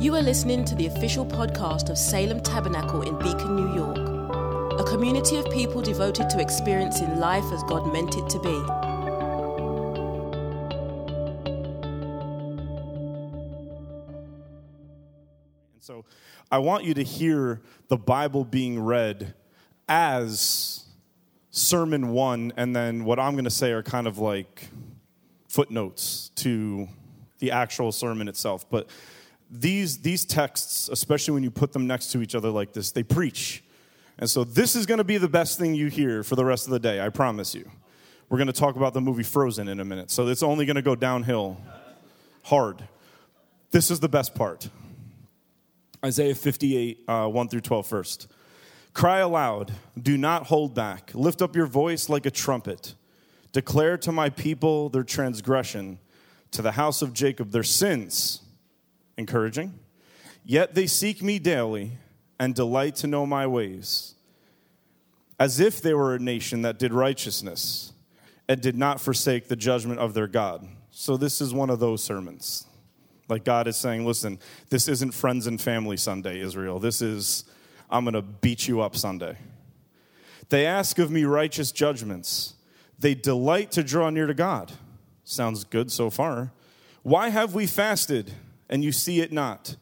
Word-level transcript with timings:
You 0.00 0.14
are 0.16 0.22
listening 0.22 0.64
to 0.64 0.74
the 0.74 0.86
official 0.86 1.26
podcast 1.26 1.90
of 1.90 1.98
Salem 1.98 2.40
Tabernacle 2.40 3.02
in 3.02 3.18
Beacon, 3.18 3.54
New 3.54 3.74
York, 3.74 3.98
a 4.80 4.84
community 4.84 5.36
of 5.36 5.44
people 5.50 5.82
devoted 5.82 6.30
to 6.30 6.40
experiencing 6.40 7.18
life 7.18 7.44
as 7.52 7.62
God 7.64 7.92
meant 7.92 8.16
it 8.16 8.26
to 8.30 8.38
be. 8.40 8.48
And 15.74 15.80
so 15.80 16.06
I 16.50 16.56
want 16.56 16.84
you 16.84 16.94
to 16.94 17.02
hear 17.02 17.60
the 17.88 17.98
Bible 17.98 18.46
being 18.46 18.82
read 18.82 19.34
as 19.86 20.86
sermon 21.50 22.08
one, 22.08 22.54
and 22.56 22.74
then 22.74 23.04
what 23.04 23.18
I'm 23.20 23.32
going 23.34 23.44
to 23.44 23.50
say 23.50 23.70
are 23.72 23.82
kind 23.82 24.06
of 24.06 24.16
like 24.16 24.70
footnotes 25.46 26.30
to 26.36 26.88
the 27.38 27.50
actual 27.50 27.92
sermon 27.92 28.28
itself. 28.28 28.64
But 28.70 28.88
these, 29.50 29.98
these 29.98 30.24
texts, 30.24 30.88
especially 30.90 31.34
when 31.34 31.42
you 31.42 31.50
put 31.50 31.72
them 31.72 31.86
next 31.86 32.12
to 32.12 32.22
each 32.22 32.34
other 32.34 32.50
like 32.50 32.72
this, 32.72 32.92
they 32.92 33.02
preach. 33.02 33.64
And 34.18 34.28
so 34.28 34.44
this 34.44 34.76
is 34.76 34.86
going 34.86 34.98
to 34.98 35.04
be 35.04 35.16
the 35.16 35.28
best 35.28 35.58
thing 35.58 35.74
you 35.74 35.88
hear 35.88 36.22
for 36.22 36.36
the 36.36 36.44
rest 36.44 36.66
of 36.66 36.72
the 36.72 36.78
day, 36.78 37.00
I 37.00 37.08
promise 37.08 37.54
you. 37.54 37.68
We're 38.28 38.38
going 38.38 38.46
to 38.46 38.52
talk 38.52 38.76
about 38.76 38.94
the 38.94 39.00
movie 39.00 39.24
Frozen 39.24 39.66
in 39.66 39.80
a 39.80 39.84
minute, 39.84 40.10
so 40.10 40.28
it's 40.28 40.42
only 40.42 40.66
going 40.66 40.76
to 40.76 40.82
go 40.82 40.94
downhill 40.94 41.60
hard. 42.44 42.84
This 43.72 43.90
is 43.90 43.98
the 44.00 44.08
best 44.08 44.34
part. 44.34 44.68
Isaiah 46.04 46.34
58, 46.34 47.04
uh, 47.08 47.26
1 47.28 47.48
through 47.48 47.60
12 47.60 47.86
first. 47.86 48.28
Cry 48.94 49.18
aloud, 49.18 49.72
do 50.00 50.16
not 50.16 50.46
hold 50.46 50.74
back. 50.74 51.10
Lift 51.14 51.42
up 51.42 51.56
your 51.56 51.66
voice 51.66 52.08
like 52.08 52.26
a 52.26 52.30
trumpet. 52.30 52.94
Declare 53.52 53.98
to 53.98 54.12
my 54.12 54.30
people 54.30 54.88
their 54.88 55.02
transgression, 55.02 55.98
to 56.52 56.62
the 56.62 56.72
house 56.72 57.02
of 57.02 57.12
Jacob 57.12 57.50
their 57.50 57.62
sins. 57.62 58.42
Encouraging. 59.20 59.78
Yet 60.46 60.74
they 60.74 60.86
seek 60.86 61.22
me 61.22 61.38
daily 61.38 61.92
and 62.38 62.54
delight 62.54 62.96
to 62.96 63.06
know 63.06 63.26
my 63.26 63.46
ways, 63.46 64.14
as 65.38 65.60
if 65.60 65.82
they 65.82 65.92
were 65.92 66.14
a 66.14 66.18
nation 66.18 66.62
that 66.62 66.78
did 66.78 66.94
righteousness 66.94 67.92
and 68.48 68.62
did 68.62 68.76
not 68.76 68.98
forsake 68.98 69.48
the 69.48 69.56
judgment 69.56 70.00
of 70.00 70.14
their 70.14 70.26
God. 70.26 70.66
So, 70.90 71.18
this 71.18 71.42
is 71.42 71.52
one 71.52 71.68
of 71.68 71.80
those 71.80 72.02
sermons. 72.02 72.66
Like 73.28 73.44
God 73.44 73.68
is 73.68 73.76
saying, 73.76 74.06
listen, 74.06 74.38
this 74.70 74.88
isn't 74.88 75.12
friends 75.12 75.46
and 75.46 75.60
family 75.60 75.98
Sunday, 75.98 76.40
Israel. 76.40 76.78
This 76.78 77.02
is, 77.02 77.44
I'm 77.90 78.04
going 78.04 78.14
to 78.14 78.22
beat 78.22 78.66
you 78.66 78.80
up 78.80 78.96
Sunday. 78.96 79.36
They 80.48 80.64
ask 80.64 80.98
of 80.98 81.10
me 81.10 81.24
righteous 81.24 81.72
judgments. 81.72 82.54
They 82.98 83.14
delight 83.14 83.70
to 83.72 83.84
draw 83.84 84.08
near 84.08 84.26
to 84.26 84.34
God. 84.34 84.72
Sounds 85.24 85.62
good 85.64 85.92
so 85.92 86.08
far. 86.08 86.52
Why 87.02 87.28
have 87.28 87.54
we 87.54 87.66
fasted 87.66 88.32
and 88.70 88.82
you 88.82 88.92
see 88.92 89.20
it 89.20 89.32
not? 89.32 89.76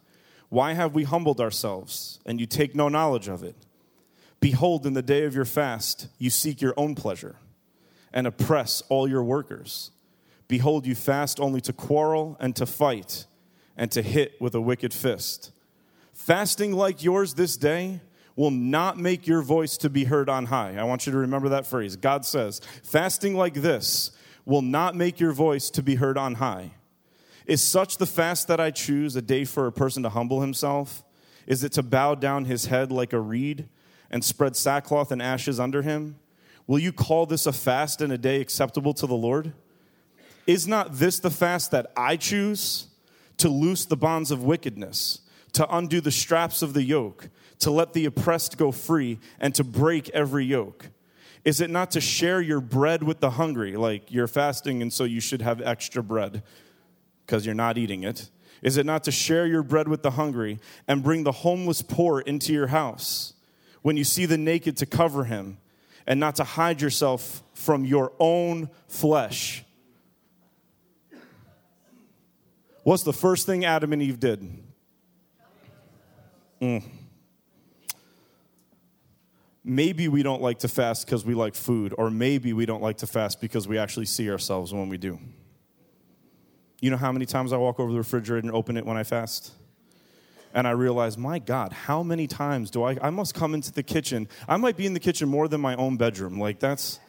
Why 0.48 0.72
have 0.72 0.94
we 0.94 1.04
humbled 1.04 1.40
ourselves 1.40 2.18
and 2.26 2.40
you 2.40 2.46
take 2.46 2.74
no 2.74 2.88
knowledge 2.88 3.28
of 3.28 3.44
it? 3.44 3.54
Behold, 4.40 4.86
in 4.86 4.94
the 4.94 5.02
day 5.02 5.24
of 5.24 5.34
your 5.34 5.44
fast, 5.44 6.08
you 6.18 6.30
seek 6.30 6.60
your 6.60 6.74
own 6.76 6.94
pleasure 6.94 7.36
and 8.12 8.26
oppress 8.26 8.82
all 8.88 9.08
your 9.08 9.22
workers. 9.22 9.90
Behold, 10.48 10.86
you 10.86 10.94
fast 10.94 11.38
only 11.38 11.60
to 11.60 11.72
quarrel 11.72 12.36
and 12.40 12.56
to 12.56 12.64
fight 12.64 13.26
and 13.76 13.90
to 13.92 14.00
hit 14.00 14.40
with 14.40 14.54
a 14.54 14.60
wicked 14.60 14.94
fist. 14.94 15.52
Fasting 16.14 16.72
like 16.72 17.02
yours 17.02 17.34
this 17.34 17.56
day 17.56 18.00
will 18.34 18.50
not 18.50 18.96
make 18.96 19.26
your 19.26 19.42
voice 19.42 19.76
to 19.76 19.90
be 19.90 20.04
heard 20.04 20.28
on 20.28 20.46
high. 20.46 20.76
I 20.76 20.84
want 20.84 21.06
you 21.06 21.12
to 21.12 21.18
remember 21.18 21.50
that 21.50 21.66
phrase. 21.66 21.96
God 21.96 22.24
says, 22.24 22.60
fasting 22.82 23.36
like 23.36 23.54
this 23.54 24.12
will 24.46 24.62
not 24.62 24.94
make 24.94 25.20
your 25.20 25.32
voice 25.32 25.68
to 25.70 25.82
be 25.82 25.96
heard 25.96 26.16
on 26.16 26.36
high. 26.36 26.70
Is 27.48 27.62
such 27.62 27.96
the 27.96 28.06
fast 28.06 28.46
that 28.48 28.60
I 28.60 28.70
choose 28.70 29.16
a 29.16 29.22
day 29.22 29.46
for 29.46 29.66
a 29.66 29.72
person 29.72 30.02
to 30.02 30.10
humble 30.10 30.42
himself? 30.42 31.02
Is 31.46 31.64
it 31.64 31.72
to 31.72 31.82
bow 31.82 32.14
down 32.14 32.44
his 32.44 32.66
head 32.66 32.92
like 32.92 33.14
a 33.14 33.20
reed 33.20 33.70
and 34.10 34.22
spread 34.22 34.54
sackcloth 34.54 35.10
and 35.10 35.22
ashes 35.22 35.58
under 35.58 35.80
him? 35.80 36.16
Will 36.66 36.78
you 36.78 36.92
call 36.92 37.24
this 37.24 37.46
a 37.46 37.52
fast 37.54 38.02
and 38.02 38.12
a 38.12 38.18
day 38.18 38.42
acceptable 38.42 38.92
to 38.92 39.06
the 39.06 39.14
Lord? 39.14 39.54
Is 40.46 40.68
not 40.68 40.98
this 40.98 41.18
the 41.18 41.30
fast 41.30 41.70
that 41.70 41.90
I 41.96 42.16
choose? 42.16 42.88
To 43.38 43.48
loose 43.48 43.86
the 43.86 43.96
bonds 43.96 44.30
of 44.30 44.42
wickedness, 44.42 45.20
to 45.52 45.66
undo 45.74 46.00
the 46.00 46.10
straps 46.10 46.60
of 46.60 46.74
the 46.74 46.82
yoke, 46.82 47.28
to 47.60 47.70
let 47.70 47.92
the 47.92 48.04
oppressed 48.04 48.58
go 48.58 48.72
free, 48.72 49.20
and 49.38 49.54
to 49.54 49.62
break 49.62 50.08
every 50.10 50.44
yoke? 50.44 50.88
Is 51.44 51.60
it 51.60 51.70
not 51.70 51.92
to 51.92 52.00
share 52.00 52.40
your 52.40 52.60
bread 52.60 53.04
with 53.04 53.20
the 53.20 53.30
hungry? 53.30 53.76
Like 53.76 54.12
you're 54.12 54.26
fasting, 54.26 54.82
and 54.82 54.92
so 54.92 55.04
you 55.04 55.20
should 55.20 55.40
have 55.40 55.62
extra 55.62 56.02
bread 56.02 56.42
because 57.28 57.44
you're 57.44 57.54
not 57.54 57.76
eating 57.76 58.04
it? 58.04 58.30
Is 58.62 58.78
it 58.78 58.86
not 58.86 59.04
to 59.04 59.12
share 59.12 59.46
your 59.46 59.62
bread 59.62 59.86
with 59.86 60.02
the 60.02 60.12
hungry 60.12 60.58
and 60.88 61.02
bring 61.02 61.24
the 61.24 61.30
homeless 61.30 61.82
poor 61.82 62.20
into 62.20 62.54
your 62.54 62.68
house? 62.68 63.34
When 63.82 63.98
you 63.98 64.02
see 64.02 64.24
the 64.24 64.38
naked, 64.38 64.78
to 64.78 64.86
cover 64.86 65.24
him 65.24 65.58
and 66.06 66.18
not 66.18 66.36
to 66.36 66.44
hide 66.44 66.80
yourself 66.80 67.42
from 67.52 67.84
your 67.84 68.12
own 68.18 68.70
flesh. 68.88 69.62
What's 72.82 73.02
the 73.02 73.12
first 73.12 73.44
thing 73.44 73.66
Adam 73.66 73.92
and 73.92 74.00
Eve 74.00 74.18
did? 74.18 74.62
Mm. 76.62 76.82
Maybe 79.62 80.08
we 80.08 80.22
don't 80.22 80.40
like 80.40 80.60
to 80.60 80.68
fast 80.68 81.04
because 81.04 81.26
we 81.26 81.34
like 81.34 81.54
food, 81.54 81.94
or 81.98 82.10
maybe 82.10 82.54
we 82.54 82.64
don't 82.64 82.82
like 82.82 82.96
to 82.98 83.06
fast 83.06 83.42
because 83.42 83.68
we 83.68 83.76
actually 83.76 84.06
see 84.06 84.30
ourselves 84.30 84.72
when 84.72 84.88
we 84.88 84.96
do. 84.96 85.18
You 86.80 86.90
know 86.90 86.96
how 86.96 87.10
many 87.10 87.26
times 87.26 87.52
I 87.52 87.56
walk 87.56 87.80
over 87.80 87.90
the 87.90 87.98
refrigerator 87.98 88.46
and 88.46 88.54
open 88.54 88.76
it 88.76 88.86
when 88.86 88.96
I 88.96 89.02
fast? 89.02 89.52
And 90.54 90.66
I 90.66 90.70
realize, 90.70 91.18
my 91.18 91.38
God, 91.38 91.72
how 91.72 92.02
many 92.02 92.26
times 92.26 92.70
do 92.70 92.84
I? 92.84 92.96
I 93.02 93.10
must 93.10 93.34
come 93.34 93.52
into 93.54 93.72
the 93.72 93.82
kitchen. 93.82 94.28
I 94.48 94.56
might 94.56 94.76
be 94.76 94.86
in 94.86 94.94
the 94.94 95.00
kitchen 95.00 95.28
more 95.28 95.48
than 95.48 95.60
my 95.60 95.74
own 95.74 95.96
bedroom. 95.96 96.38
Like, 96.38 96.60
that's. 96.60 97.00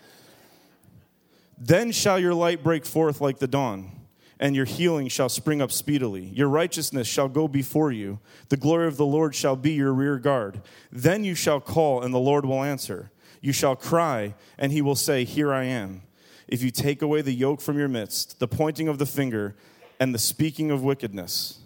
Then 1.58 1.92
shall 1.92 2.20
your 2.20 2.34
light 2.34 2.64
break 2.64 2.86
forth 2.86 3.22
like 3.22 3.40
the 3.40 3.48
dawn, 3.48 3.92
and 4.40 4.56
your 4.56 4.66
healing 4.66 5.08
shall 5.08 5.30
spring 5.30 5.62
up 5.62 5.72
speedily. 5.72 6.26
Your 6.26 6.48
righteousness 6.50 7.08
shall 7.08 7.28
go 7.28 7.48
before 7.48 7.92
you. 7.92 8.20
The 8.50 8.58
glory 8.58 8.88
of 8.88 8.98
the 8.98 9.06
Lord 9.06 9.36
shall 9.36 9.56
be 9.56 9.74
your 9.74 9.94
rear 9.94 10.18
guard. 10.18 10.62
Then 10.92 11.24
you 11.24 11.36
shall 11.36 11.60
call, 11.60 12.02
and 12.02 12.14
the 12.14 12.20
Lord 12.20 12.46
will 12.46 12.64
answer. 12.64 13.12
You 13.42 13.54
shall 13.54 13.76
cry, 13.76 14.36
and 14.58 14.72
he 14.72 14.82
will 14.82 14.96
say, 14.96 15.24
Here 15.26 15.54
I 15.54 15.64
am 15.66 16.02
if 16.50 16.62
you 16.62 16.72
take 16.72 17.02
away 17.02 17.22
the 17.22 17.34
yoke 17.34 17.62
from 17.62 17.78
your 17.78 17.88
midst, 17.88 18.40
the 18.40 18.48
pointing 18.48 18.88
of 18.88 18.98
the 18.98 19.06
finger, 19.06 19.56
and 20.00 20.14
the 20.14 20.20
speaking 20.20 20.72
of 20.72 20.84
wickedness. 20.84 21.60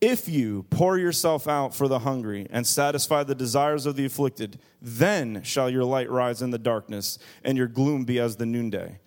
If 0.00 0.28
you 0.28 0.64
pour 0.70 0.96
yourself 0.96 1.48
out 1.48 1.74
for 1.74 1.88
the 1.88 2.00
hungry 2.00 2.46
and 2.50 2.66
satisfy 2.66 3.24
the 3.24 3.34
desires 3.34 3.84
of 3.84 3.96
the 3.96 4.04
afflicted, 4.04 4.60
then 4.80 5.42
shall 5.42 5.68
your 5.68 5.84
light 5.84 6.10
rise 6.10 6.40
in 6.40 6.50
the 6.50 6.58
darkness, 6.58 7.18
and 7.42 7.58
your 7.58 7.66
gloom 7.66 8.04
be 8.04 8.20
as 8.20 8.36
the 8.36 8.46
noonday. 8.46 9.00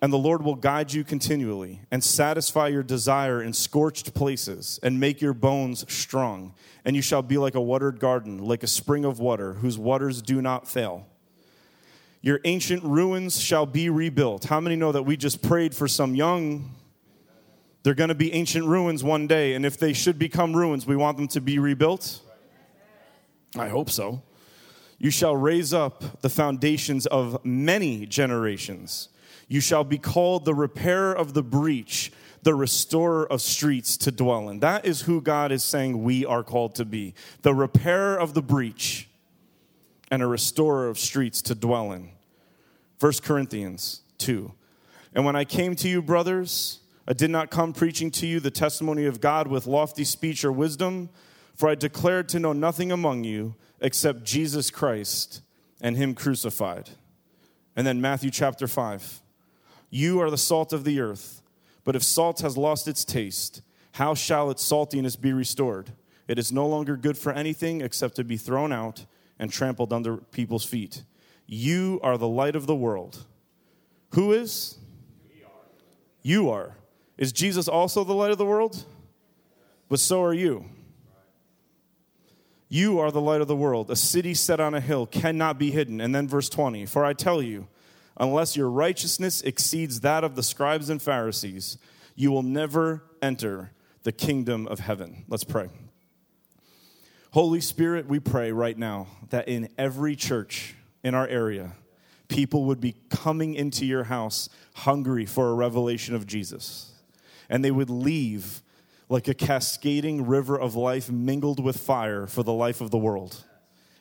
And 0.00 0.12
the 0.12 0.18
Lord 0.18 0.42
will 0.42 0.56
guide 0.56 0.92
you 0.92 1.04
continually 1.04 1.82
and 1.92 2.02
satisfy 2.02 2.66
your 2.66 2.82
desire 2.82 3.40
in 3.40 3.52
scorched 3.52 4.14
places 4.14 4.80
and 4.82 4.98
make 4.98 5.20
your 5.20 5.34
bones 5.34 5.84
strong. 5.92 6.54
And 6.84 6.96
you 6.96 7.02
shall 7.02 7.22
be 7.22 7.38
like 7.38 7.54
a 7.54 7.60
watered 7.60 8.00
garden, 8.00 8.38
like 8.38 8.64
a 8.64 8.66
spring 8.66 9.04
of 9.04 9.20
water, 9.20 9.54
whose 9.54 9.78
waters 9.78 10.20
do 10.20 10.42
not 10.42 10.66
fail. 10.66 11.06
Your 12.22 12.40
ancient 12.44 12.84
ruins 12.84 13.40
shall 13.40 13.66
be 13.66 13.90
rebuilt. 13.90 14.44
How 14.44 14.60
many 14.60 14.76
know 14.76 14.92
that 14.92 15.02
we 15.02 15.16
just 15.16 15.42
prayed 15.42 15.74
for 15.74 15.88
some 15.88 16.14
young? 16.14 16.72
They're 17.82 17.94
going 17.94 18.08
to 18.08 18.14
be 18.14 18.32
ancient 18.32 18.64
ruins 18.64 19.02
one 19.02 19.26
day, 19.26 19.54
and 19.54 19.66
if 19.66 19.76
they 19.76 19.92
should 19.92 20.20
become 20.20 20.56
ruins, 20.56 20.86
we 20.86 20.94
want 20.94 21.16
them 21.16 21.26
to 21.28 21.40
be 21.40 21.58
rebuilt? 21.58 22.20
I 23.58 23.68
hope 23.68 23.90
so. 23.90 24.22
You 24.98 25.10
shall 25.10 25.34
raise 25.34 25.74
up 25.74 26.22
the 26.22 26.28
foundations 26.28 27.06
of 27.06 27.44
many 27.44 28.06
generations. 28.06 29.08
You 29.48 29.60
shall 29.60 29.82
be 29.82 29.98
called 29.98 30.44
the 30.44 30.54
repairer 30.54 31.12
of 31.12 31.34
the 31.34 31.42
breach, 31.42 32.12
the 32.44 32.54
restorer 32.54 33.26
of 33.30 33.42
streets 33.42 33.96
to 33.96 34.12
dwell 34.12 34.48
in. 34.48 34.60
That 34.60 34.84
is 34.86 35.02
who 35.02 35.20
God 35.20 35.50
is 35.50 35.64
saying 35.64 36.04
we 36.04 36.24
are 36.24 36.44
called 36.44 36.76
to 36.76 36.84
be 36.84 37.14
the 37.42 37.52
repairer 37.52 38.16
of 38.16 38.34
the 38.34 38.42
breach 38.42 39.08
and 40.12 40.22
a 40.22 40.26
restorer 40.26 40.88
of 40.88 40.98
streets 40.98 41.40
to 41.40 41.54
dwell 41.54 41.90
in. 41.90 42.10
1 43.00 43.12
Corinthians 43.22 44.02
2. 44.18 44.52
And 45.14 45.24
when 45.24 45.34
I 45.34 45.46
came 45.46 45.74
to 45.76 45.88
you, 45.88 46.02
brothers, 46.02 46.80
I 47.08 47.14
did 47.14 47.30
not 47.30 47.50
come 47.50 47.72
preaching 47.72 48.10
to 48.12 48.26
you 48.26 48.38
the 48.38 48.50
testimony 48.50 49.06
of 49.06 49.22
God 49.22 49.48
with 49.48 49.66
lofty 49.66 50.04
speech 50.04 50.44
or 50.44 50.52
wisdom, 50.52 51.08
for 51.54 51.70
I 51.70 51.74
declared 51.76 52.28
to 52.28 52.38
know 52.38 52.52
nothing 52.52 52.92
among 52.92 53.24
you 53.24 53.54
except 53.80 54.22
Jesus 54.22 54.70
Christ 54.70 55.40
and 55.80 55.96
Him 55.96 56.14
crucified. 56.14 56.90
And 57.74 57.86
then 57.86 58.02
Matthew 58.02 58.30
chapter 58.30 58.68
5. 58.68 59.22
You 59.88 60.20
are 60.20 60.30
the 60.30 60.36
salt 60.36 60.74
of 60.74 60.84
the 60.84 61.00
earth, 61.00 61.40
but 61.84 61.96
if 61.96 62.02
salt 62.02 62.42
has 62.42 62.58
lost 62.58 62.86
its 62.86 63.06
taste, 63.06 63.62
how 63.92 64.12
shall 64.12 64.50
its 64.50 64.62
saltiness 64.62 65.18
be 65.18 65.32
restored? 65.32 65.92
It 66.28 66.38
is 66.38 66.52
no 66.52 66.66
longer 66.66 66.98
good 66.98 67.16
for 67.16 67.32
anything 67.32 67.80
except 67.80 68.16
to 68.16 68.24
be 68.24 68.36
thrown 68.36 68.72
out 68.72 69.06
and 69.42 69.52
trampled 69.52 69.92
under 69.92 70.18
people's 70.18 70.64
feet. 70.64 71.02
You 71.46 71.98
are 72.04 72.16
the 72.16 72.28
light 72.28 72.54
of 72.54 72.66
the 72.66 72.76
world. 72.76 73.24
Who 74.10 74.32
is? 74.32 74.78
You 76.22 76.48
are. 76.50 76.76
Is 77.18 77.32
Jesus 77.32 77.66
also 77.66 78.04
the 78.04 78.12
light 78.14 78.30
of 78.30 78.38
the 78.38 78.46
world? 78.46 78.84
but 79.88 79.98
so 80.00 80.22
are 80.22 80.32
you. 80.32 80.64
You 82.68 83.00
are 83.00 83.10
the 83.10 83.20
light 83.20 83.40
of 83.42 83.48
the 83.48 83.56
world. 83.56 83.90
A 83.90 83.96
city 83.96 84.32
set 84.32 84.60
on 84.60 84.74
a 84.74 84.80
hill 84.80 85.06
cannot 85.06 85.58
be 85.58 85.70
hidden. 85.72 86.00
And 86.00 86.14
then 86.14 86.26
verse 86.28 86.48
20 86.48 86.86
For 86.86 87.04
I 87.04 87.12
tell 87.12 87.42
you, 87.42 87.66
unless 88.16 88.56
your 88.56 88.70
righteousness 88.70 89.42
exceeds 89.42 90.00
that 90.00 90.22
of 90.24 90.36
the 90.36 90.42
scribes 90.42 90.88
and 90.88 91.02
Pharisees, 91.02 91.78
you 92.14 92.30
will 92.30 92.42
never 92.42 93.02
enter 93.20 93.72
the 94.04 94.12
kingdom 94.12 94.68
of 94.68 94.78
heaven. 94.78 95.24
Let's 95.28 95.44
pray. 95.44 95.68
Holy 97.32 97.62
Spirit, 97.62 98.06
we 98.06 98.20
pray 98.20 98.52
right 98.52 98.76
now 98.76 99.06
that 99.30 99.48
in 99.48 99.70
every 99.78 100.14
church 100.14 100.74
in 101.02 101.14
our 101.14 101.26
area, 101.26 101.72
people 102.28 102.64
would 102.66 102.78
be 102.78 102.94
coming 103.08 103.54
into 103.54 103.86
your 103.86 104.04
house 104.04 104.50
hungry 104.74 105.24
for 105.24 105.48
a 105.48 105.54
revelation 105.54 106.14
of 106.14 106.26
Jesus. 106.26 106.92
And 107.48 107.64
they 107.64 107.70
would 107.70 107.88
leave 107.88 108.60
like 109.08 109.28
a 109.28 109.34
cascading 109.34 110.26
river 110.26 110.60
of 110.60 110.74
life 110.74 111.10
mingled 111.10 111.58
with 111.58 111.78
fire 111.78 112.26
for 112.26 112.42
the 112.42 112.52
life 112.52 112.82
of 112.82 112.90
the 112.90 112.98
world. 112.98 113.44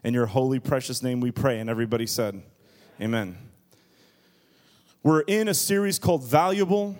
In 0.03 0.13
your 0.13 0.25
holy, 0.25 0.59
precious 0.59 1.01
name 1.01 1.21
we 1.21 1.31
pray. 1.31 1.57
And 1.61 1.69
everybody 1.69 2.07
said, 2.07 2.41
Amen. 2.99 3.37
We're 5.03 5.21
in 5.21 5.47
a 5.47 5.53
series 5.53 5.99
called 5.99 6.23
Valuable. 6.25 6.97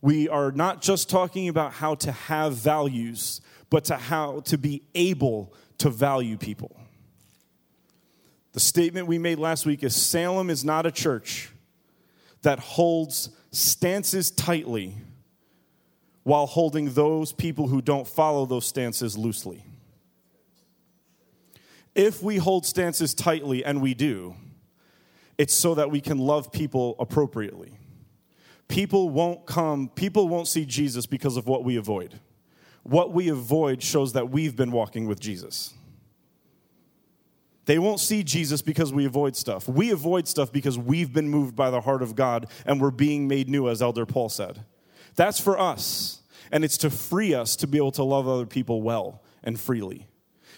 We 0.00 0.28
are 0.28 0.50
not 0.50 0.82
just 0.82 1.08
talking 1.08 1.48
about 1.48 1.74
how 1.74 1.94
to 1.94 2.10
have 2.10 2.54
values, 2.54 3.40
but 3.72 3.84
to 3.86 3.96
how 3.96 4.40
to 4.40 4.58
be 4.58 4.82
able 4.94 5.50
to 5.78 5.88
value 5.88 6.36
people. 6.36 6.78
The 8.52 8.60
statement 8.60 9.06
we 9.06 9.16
made 9.16 9.38
last 9.38 9.64
week 9.64 9.82
is 9.82 9.96
Salem 9.96 10.50
is 10.50 10.62
not 10.62 10.84
a 10.84 10.90
church 10.90 11.50
that 12.42 12.58
holds 12.58 13.30
stances 13.50 14.30
tightly 14.30 14.94
while 16.22 16.44
holding 16.44 16.92
those 16.92 17.32
people 17.32 17.66
who 17.66 17.80
don't 17.80 18.06
follow 18.06 18.44
those 18.44 18.66
stances 18.66 19.16
loosely. 19.16 19.64
If 21.94 22.22
we 22.22 22.36
hold 22.36 22.66
stances 22.66 23.14
tightly, 23.14 23.64
and 23.64 23.80
we 23.80 23.94
do, 23.94 24.36
it's 25.38 25.54
so 25.54 25.74
that 25.76 25.90
we 25.90 26.02
can 26.02 26.18
love 26.18 26.52
people 26.52 26.94
appropriately. 26.98 27.78
People 28.68 29.08
won't 29.08 29.46
come, 29.46 29.88
people 29.88 30.28
won't 30.28 30.46
see 30.46 30.66
Jesus 30.66 31.06
because 31.06 31.38
of 31.38 31.46
what 31.46 31.64
we 31.64 31.76
avoid. 31.76 32.20
What 32.82 33.12
we 33.12 33.28
avoid 33.28 33.82
shows 33.82 34.12
that 34.14 34.30
we've 34.30 34.56
been 34.56 34.72
walking 34.72 35.06
with 35.06 35.20
Jesus. 35.20 35.74
They 37.64 37.78
won't 37.78 38.00
see 38.00 38.24
Jesus 38.24 38.60
because 38.60 38.92
we 38.92 39.04
avoid 39.04 39.36
stuff. 39.36 39.68
We 39.68 39.92
avoid 39.92 40.26
stuff 40.26 40.50
because 40.50 40.76
we've 40.76 41.12
been 41.12 41.28
moved 41.28 41.54
by 41.54 41.70
the 41.70 41.80
heart 41.80 42.02
of 42.02 42.16
God 42.16 42.48
and 42.66 42.80
we're 42.80 42.90
being 42.90 43.28
made 43.28 43.48
new, 43.48 43.68
as 43.68 43.80
Elder 43.80 44.04
Paul 44.04 44.28
said. 44.28 44.64
That's 45.14 45.38
for 45.38 45.58
us. 45.58 46.22
And 46.50 46.64
it's 46.64 46.76
to 46.78 46.90
free 46.90 47.34
us 47.34 47.54
to 47.56 47.66
be 47.66 47.78
able 47.78 47.92
to 47.92 48.02
love 48.02 48.26
other 48.26 48.46
people 48.46 48.82
well 48.82 49.22
and 49.44 49.58
freely. 49.58 50.08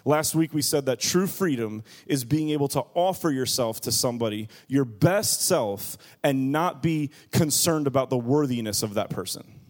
Last 0.07 0.35
week 0.35 0.53
we 0.53 0.63
said 0.63 0.87
that 0.87 0.99
true 0.99 1.27
freedom 1.27 1.83
is 2.07 2.25
being 2.25 2.51
able 2.51 2.69
to 2.69 2.85
offer 2.95 3.31
yourself 3.31 3.81
to 3.83 3.93
somebody, 3.93 4.49
your 4.69 4.85
best 4.85 5.43
self, 5.43 5.97
and 6.23 6.53
not 6.53 6.83
be 6.83 7.11
concerned 7.33 7.87
about 7.87 8.11
the 8.11 8.19
worthiness 8.19 8.83
of 8.83 8.95
that 8.95 9.09
person. 9.09 9.61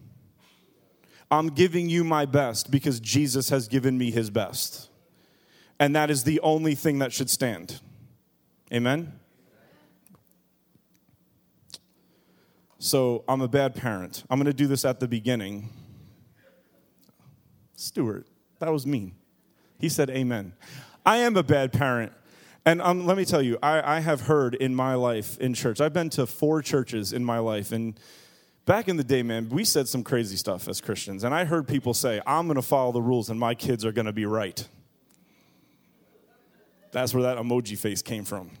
I'm 1.31 1.47
giving 1.47 1.89
you 1.89 2.03
my 2.03 2.25
best 2.25 2.71
because 2.71 2.99
Jesus 2.99 3.49
has 3.49 3.67
given 3.67 3.97
me 3.97 4.11
his 4.11 4.29
best. 4.29 4.89
And 5.79 5.95
that 5.95 6.09
is 6.09 6.23
the 6.23 6.39
only 6.41 6.75
thing 6.75 6.99
that 6.99 7.11
should 7.11 7.29
stand. 7.29 7.81
Amen? 8.71 9.13
So 12.79 13.23
I'm 13.27 13.41
a 13.41 13.47
bad 13.47 13.75
parent. 13.75 14.23
I'm 14.29 14.37
going 14.37 14.45
to 14.45 14.53
do 14.53 14.67
this 14.67 14.85
at 14.85 14.99
the 14.99 15.07
beginning. 15.07 15.69
Stuart, 17.75 18.27
that 18.59 18.71
was 18.71 18.85
mean. 18.85 19.15
He 19.79 19.89
said, 19.89 20.09
Amen. 20.09 20.53
I 21.05 21.17
am 21.17 21.35
a 21.35 21.43
bad 21.43 21.73
parent. 21.73 22.13
And 22.65 22.81
um, 22.81 23.05
let 23.05 23.15
me 23.15 23.25
tell 23.25 23.41
you, 23.41 23.59
I, 23.61 23.97
I 23.97 23.99
have 23.99 24.21
heard 24.21 24.55
in 24.55 24.73
my 24.73 24.95
life 24.95 25.37
in 25.39 25.53
church, 25.53 25.79
I've 25.79 25.93
been 25.93 26.09
to 26.11 26.25
four 26.25 26.61
churches 26.61 27.13
in 27.13 27.23
my 27.23 27.37
life. 27.37 27.71
And 27.71 27.99
back 28.65 28.87
in 28.87 28.97
the 28.97 29.03
day, 29.03 29.23
man, 29.23 29.49
we 29.49 29.63
said 29.63 29.87
some 29.87 30.03
crazy 30.03 30.35
stuff 30.35 30.67
as 30.67 30.81
Christians. 30.81 31.23
And 31.23 31.33
I 31.33 31.45
heard 31.45 31.67
people 31.67 31.93
say, 31.93 32.21
I'm 32.25 32.47
going 32.47 32.55
to 32.55 32.61
follow 32.61 32.91
the 32.91 33.01
rules 33.01 33.29
and 33.29 33.39
my 33.39 33.55
kids 33.55 33.85
are 33.85 33.91
going 33.91 34.07
to 34.07 34.13
be 34.13 34.25
right. 34.25 34.67
That's 36.91 37.13
where 37.13 37.23
that 37.23 37.37
emoji 37.37 37.77
face 37.77 38.01
came 38.01 38.23
from. 38.23 38.51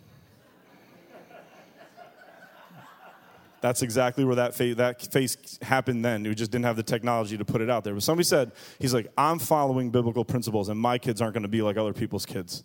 That's 3.61 3.81
exactly 3.81 4.23
where 4.25 4.35
that 4.35 4.53
face, 4.53 4.75
that 4.75 5.01
face 5.11 5.57
happened 5.63 6.05
then. 6.05 6.21
We 6.21 6.35
just 6.35 6.51
didn't 6.51 6.65
have 6.65 6.75
the 6.75 6.83
technology 6.83 7.35
to 7.35 7.45
put 7.45 7.61
it 7.61 7.69
out 7.69 7.83
there. 7.83 7.95
But 7.95 8.03
somebody 8.03 8.25
said, 8.25 8.51
he's 8.77 8.93
like, 8.93 9.07
I'm 9.17 9.39
following 9.39 9.89
biblical 9.89 10.23
principles 10.23 10.69
and 10.69 10.79
my 10.79 10.99
kids 10.99 11.19
aren't 11.19 11.33
going 11.33 11.43
to 11.43 11.49
be 11.49 11.63
like 11.63 11.75
other 11.75 11.93
people's 11.93 12.27
kids. 12.27 12.63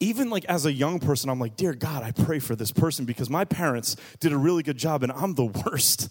Even 0.00 0.30
like 0.30 0.46
as 0.46 0.64
a 0.64 0.72
young 0.72 0.98
person, 0.98 1.28
I'm 1.28 1.38
like, 1.38 1.56
dear 1.56 1.74
God, 1.74 2.02
I 2.02 2.12
pray 2.12 2.38
for 2.38 2.56
this 2.56 2.72
person 2.72 3.04
because 3.04 3.28
my 3.28 3.44
parents 3.44 3.96
did 4.18 4.32
a 4.32 4.38
really 4.38 4.62
good 4.62 4.78
job 4.78 5.02
and 5.02 5.12
I'm 5.12 5.34
the 5.34 5.44
worst. 5.44 6.08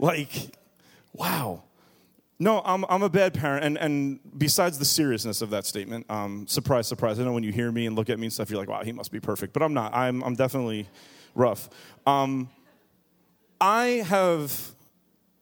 Like, 0.00 0.56
wow. 1.12 1.62
No, 2.38 2.62
I'm, 2.64 2.86
I'm 2.88 3.02
a 3.02 3.10
bad 3.10 3.34
parent. 3.34 3.64
And, 3.66 3.76
and 3.76 4.18
besides 4.38 4.78
the 4.78 4.86
seriousness 4.86 5.42
of 5.42 5.50
that 5.50 5.66
statement, 5.66 6.06
um, 6.08 6.46
surprise, 6.48 6.88
surprise. 6.88 7.20
I 7.20 7.24
know 7.24 7.34
when 7.34 7.42
you 7.42 7.52
hear 7.52 7.70
me 7.70 7.84
and 7.84 7.94
look 7.94 8.08
at 8.08 8.18
me 8.18 8.26
and 8.26 8.32
stuff, 8.32 8.50
you're 8.50 8.58
like, 8.58 8.70
wow, 8.70 8.82
he 8.82 8.92
must 8.92 9.12
be 9.12 9.20
perfect. 9.20 9.52
But 9.52 9.62
I'm 9.62 9.74
not. 9.74 9.94
I'm, 9.94 10.24
I'm 10.24 10.34
definitely 10.34 10.88
rough. 11.34 11.68
Um, 12.06 12.48
I 13.60 14.02
have 14.06 14.74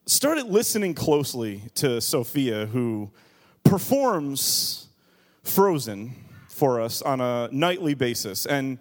started 0.06 0.46
listening 0.46 0.92
closely 0.92 1.62
to 1.76 2.00
Sophia, 2.00 2.66
who 2.66 3.12
performs 3.62 4.88
Frozen 5.44 6.16
for 6.48 6.80
us 6.80 7.00
on 7.00 7.20
a 7.20 7.48
nightly 7.52 7.94
basis. 7.94 8.44
And 8.44 8.80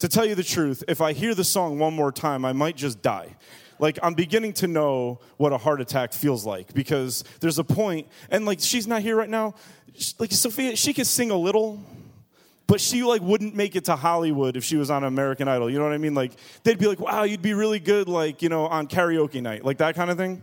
to 0.00 0.08
tell 0.08 0.26
you 0.26 0.34
the 0.34 0.44
truth, 0.44 0.84
if 0.86 1.00
I 1.00 1.14
hear 1.14 1.34
the 1.34 1.44
song 1.44 1.78
one 1.78 1.94
more 1.94 2.12
time, 2.12 2.44
I 2.44 2.52
might 2.52 2.76
just 2.76 3.00
die 3.00 3.36
like 3.78 3.98
I'm 4.02 4.14
beginning 4.14 4.52
to 4.54 4.66
know 4.66 5.20
what 5.36 5.52
a 5.52 5.58
heart 5.58 5.80
attack 5.80 6.12
feels 6.12 6.44
like 6.44 6.72
because 6.74 7.24
there's 7.40 7.58
a 7.58 7.64
point, 7.64 8.08
and 8.30 8.46
like 8.46 8.60
she's 8.60 8.86
not 8.86 9.02
here 9.02 9.16
right 9.16 9.28
now. 9.28 9.54
Like 10.18 10.32
Sophia, 10.32 10.76
she 10.76 10.92
could 10.92 11.06
sing 11.06 11.30
a 11.30 11.36
little, 11.36 11.82
but 12.66 12.80
she 12.80 13.02
like 13.02 13.22
wouldn't 13.22 13.54
make 13.54 13.76
it 13.76 13.84
to 13.84 13.96
Hollywood 13.96 14.56
if 14.56 14.64
she 14.64 14.76
was 14.76 14.90
on 14.90 15.04
American 15.04 15.48
Idol. 15.48 15.70
You 15.70 15.78
know 15.78 15.84
what 15.84 15.92
I 15.92 15.98
mean? 15.98 16.14
Like 16.14 16.32
they'd 16.62 16.78
be 16.78 16.86
like, 16.86 17.00
"Wow, 17.00 17.24
you'd 17.24 17.42
be 17.42 17.54
really 17.54 17.80
good, 17.80 18.08
like 18.08 18.42
you 18.42 18.48
know, 18.48 18.66
on 18.66 18.86
karaoke 18.88 19.42
night, 19.42 19.64
like 19.64 19.78
that 19.78 19.94
kind 19.94 20.10
of 20.10 20.16
thing." 20.16 20.42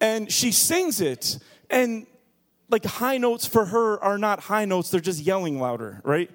And 0.00 0.30
she 0.30 0.52
sings 0.52 1.00
it, 1.00 1.38
and 1.68 2.06
like 2.68 2.84
high 2.84 3.18
notes 3.18 3.46
for 3.46 3.66
her 3.66 4.02
are 4.02 4.18
not 4.18 4.40
high 4.40 4.64
notes; 4.64 4.90
they're 4.90 5.00
just 5.00 5.20
yelling 5.20 5.60
louder, 5.60 6.00
right? 6.04 6.30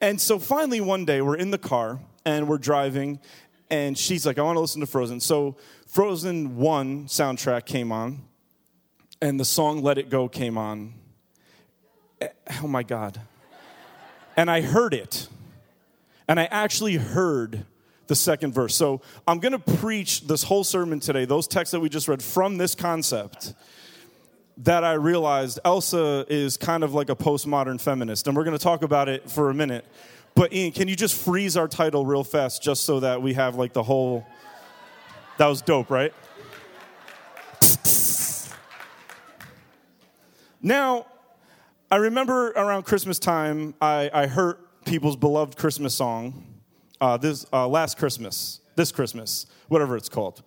And 0.00 0.20
so 0.20 0.38
finally, 0.38 0.80
one 0.80 1.04
day, 1.04 1.22
we're 1.22 1.36
in 1.36 1.50
the 1.50 1.58
car 1.58 2.00
and 2.24 2.48
we're 2.48 2.58
driving, 2.58 3.20
and 3.70 3.96
she's 3.96 4.26
like, 4.26 4.38
I 4.38 4.42
want 4.42 4.56
to 4.56 4.60
listen 4.60 4.80
to 4.80 4.86
Frozen. 4.86 5.20
So 5.20 5.56
Frozen 5.86 6.56
1 6.56 7.06
soundtrack 7.06 7.66
came 7.66 7.92
on, 7.92 8.22
and 9.20 9.40
the 9.40 9.44
song 9.44 9.82
Let 9.82 9.98
It 9.98 10.10
Go 10.10 10.28
came 10.28 10.58
on. 10.58 10.94
Eh, 12.20 12.28
oh 12.62 12.68
my 12.68 12.82
God. 12.82 13.20
And 14.36 14.50
I 14.50 14.60
heard 14.60 14.94
it. 14.94 15.28
And 16.28 16.38
I 16.38 16.44
actually 16.46 16.96
heard 16.96 17.64
the 18.06 18.14
second 18.14 18.52
verse. 18.52 18.74
So 18.74 19.00
I'm 19.26 19.38
going 19.38 19.52
to 19.52 19.58
preach 19.58 20.26
this 20.26 20.42
whole 20.42 20.64
sermon 20.64 21.00
today, 21.00 21.24
those 21.24 21.48
texts 21.48 21.72
that 21.72 21.80
we 21.80 21.88
just 21.88 22.08
read 22.08 22.22
from 22.22 22.56
this 22.56 22.74
concept 22.74 23.54
that 24.58 24.84
I 24.84 24.94
realized 24.94 25.60
Elsa 25.64 26.24
is 26.28 26.56
kind 26.56 26.82
of 26.82 26.94
like 26.94 27.10
a 27.10 27.16
postmodern 27.16 27.80
feminist. 27.80 28.26
And 28.26 28.36
we're 28.36 28.44
going 28.44 28.56
to 28.56 28.62
talk 28.62 28.82
about 28.82 29.08
it 29.08 29.30
for 29.30 29.50
a 29.50 29.54
minute. 29.54 29.84
But 30.36 30.52
Ian, 30.52 30.70
can 30.70 30.86
you 30.86 30.94
just 30.94 31.14
freeze 31.14 31.56
our 31.56 31.66
title 31.66 32.04
real 32.04 32.22
fast 32.22 32.62
just 32.62 32.84
so 32.84 33.00
that 33.00 33.22
we 33.22 33.32
have 33.32 33.56
like 33.56 33.72
the 33.72 33.82
whole. 33.82 34.26
That 35.38 35.46
was 35.46 35.62
dope, 35.62 35.90
right? 35.90 36.12
Now, 40.60 41.06
I 41.90 41.96
remember 41.96 42.50
around 42.50 42.82
Christmas 42.82 43.18
time, 43.18 43.74
I, 43.80 44.10
I 44.12 44.26
heard 44.26 44.58
people's 44.84 45.16
beloved 45.16 45.56
Christmas 45.56 45.94
song, 45.94 46.44
uh, 47.00 47.16
this 47.16 47.46
uh, 47.50 47.66
last 47.66 47.96
Christmas, 47.96 48.60
this 48.74 48.92
Christmas, 48.92 49.46
whatever 49.68 49.96
it's 49.96 50.10
called. 50.10 50.42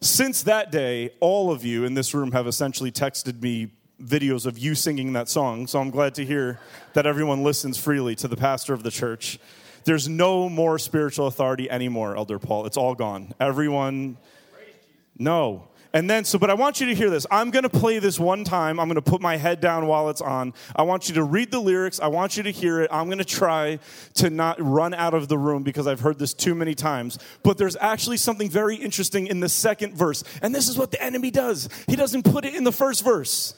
Since 0.00 0.44
that 0.44 0.70
day, 0.70 1.10
all 1.18 1.50
of 1.50 1.64
you 1.64 1.84
in 1.84 1.94
this 1.94 2.14
room 2.14 2.30
have 2.32 2.46
essentially 2.46 2.92
texted 2.92 3.42
me 3.42 3.72
videos 4.02 4.46
of 4.46 4.58
you 4.58 4.74
singing 4.74 5.12
that 5.12 5.28
song. 5.28 5.66
So 5.66 5.80
I'm 5.80 5.90
glad 5.90 6.14
to 6.16 6.24
hear 6.24 6.58
that 6.94 7.06
everyone 7.06 7.42
listens 7.42 7.78
freely 7.78 8.14
to 8.16 8.28
the 8.28 8.36
pastor 8.36 8.74
of 8.74 8.82
the 8.82 8.90
church. 8.90 9.38
There's 9.84 10.08
no 10.08 10.48
more 10.48 10.78
spiritual 10.78 11.26
authority 11.26 11.70
anymore, 11.70 12.16
Elder 12.16 12.38
Paul. 12.38 12.66
It's 12.66 12.76
all 12.76 12.94
gone. 12.94 13.34
Everyone, 13.38 14.16
no. 15.18 15.68
And 15.92 16.10
then, 16.10 16.24
so, 16.24 16.40
but 16.40 16.50
I 16.50 16.54
want 16.54 16.80
you 16.80 16.86
to 16.86 16.94
hear 16.94 17.08
this. 17.08 17.24
I'm 17.30 17.52
going 17.52 17.62
to 17.62 17.68
play 17.68 18.00
this 18.00 18.18
one 18.18 18.42
time. 18.42 18.80
I'm 18.80 18.88
going 18.88 18.96
to 18.96 19.02
put 19.02 19.20
my 19.20 19.36
head 19.36 19.60
down 19.60 19.86
while 19.86 20.10
it's 20.10 20.20
on. 20.20 20.52
I 20.74 20.82
want 20.82 21.08
you 21.08 21.14
to 21.14 21.22
read 21.22 21.52
the 21.52 21.60
lyrics. 21.60 22.00
I 22.00 22.08
want 22.08 22.36
you 22.36 22.42
to 22.42 22.50
hear 22.50 22.80
it. 22.80 22.90
I'm 22.90 23.06
going 23.06 23.18
to 23.18 23.24
try 23.24 23.78
to 24.14 24.28
not 24.28 24.56
run 24.60 24.92
out 24.92 25.14
of 25.14 25.28
the 25.28 25.38
room 25.38 25.62
because 25.62 25.86
I've 25.86 26.00
heard 26.00 26.18
this 26.18 26.34
too 26.34 26.56
many 26.56 26.74
times. 26.74 27.20
But 27.44 27.58
there's 27.58 27.76
actually 27.76 28.16
something 28.16 28.50
very 28.50 28.74
interesting 28.74 29.28
in 29.28 29.38
the 29.38 29.48
second 29.48 29.94
verse. 29.94 30.24
And 30.42 30.52
this 30.52 30.68
is 30.68 30.76
what 30.76 30.90
the 30.90 31.00
enemy 31.00 31.30
does 31.30 31.68
he 31.86 31.94
doesn't 31.94 32.24
put 32.24 32.44
it 32.44 32.54
in 32.54 32.64
the 32.64 32.72
first 32.72 33.04
verse. 33.04 33.54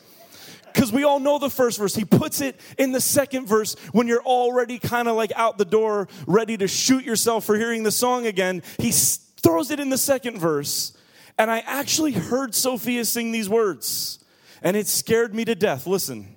Because 0.76 0.92
we 0.92 1.04
all 1.04 1.18
know 1.18 1.38
the 1.38 1.48
first 1.48 1.78
verse. 1.78 1.94
He 1.94 2.04
puts 2.04 2.42
it 2.42 2.60
in 2.76 2.92
the 2.92 3.00
second 3.00 3.46
verse 3.46 3.76
when 3.92 4.06
you're 4.06 4.22
already 4.22 4.78
kind 4.78 5.08
of 5.08 5.16
like 5.16 5.32
out 5.34 5.56
the 5.56 5.64
door, 5.64 6.06
ready 6.26 6.58
to 6.58 6.68
shoot 6.68 7.02
yourself 7.02 7.46
for 7.46 7.56
hearing 7.56 7.82
the 7.82 7.90
song 7.90 8.26
again. 8.26 8.62
He 8.78 8.92
throws 8.92 9.70
it 9.70 9.80
in 9.80 9.88
the 9.88 9.96
second 9.96 10.38
verse. 10.38 10.94
And 11.38 11.50
I 11.50 11.60
actually 11.60 12.12
heard 12.12 12.54
Sophia 12.54 13.06
sing 13.06 13.32
these 13.32 13.48
words, 13.48 14.18
and 14.62 14.76
it 14.76 14.86
scared 14.86 15.34
me 15.34 15.46
to 15.46 15.54
death. 15.54 15.86
Listen. 15.86 16.36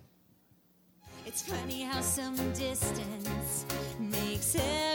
It's 1.26 1.42
funny 1.42 1.84
how 1.84 2.00
some 2.00 2.36
distance 2.54 3.66
makes 4.00 4.56
everything 4.56 4.89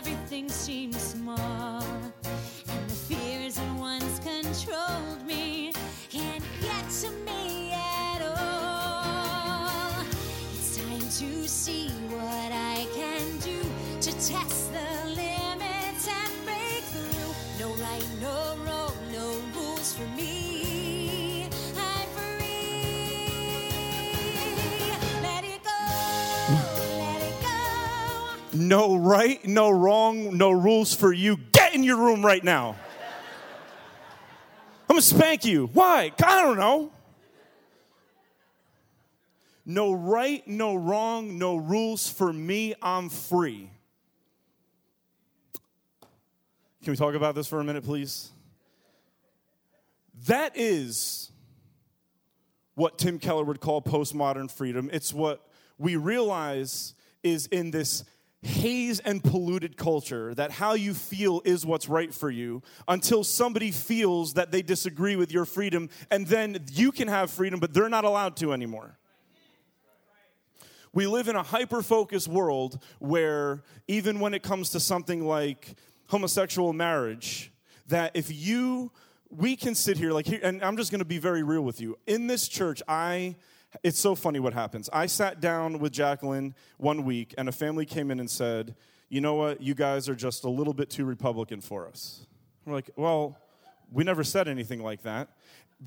No 28.68 28.97
right, 28.97 29.44
no 29.47 29.71
wrong, 29.71 30.38
no 30.38 30.50
rules 30.50 30.94
for 30.94 31.12
you. 31.12 31.37
Get 31.52 31.75
in 31.75 31.85
your 31.85 31.99
room 31.99 32.25
right 32.25 32.42
now. 32.42 32.76
I'm 34.88 34.97
gonna 34.97 35.02
spank 35.02 35.44
you. 35.44 35.68
Why? 35.73 36.12
I 36.25 36.42
don't 36.42 36.56
know. 36.56 36.90
No 39.66 39.92
right, 39.92 40.47
no 40.49 40.75
wrong, 40.75 41.37
no 41.38 41.56
rules 41.56 42.09
for 42.09 42.33
me. 42.33 42.75
I'm 42.80 43.11
free. 43.11 43.71
Can 46.83 46.90
we 46.90 46.97
talk 46.97 47.14
about 47.14 47.35
this 47.35 47.47
for 47.47 47.61
a 47.61 47.64
minute, 47.64 47.85
please? 47.85 48.30
That 50.26 50.52
is 50.54 51.30
what 52.76 52.99
Tim 52.99 53.18
Keller 53.18 53.44
would 53.44 53.61
call 53.61 53.83
postmodern 53.83 54.50
freedom. 54.50 54.88
It's 54.92 55.12
what 55.12 55.47
we 55.78 55.97
realize 55.97 56.94
is 57.23 57.47
in 57.47 57.71
this 57.71 58.04
haze 58.47 59.01
and 59.01 59.23
polluted 59.23 59.77
culture 59.77 60.35
that 60.35 60.51
how 60.51 60.75
you 60.75 60.95
feel 60.95 61.41
is 61.45 61.65
what's 61.65 61.89
right 61.89 62.13
for 62.13 62.31
you 62.31 62.63
until 62.87 63.25
somebody 63.25 63.71
feels 63.71 64.35
that 64.35 64.51
they 64.51 64.63
disagree 64.63 65.17
with 65.17 65.33
your 65.33 65.45
freedom, 65.45 65.89
and 66.11 66.27
then 66.27 66.65
you 66.73 66.93
can 66.93 67.09
have 67.09 67.31
freedom, 67.31 67.61
but 67.61 67.73
they're 67.73 67.89
not 67.89 68.05
allowed 68.05 68.37
to 68.37 68.53
anymore. 68.53 68.99
We 70.93 71.09
live 71.09 71.27
in 71.27 71.35
a 71.35 71.43
hyper 71.43 71.83
focused 71.83 72.29
world 72.29 72.81
where, 73.01 73.65
even 73.89 74.21
when 74.21 74.33
it 74.33 74.45
comes 74.45 74.71
to 74.71 74.81
something 74.81 75.27
like 75.27 75.75
homosexual 76.07 76.73
marriage, 76.73 77.51
that 77.89 78.13
if 78.15 78.33
you, 78.33 78.93
we 79.29 79.57
can 79.57 79.75
sit 79.75 79.97
here, 79.97 80.13
like, 80.13 80.27
here, 80.27 80.39
and 80.43 80.63
I'm 80.63 80.77
just 80.77 80.93
gonna 80.93 81.05
be 81.05 81.19
very 81.19 81.43
real 81.43 81.63
with 81.63 81.81
you. 81.81 81.99
In 82.07 82.29
this 82.29 82.47
church, 82.47 82.81
I, 82.87 83.35
it's 83.83 83.99
so 83.99 84.14
funny 84.14 84.38
what 84.38 84.54
happens. 84.54 84.88
I 84.93 85.07
sat 85.07 85.40
down 85.40 85.78
with 85.78 85.93
Jacqueline 85.93 86.54
one 86.78 87.04
week, 87.04 87.35
and 87.37 87.49
a 87.49 87.52
family 87.52 87.87
came 87.87 88.11
in 88.11 88.21
and 88.21 88.31
said, 88.31 88.75
You 89.09 89.21
know 89.21 89.35
what? 89.35 89.61
You 89.61 89.75
guys 89.75 90.09
are 90.09 90.14
just 90.14 90.45
a 90.45 90.50
little 90.50 90.75
bit 90.75 90.90
too 90.90 91.04
Republican 91.04 91.61
for 91.61 91.88
us. 91.88 92.26
We're 92.64 92.75
like, 92.75 92.90
Well, 92.97 93.38
we 93.93 94.04
never 94.04 94.25
said 94.25 94.49
anything 94.49 94.83
like 94.83 95.02
that. 95.02 95.28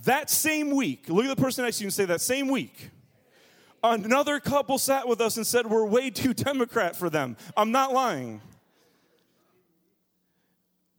That 0.04 0.30
same 0.30 0.72
week, 0.72 1.10
look 1.10 1.26
at 1.26 1.36
the 1.36 1.42
person 1.42 1.64
next 1.64 1.78
to 1.78 1.84
you 1.84 1.88
and 1.88 1.94
say, 1.94 2.06
That 2.06 2.22
same 2.22 2.50
week, 2.50 2.92
Another 3.84 4.40
couple 4.40 4.78
sat 4.78 5.08
with 5.08 5.22
us 5.22 5.38
and 5.38 5.46
said, 5.46 5.68
We're 5.68 5.86
way 5.86 6.10
too 6.10 6.34
Democrat 6.34 6.96
for 6.96 7.10
them. 7.10 7.38
I'm 7.56 7.72
not 7.72 7.94
lying. 7.94 8.42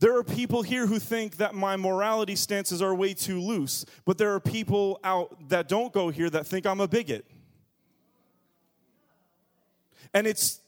There 0.00 0.16
are 0.16 0.22
people 0.22 0.62
here 0.62 0.86
who 0.86 1.00
think 1.00 1.38
that 1.38 1.54
my 1.54 1.76
morality 1.76 2.36
stances 2.36 2.80
are 2.80 2.94
way 2.94 3.14
too 3.14 3.40
loose, 3.40 3.84
but 4.04 4.16
there 4.16 4.32
are 4.34 4.40
people 4.40 5.00
out 5.02 5.48
that 5.48 5.68
don't 5.68 5.92
go 5.92 6.08
here 6.08 6.30
that 6.30 6.46
think 6.46 6.66
I'm 6.66 6.80
a 6.80 6.86
bigot. 6.86 7.26
And 10.14 10.26
it's, 10.26 10.60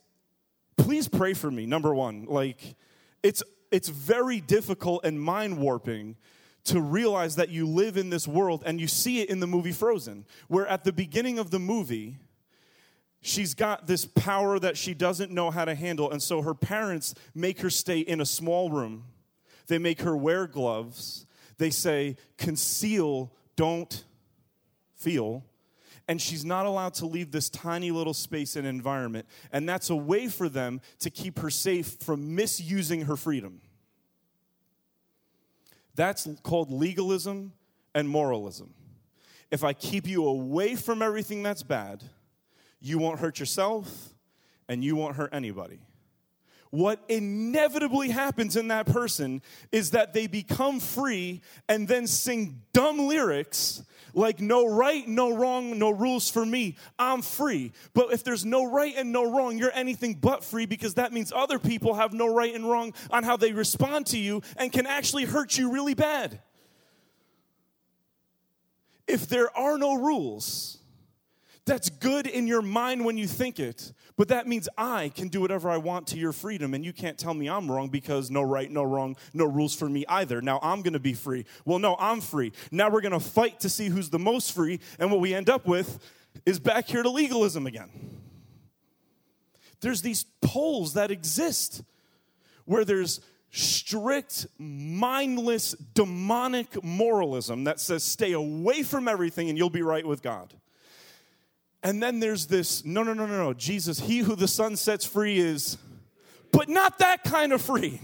please 0.76 1.08
pray 1.08 1.34
for 1.34 1.50
me, 1.50 1.64
number 1.64 1.94
one. 1.94 2.26
Like, 2.26 2.74
it's, 3.22 3.42
it's 3.70 3.88
very 3.88 4.40
difficult 4.40 5.04
and 5.04 5.20
mind 5.20 5.58
warping 5.58 6.16
to 6.64 6.80
realize 6.80 7.36
that 7.36 7.48
you 7.48 7.66
live 7.66 7.96
in 7.96 8.10
this 8.10 8.26
world 8.26 8.64
and 8.66 8.80
you 8.80 8.88
see 8.88 9.20
it 9.20 9.30
in 9.30 9.40
the 9.40 9.46
movie 9.46 9.72
Frozen, 9.72 10.26
where 10.48 10.66
at 10.66 10.84
the 10.84 10.92
beginning 10.92 11.38
of 11.38 11.50
the 11.50 11.58
movie, 11.58 12.18
she's 13.22 13.54
got 13.54 13.86
this 13.86 14.04
power 14.04 14.58
that 14.58 14.76
she 14.76 14.92
doesn't 14.92 15.30
know 15.30 15.50
how 15.50 15.64
to 15.64 15.74
handle. 15.74 16.10
And 16.10 16.22
so 16.22 16.42
her 16.42 16.54
parents 16.54 17.14
make 17.34 17.60
her 17.60 17.70
stay 17.70 18.00
in 18.00 18.20
a 18.20 18.26
small 18.26 18.70
room. 18.70 19.04
They 19.70 19.78
make 19.78 20.02
her 20.02 20.16
wear 20.16 20.48
gloves. 20.48 21.26
They 21.56 21.70
say, 21.70 22.16
conceal, 22.36 23.32
don't 23.54 24.04
feel. 24.96 25.44
And 26.08 26.20
she's 26.20 26.44
not 26.44 26.66
allowed 26.66 26.94
to 26.94 27.06
leave 27.06 27.30
this 27.30 27.48
tiny 27.48 27.92
little 27.92 28.12
space 28.12 28.56
and 28.56 28.66
environment. 28.66 29.26
And 29.52 29.68
that's 29.68 29.88
a 29.88 29.94
way 29.94 30.26
for 30.26 30.48
them 30.48 30.80
to 30.98 31.08
keep 31.08 31.38
her 31.38 31.50
safe 31.50 31.86
from 32.00 32.34
misusing 32.34 33.02
her 33.02 33.16
freedom. 33.16 33.60
That's 35.94 36.26
called 36.42 36.72
legalism 36.72 37.52
and 37.94 38.08
moralism. 38.08 38.74
If 39.52 39.62
I 39.62 39.72
keep 39.72 40.08
you 40.08 40.26
away 40.26 40.74
from 40.74 41.00
everything 41.00 41.44
that's 41.44 41.62
bad, 41.62 42.02
you 42.80 42.98
won't 42.98 43.20
hurt 43.20 43.38
yourself 43.38 44.14
and 44.68 44.82
you 44.82 44.96
won't 44.96 45.14
hurt 45.14 45.30
anybody. 45.32 45.78
What 46.70 47.02
inevitably 47.08 48.10
happens 48.10 48.56
in 48.56 48.68
that 48.68 48.86
person 48.86 49.42
is 49.72 49.90
that 49.90 50.12
they 50.12 50.28
become 50.28 50.78
free 50.78 51.42
and 51.68 51.88
then 51.88 52.06
sing 52.06 52.62
dumb 52.72 52.98
lyrics 53.08 53.82
like 54.14 54.40
no 54.40 54.66
right, 54.66 55.06
no 55.06 55.34
wrong, 55.34 55.78
no 55.78 55.90
rules 55.90 56.30
for 56.30 56.44
me. 56.44 56.76
I'm 56.98 57.22
free. 57.22 57.72
But 57.92 58.12
if 58.12 58.24
there's 58.24 58.44
no 58.44 58.70
right 58.70 58.94
and 58.96 59.12
no 59.12 59.30
wrong, 59.30 59.58
you're 59.58 59.72
anything 59.74 60.14
but 60.14 60.44
free 60.44 60.66
because 60.66 60.94
that 60.94 61.12
means 61.12 61.32
other 61.32 61.58
people 61.58 61.94
have 61.94 62.12
no 62.12 62.32
right 62.32 62.54
and 62.54 62.68
wrong 62.68 62.94
on 63.10 63.24
how 63.24 63.36
they 63.36 63.52
respond 63.52 64.06
to 64.06 64.18
you 64.18 64.42
and 64.56 64.72
can 64.72 64.86
actually 64.86 65.24
hurt 65.24 65.56
you 65.58 65.72
really 65.72 65.94
bad. 65.94 66.40
If 69.06 69.28
there 69.28 69.56
are 69.56 69.76
no 69.76 69.94
rules, 69.94 70.79
that's 71.64 71.90
good 71.90 72.26
in 72.26 72.46
your 72.46 72.62
mind 72.62 73.04
when 73.04 73.16
you 73.18 73.26
think 73.26 73.60
it, 73.60 73.92
but 74.16 74.28
that 74.28 74.46
means 74.46 74.68
I 74.76 75.10
can 75.14 75.28
do 75.28 75.40
whatever 75.40 75.70
I 75.70 75.76
want 75.76 76.06
to 76.08 76.18
your 76.18 76.32
freedom, 76.32 76.74
and 76.74 76.84
you 76.84 76.92
can't 76.92 77.18
tell 77.18 77.34
me 77.34 77.48
I'm 77.48 77.70
wrong 77.70 77.88
because 77.88 78.30
no 78.30 78.42
right, 78.42 78.70
no 78.70 78.82
wrong, 78.82 79.16
no 79.34 79.44
rules 79.44 79.74
for 79.74 79.88
me 79.88 80.04
either. 80.08 80.40
Now 80.40 80.58
I'm 80.62 80.82
gonna 80.82 80.98
be 80.98 81.14
free. 81.14 81.44
Well, 81.64 81.78
no, 81.78 81.96
I'm 81.98 82.20
free. 82.20 82.52
Now 82.70 82.90
we're 82.90 83.00
gonna 83.02 83.20
fight 83.20 83.60
to 83.60 83.68
see 83.68 83.88
who's 83.88 84.10
the 84.10 84.18
most 84.18 84.52
free, 84.52 84.80
and 84.98 85.10
what 85.10 85.20
we 85.20 85.34
end 85.34 85.48
up 85.48 85.66
with 85.66 85.98
is 86.46 86.58
back 86.58 86.86
here 86.88 87.02
to 87.02 87.10
legalism 87.10 87.66
again. 87.66 87.90
There's 89.80 90.02
these 90.02 90.24
poles 90.42 90.94
that 90.94 91.10
exist 91.10 91.82
where 92.64 92.84
there's 92.84 93.20
strict, 93.50 94.46
mindless, 94.58 95.72
demonic 95.72 96.82
moralism 96.84 97.64
that 97.64 97.80
says 97.80 98.04
stay 98.04 98.32
away 98.32 98.82
from 98.82 99.08
everything 99.08 99.48
and 99.48 99.58
you'll 99.58 99.70
be 99.70 99.82
right 99.82 100.06
with 100.06 100.22
God. 100.22 100.54
And 101.82 102.02
then 102.02 102.20
there's 102.20 102.46
this 102.46 102.84
no, 102.84 103.02
no, 103.02 103.14
no, 103.14 103.26
no, 103.26 103.36
no. 103.36 103.54
Jesus, 103.54 104.00
he 104.00 104.18
who 104.18 104.36
the 104.36 104.48
Son 104.48 104.76
sets 104.76 105.04
free 105.04 105.38
is, 105.38 105.78
but 106.52 106.68
not 106.68 106.98
that 106.98 107.24
kind 107.24 107.52
of 107.52 107.62
free. 107.62 108.00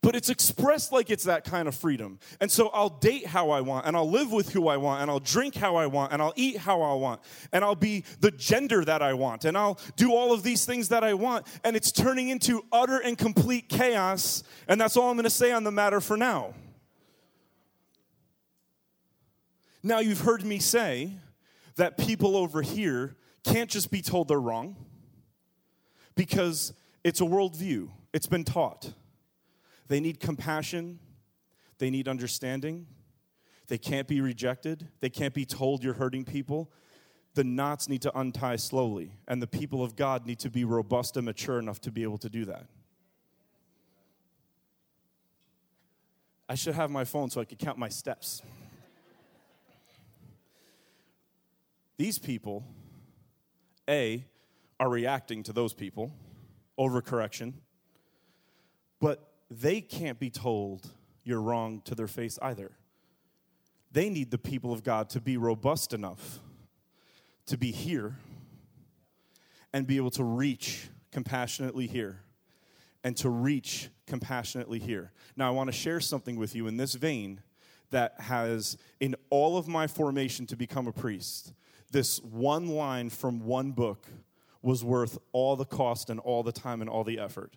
But 0.00 0.16
it's 0.16 0.30
expressed 0.30 0.90
like 0.90 1.10
it's 1.10 1.24
that 1.24 1.44
kind 1.44 1.68
of 1.68 1.76
freedom. 1.76 2.18
And 2.40 2.50
so 2.50 2.70
I'll 2.70 2.88
date 2.88 3.24
how 3.24 3.50
I 3.50 3.60
want, 3.60 3.86
and 3.86 3.96
I'll 3.96 4.10
live 4.10 4.32
with 4.32 4.52
who 4.52 4.66
I 4.66 4.76
want, 4.76 5.00
and 5.00 5.08
I'll 5.08 5.20
drink 5.20 5.54
how 5.54 5.76
I 5.76 5.86
want, 5.86 6.12
and 6.12 6.20
I'll 6.20 6.32
eat 6.34 6.56
how 6.56 6.82
I 6.82 6.94
want, 6.94 7.20
and 7.52 7.64
I'll 7.64 7.76
be 7.76 8.04
the 8.18 8.32
gender 8.32 8.84
that 8.84 9.00
I 9.00 9.14
want, 9.14 9.44
and 9.44 9.56
I'll 9.56 9.78
do 9.94 10.12
all 10.12 10.32
of 10.32 10.42
these 10.42 10.64
things 10.64 10.88
that 10.88 11.04
I 11.04 11.14
want. 11.14 11.46
And 11.62 11.76
it's 11.76 11.92
turning 11.92 12.30
into 12.30 12.64
utter 12.72 12.98
and 12.98 13.16
complete 13.16 13.68
chaos. 13.68 14.42
And 14.66 14.80
that's 14.80 14.96
all 14.96 15.08
I'm 15.08 15.16
going 15.16 15.22
to 15.24 15.30
say 15.30 15.52
on 15.52 15.62
the 15.62 15.70
matter 15.70 16.00
for 16.00 16.16
now. 16.16 16.54
Now, 19.84 20.00
you've 20.00 20.20
heard 20.20 20.44
me 20.44 20.58
say, 20.58 21.12
that 21.76 21.96
people 21.96 22.36
over 22.36 22.62
here 22.62 23.16
can't 23.44 23.70
just 23.70 23.90
be 23.90 24.02
told 24.02 24.28
they're 24.28 24.40
wrong 24.40 24.76
because 26.14 26.72
it's 27.04 27.20
a 27.20 27.24
worldview, 27.24 27.88
it's 28.12 28.26
been 28.26 28.44
taught. 28.44 28.92
They 29.88 30.00
need 30.00 30.20
compassion, 30.20 30.98
they 31.78 31.90
need 31.90 32.08
understanding, 32.08 32.86
they 33.68 33.78
can't 33.78 34.06
be 34.06 34.20
rejected, 34.20 34.88
they 35.00 35.10
can't 35.10 35.34
be 35.34 35.44
told 35.44 35.82
you're 35.82 35.94
hurting 35.94 36.24
people. 36.24 36.70
The 37.34 37.44
knots 37.44 37.88
need 37.88 38.02
to 38.02 38.18
untie 38.18 38.56
slowly, 38.56 39.14
and 39.26 39.40
the 39.40 39.46
people 39.46 39.82
of 39.82 39.96
God 39.96 40.26
need 40.26 40.38
to 40.40 40.50
be 40.50 40.64
robust 40.64 41.16
and 41.16 41.24
mature 41.24 41.58
enough 41.58 41.80
to 41.80 41.90
be 41.90 42.02
able 42.02 42.18
to 42.18 42.28
do 42.28 42.44
that. 42.44 42.66
I 46.48 46.54
should 46.54 46.74
have 46.74 46.90
my 46.90 47.04
phone 47.04 47.30
so 47.30 47.40
I 47.40 47.46
could 47.46 47.58
count 47.58 47.78
my 47.78 47.88
steps. 47.88 48.42
These 51.96 52.18
people, 52.18 52.64
A, 53.88 54.24
are 54.80 54.88
reacting 54.88 55.42
to 55.44 55.52
those 55.52 55.72
people, 55.72 56.12
overcorrection, 56.78 57.54
but 59.00 59.28
they 59.50 59.80
can't 59.80 60.18
be 60.18 60.30
told 60.30 60.88
you're 61.24 61.40
wrong 61.40 61.82
to 61.84 61.94
their 61.94 62.08
face 62.08 62.38
either. 62.42 62.72
They 63.92 64.08
need 64.08 64.30
the 64.30 64.38
people 64.38 64.72
of 64.72 64.82
God 64.82 65.10
to 65.10 65.20
be 65.20 65.36
robust 65.36 65.92
enough 65.92 66.40
to 67.46 67.56
be 67.56 67.70
here 67.70 68.16
and 69.72 69.86
be 69.86 69.96
able 69.96 70.10
to 70.10 70.24
reach 70.24 70.88
compassionately 71.10 71.86
here 71.86 72.20
and 73.04 73.16
to 73.16 73.28
reach 73.28 73.90
compassionately 74.06 74.78
here. 74.78 75.12
Now, 75.36 75.48
I 75.48 75.50
want 75.50 75.68
to 75.68 75.76
share 75.76 76.00
something 76.00 76.36
with 76.36 76.54
you 76.54 76.66
in 76.66 76.76
this 76.76 76.94
vein 76.94 77.42
that 77.90 78.14
has, 78.20 78.76
in 79.00 79.16
all 79.28 79.56
of 79.56 79.68
my 79.68 79.86
formation 79.86 80.46
to 80.46 80.56
become 80.56 80.86
a 80.86 80.92
priest, 80.92 81.52
this 81.92 82.20
one 82.22 82.68
line 82.68 83.10
from 83.10 83.44
one 83.44 83.72
book 83.72 84.06
was 84.62 84.84
worth 84.84 85.18
all 85.32 85.56
the 85.56 85.64
cost 85.64 86.10
and 86.10 86.18
all 86.20 86.42
the 86.42 86.52
time 86.52 86.80
and 86.80 86.90
all 86.90 87.04
the 87.04 87.18
effort. 87.18 87.54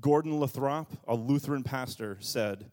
Gordon 0.00 0.40
Lathrop, 0.40 0.88
a 1.06 1.14
Lutheran 1.14 1.62
pastor, 1.62 2.16
said, 2.20 2.70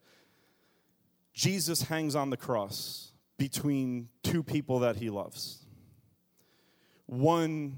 Jesus 1.34 1.84
hangs 1.84 2.16
on 2.16 2.30
the 2.30 2.38
cross 2.38 3.12
between 3.38 4.10
two 4.24 4.44
people 4.44 4.80
that 4.80 4.98
he 4.98 5.10
loves. 5.10 5.66
One 7.06 7.78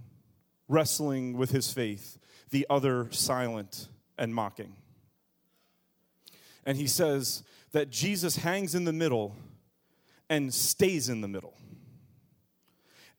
wrestling 0.68 1.38
with 1.38 1.51
his 1.51 1.72
faith, 1.72 2.18
the 2.50 2.65
other 2.70 3.08
silent 3.12 3.88
and 4.18 4.34
mocking. 4.34 4.75
And 6.65 6.77
he 6.77 6.88
says 6.88 7.44
that 7.72 7.89
Jesus 7.89 8.38
hangs 8.38 8.75
in 8.75 8.86
the 8.86 8.94
middle 8.94 9.36
and 10.30 10.53
stays 10.53 11.10
in 11.10 11.22
the 11.22 11.27
middle. 11.27 11.56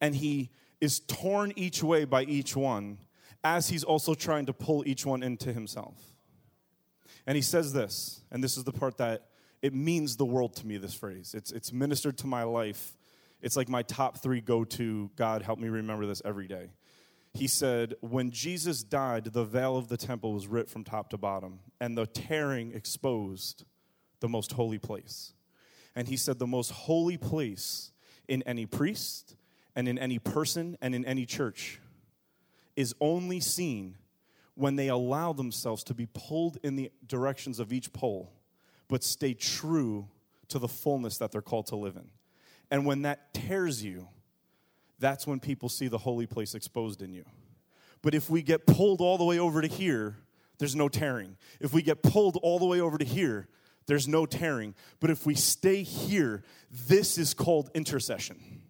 And 0.03 0.15
he 0.17 0.51
is 0.81 1.01
torn 1.01 1.53
each 1.57 1.83
way 1.83 2.05
by 2.05 2.25
each 2.25 2.55
one 2.57 2.99
as 3.45 3.69
he's 3.69 3.85
also 3.85 4.15
trying 4.15 4.47
to 4.47 4.53
pull 4.53 4.87
each 4.87 5.07
one 5.07 5.23
into 5.23 5.53
himself. 5.53 5.97
And 7.27 7.37
he 7.37 7.43
says 7.43 7.73
this, 7.73 8.21
and 8.31 8.43
this 8.43 8.57
is 8.57 8.65
the 8.65 8.73
part 8.73 8.99
that 8.99 9.29
it 9.63 9.73
means 9.73 10.17
the 10.17 10.27
world 10.27 10.57
to 10.57 10.67
me, 10.67 10.77
this 10.77 10.93
phrase. 10.93 11.35
It's, 11.35 11.53
it's 11.53 11.73
ministered 11.73 12.19
to 12.19 12.27
my 12.27 12.43
life. 12.43 12.97
It's 13.41 13.57
like 13.57 13.69
my 13.69 13.83
top 13.83 14.19
three 14.19 14.41
go 14.41 14.65
to, 14.65 15.11
God, 15.15 15.43
help 15.43 15.61
me 15.61 15.69
remember 15.69 16.05
this 16.05 16.21
every 16.25 16.49
day. 16.49 16.71
He 17.33 17.47
said, 17.47 17.95
When 18.01 18.33
Jesus 18.33 18.83
died, 18.83 19.27
the 19.27 19.45
veil 19.45 19.77
of 19.77 19.89
the 19.89 19.97
temple 19.97 20.35
was 20.35 20.49
ripped 20.49 20.71
from 20.71 20.83
top 20.85 21.11
to 21.11 21.17
bottom, 21.17 21.61
and 21.81 21.97
the 21.97 22.07
tearing 22.07 22.73
exposed 22.73 23.65
the 24.21 24.29
most 24.29 24.53
holy 24.53 24.79
place. 24.79 25.33
And 25.95 26.09
he 26.09 26.17
said, 26.17 26.39
The 26.39 26.47
most 26.47 26.73
holy 26.73 27.17
place 27.17 27.93
in 28.29 28.43
any 28.43 28.67
priest 28.67 29.37
and 29.75 29.89
in 29.89 29.99
any 29.99 30.19
person 30.19 30.77
and 30.81 30.95
in 30.95 31.05
any 31.05 31.27
church 31.27 31.81
is 32.77 32.95
only 33.01 33.41
seen 33.41 33.97
when 34.55 34.77
they 34.77 34.89
allow 34.89 35.33
themselves 35.33 35.83
to 35.85 35.95
be 35.95 36.07
pulled 36.07 36.59
in 36.63 36.77
the 36.77 36.91
directions 37.07 37.59
of 37.59 37.73
each 37.73 37.93
pole, 37.93 38.33
but 38.89 39.03
stay 39.03 39.35
true 39.35 40.09
to 40.49 40.59
the 40.59 40.69
fullness 40.69 41.19
that 41.19 41.33
they're 41.33 41.41
called 41.41 41.67
to 41.67 41.77
live 41.77 41.97
in. 41.97 42.09
And 42.71 42.87
when 42.87 43.03
that 43.03 43.33
tears 43.35 43.83
you, 43.83 44.09
that's 44.99 45.27
when 45.27 45.41
people 45.41 45.69
see 45.69 45.89
the 45.89 45.99
holy 45.99 46.27
place 46.27 46.55
exposed 46.55 47.03
in 47.03 47.13
you. 47.13 47.25
But 48.03 48.15
if 48.15 48.29
we 48.29 48.43
get 48.43 48.67
pulled 48.67 49.01
all 49.01 49.19
the 49.19 49.25
way 49.25 49.39
over 49.39 49.63
to 49.63 49.69
here, 49.69 50.17
there's 50.59 50.77
no 50.77 50.89
tearing. 50.89 51.37
If 51.61 51.73
we 51.73 51.83
get 51.83 52.03
pulled 52.03 52.37
all 52.43 52.59
the 52.59 52.67
way 52.67 52.81
over 52.81 52.99
to 52.99 53.05
here, 53.05 53.49
there's 53.87 54.07
no 54.07 54.27
tearing. 54.27 54.75
But 55.01 55.11
if 55.11 55.27
we 55.27 55.35
stay 55.35 55.83
here, 55.83 56.45
this 56.71 57.19
is 57.19 57.35
called 57.35 57.71
intercession. 57.75 58.62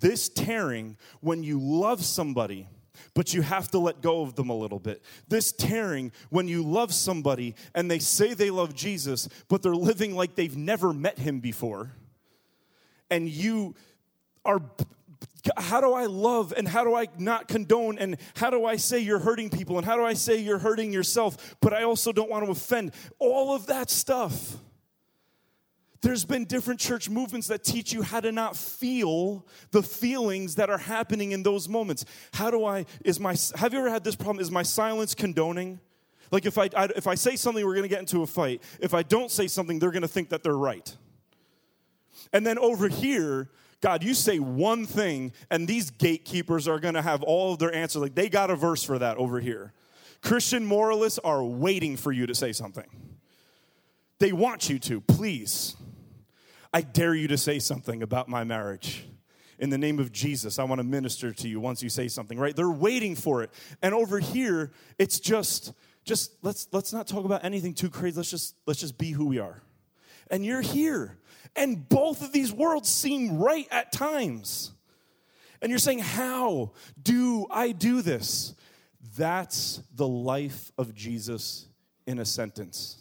This 0.00 0.28
tearing, 0.28 0.96
when 1.20 1.42
you 1.42 1.58
love 1.58 2.04
somebody, 2.04 2.68
but 3.14 3.32
you 3.34 3.42
have 3.42 3.70
to 3.70 3.78
let 3.78 4.00
go 4.00 4.22
of 4.22 4.34
them 4.34 4.50
a 4.50 4.56
little 4.56 4.78
bit. 4.78 5.02
This 5.28 5.52
tearing, 5.52 6.12
when 6.30 6.48
you 6.48 6.62
love 6.62 6.92
somebody 6.92 7.54
and 7.74 7.90
they 7.90 7.98
say 7.98 8.34
they 8.34 8.50
love 8.50 8.74
Jesus, 8.74 9.28
but 9.48 9.62
they're 9.62 9.74
living 9.74 10.14
like 10.14 10.34
they've 10.34 10.56
never 10.56 10.92
met 10.92 11.18
him 11.18 11.40
before, 11.40 11.92
and 13.10 13.28
you 13.28 13.74
are 14.44 14.60
how 15.56 15.80
do 15.80 15.92
I 15.92 16.06
love 16.06 16.54
and 16.56 16.66
how 16.66 16.84
do 16.84 16.94
I 16.94 17.08
not 17.18 17.48
condone 17.48 17.98
and 17.98 18.16
how 18.34 18.48
do 18.50 18.64
I 18.64 18.76
say 18.76 19.00
you're 19.00 19.18
hurting 19.18 19.50
people 19.50 19.76
and 19.76 19.84
how 19.84 19.96
do 19.96 20.04
I 20.04 20.14
say 20.14 20.38
you're 20.38 20.58
hurting 20.58 20.92
yourself, 20.92 21.56
but 21.60 21.74
I 21.74 21.82
also 21.82 22.12
don't 22.12 22.30
want 22.30 22.46
to 22.46 22.50
offend? 22.50 22.92
All 23.18 23.54
of 23.54 23.66
that 23.66 23.90
stuff. 23.90 24.56
There's 26.04 26.26
been 26.26 26.44
different 26.44 26.78
church 26.80 27.08
movements 27.08 27.46
that 27.46 27.64
teach 27.64 27.90
you 27.94 28.02
how 28.02 28.20
to 28.20 28.30
not 28.30 28.58
feel 28.58 29.46
the 29.70 29.82
feelings 29.82 30.56
that 30.56 30.68
are 30.68 30.76
happening 30.76 31.32
in 31.32 31.42
those 31.42 31.66
moments. 31.66 32.04
How 32.34 32.50
do 32.50 32.66
I, 32.66 32.84
is 33.06 33.18
my, 33.18 33.34
have 33.54 33.72
you 33.72 33.78
ever 33.78 33.88
had 33.88 34.04
this 34.04 34.14
problem? 34.14 34.38
Is 34.38 34.50
my 34.50 34.64
silence 34.64 35.14
condoning? 35.14 35.80
Like 36.30 36.44
if 36.44 36.58
I, 36.58 36.68
I 36.76 36.90
if 36.94 37.06
I 37.06 37.14
say 37.14 37.36
something, 37.36 37.64
we're 37.64 37.74
gonna 37.74 37.88
get 37.88 38.00
into 38.00 38.20
a 38.20 38.26
fight. 38.26 38.62
If 38.80 38.92
I 38.92 39.02
don't 39.02 39.30
say 39.30 39.46
something, 39.46 39.78
they're 39.78 39.92
gonna 39.92 40.06
think 40.06 40.28
that 40.28 40.42
they're 40.42 40.58
right. 40.58 40.94
And 42.34 42.46
then 42.46 42.58
over 42.58 42.88
here, 42.88 43.48
God, 43.80 44.02
you 44.02 44.12
say 44.12 44.38
one 44.38 44.84
thing, 44.84 45.32
and 45.50 45.66
these 45.66 45.88
gatekeepers 45.88 46.68
are 46.68 46.78
to 46.80 47.00
have 47.00 47.22
all 47.22 47.54
of 47.54 47.60
their 47.60 47.74
answers. 47.74 48.02
Like 48.02 48.14
they 48.14 48.28
got 48.28 48.50
a 48.50 48.56
verse 48.56 48.84
for 48.84 48.98
that 48.98 49.16
over 49.16 49.40
here. 49.40 49.72
Christian 50.20 50.66
moralists 50.66 51.18
are 51.20 51.42
waiting 51.42 51.96
for 51.96 52.12
you 52.12 52.26
to 52.26 52.34
say 52.34 52.52
something. 52.52 52.90
They 54.18 54.32
want 54.32 54.68
you 54.68 54.78
to, 54.80 55.00
please. 55.00 55.76
I 56.74 56.80
dare 56.80 57.14
you 57.14 57.28
to 57.28 57.38
say 57.38 57.60
something 57.60 58.02
about 58.02 58.28
my 58.28 58.42
marriage. 58.42 59.06
In 59.60 59.70
the 59.70 59.78
name 59.78 60.00
of 60.00 60.10
Jesus, 60.10 60.58
I 60.58 60.64
want 60.64 60.80
to 60.80 60.84
minister 60.84 61.32
to 61.32 61.48
you 61.48 61.60
once 61.60 61.84
you 61.84 61.88
say 61.88 62.08
something, 62.08 62.36
right? 62.36 62.54
They're 62.54 62.68
waiting 62.68 63.14
for 63.14 63.44
it. 63.44 63.50
And 63.80 63.94
over 63.94 64.18
here, 64.18 64.72
it's 64.98 65.20
just 65.20 65.72
just 66.04 66.32
let's 66.42 66.66
let's 66.72 66.92
not 66.92 67.06
talk 67.06 67.24
about 67.24 67.44
anything 67.44 67.74
too 67.74 67.88
crazy. 67.88 68.16
Let's 68.16 68.28
just 68.28 68.56
let's 68.66 68.80
just 68.80 68.98
be 68.98 69.12
who 69.12 69.26
we 69.26 69.38
are. 69.38 69.62
And 70.32 70.44
you're 70.44 70.62
here. 70.62 71.16
And 71.54 71.88
both 71.88 72.22
of 72.22 72.32
these 72.32 72.52
worlds 72.52 72.88
seem 72.88 73.38
right 73.38 73.68
at 73.70 73.92
times. 73.92 74.72
And 75.62 75.70
you're 75.70 75.78
saying, 75.78 76.00
How 76.00 76.72
do 77.00 77.46
I 77.52 77.70
do 77.70 78.02
this? 78.02 78.52
That's 79.16 79.80
the 79.94 80.08
life 80.08 80.72
of 80.76 80.92
Jesus 80.92 81.68
in 82.04 82.18
a 82.18 82.24
sentence. 82.24 83.00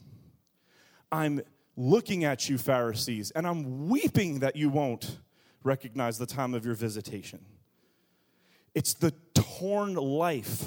I'm 1.11 1.41
looking 1.75 2.23
at 2.23 2.49
you, 2.49 2.57
Pharisees, 2.57 3.31
and 3.31 3.47
I'm 3.47 3.87
weeping 3.89 4.39
that 4.39 4.55
you 4.55 4.69
won't 4.69 5.19
recognize 5.63 6.17
the 6.17 6.25
time 6.25 6.53
of 6.53 6.65
your 6.65 6.75
visitation. 6.75 7.39
It's 8.75 8.93
the 8.93 9.11
torn 9.33 9.95
life 9.95 10.63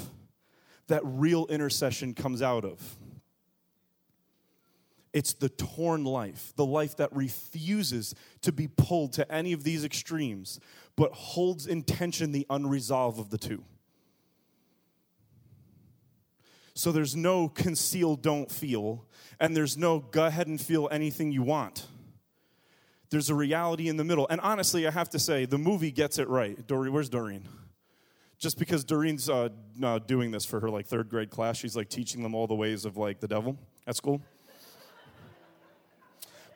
that 0.87 1.01
real 1.03 1.45
intercession 1.47 2.13
comes 2.13 2.41
out 2.41 2.65
of. 2.65 2.97
It's 5.13 5.33
the 5.33 5.49
torn 5.49 6.03
life, 6.03 6.53
the 6.55 6.65
life 6.65 6.97
that 6.97 7.15
refuses 7.15 8.13
to 8.41 8.51
be 8.51 8.67
pulled 8.67 9.13
to 9.13 9.31
any 9.31 9.53
of 9.53 9.63
these 9.63 9.83
extremes, 9.83 10.59
but 10.95 11.11
holds 11.13 11.65
in 11.65 11.83
tension 11.83 12.31
the 12.31 12.45
unresolved 12.49 13.19
of 13.19 13.29
the 13.29 13.37
two. 13.37 13.63
So 16.77 16.91
there's 16.91 17.15
no 17.15 17.49
conceal, 17.49 18.15
don't 18.15 18.51
feel, 18.51 19.03
and 19.39 19.57
there's 19.57 19.77
no 19.77 19.97
go 19.97 20.27
ahead 20.27 20.45
and 20.45 20.61
feel 20.61 20.87
anything 20.91 21.31
you 21.31 21.41
want. 21.41 21.87
There's 23.09 23.31
a 23.31 23.35
reality 23.35 23.87
in 23.87 23.97
the 23.97 24.03
middle. 24.03 24.27
And 24.29 24.39
honestly, 24.41 24.85
I 24.85 24.91
have 24.91 25.09
to 25.09 25.19
say, 25.19 25.45
the 25.45 25.57
movie 25.57 25.91
gets 25.91 26.19
it 26.19 26.29
right. 26.29 26.67
Doreen, 26.67 26.93
where's 26.93 27.09
Doreen? 27.09 27.47
Just 28.37 28.59
because 28.59 28.83
Doreen's 28.85 29.27
uh, 29.27 29.49
uh, 29.81 29.97
doing 29.97 30.29
this 30.29 30.45
for 30.45 30.59
her 30.59 30.69
like 30.69 30.85
third 30.85 31.09
grade 31.09 31.31
class, 31.31 31.57
she's 31.57 31.75
like 31.75 31.89
teaching 31.89 32.21
them 32.21 32.35
all 32.35 32.45
the 32.45 32.53
ways 32.53 32.85
of 32.85 32.95
like 32.95 33.21
the 33.21 33.27
devil 33.27 33.57
at 33.87 33.95
school. 33.95 34.21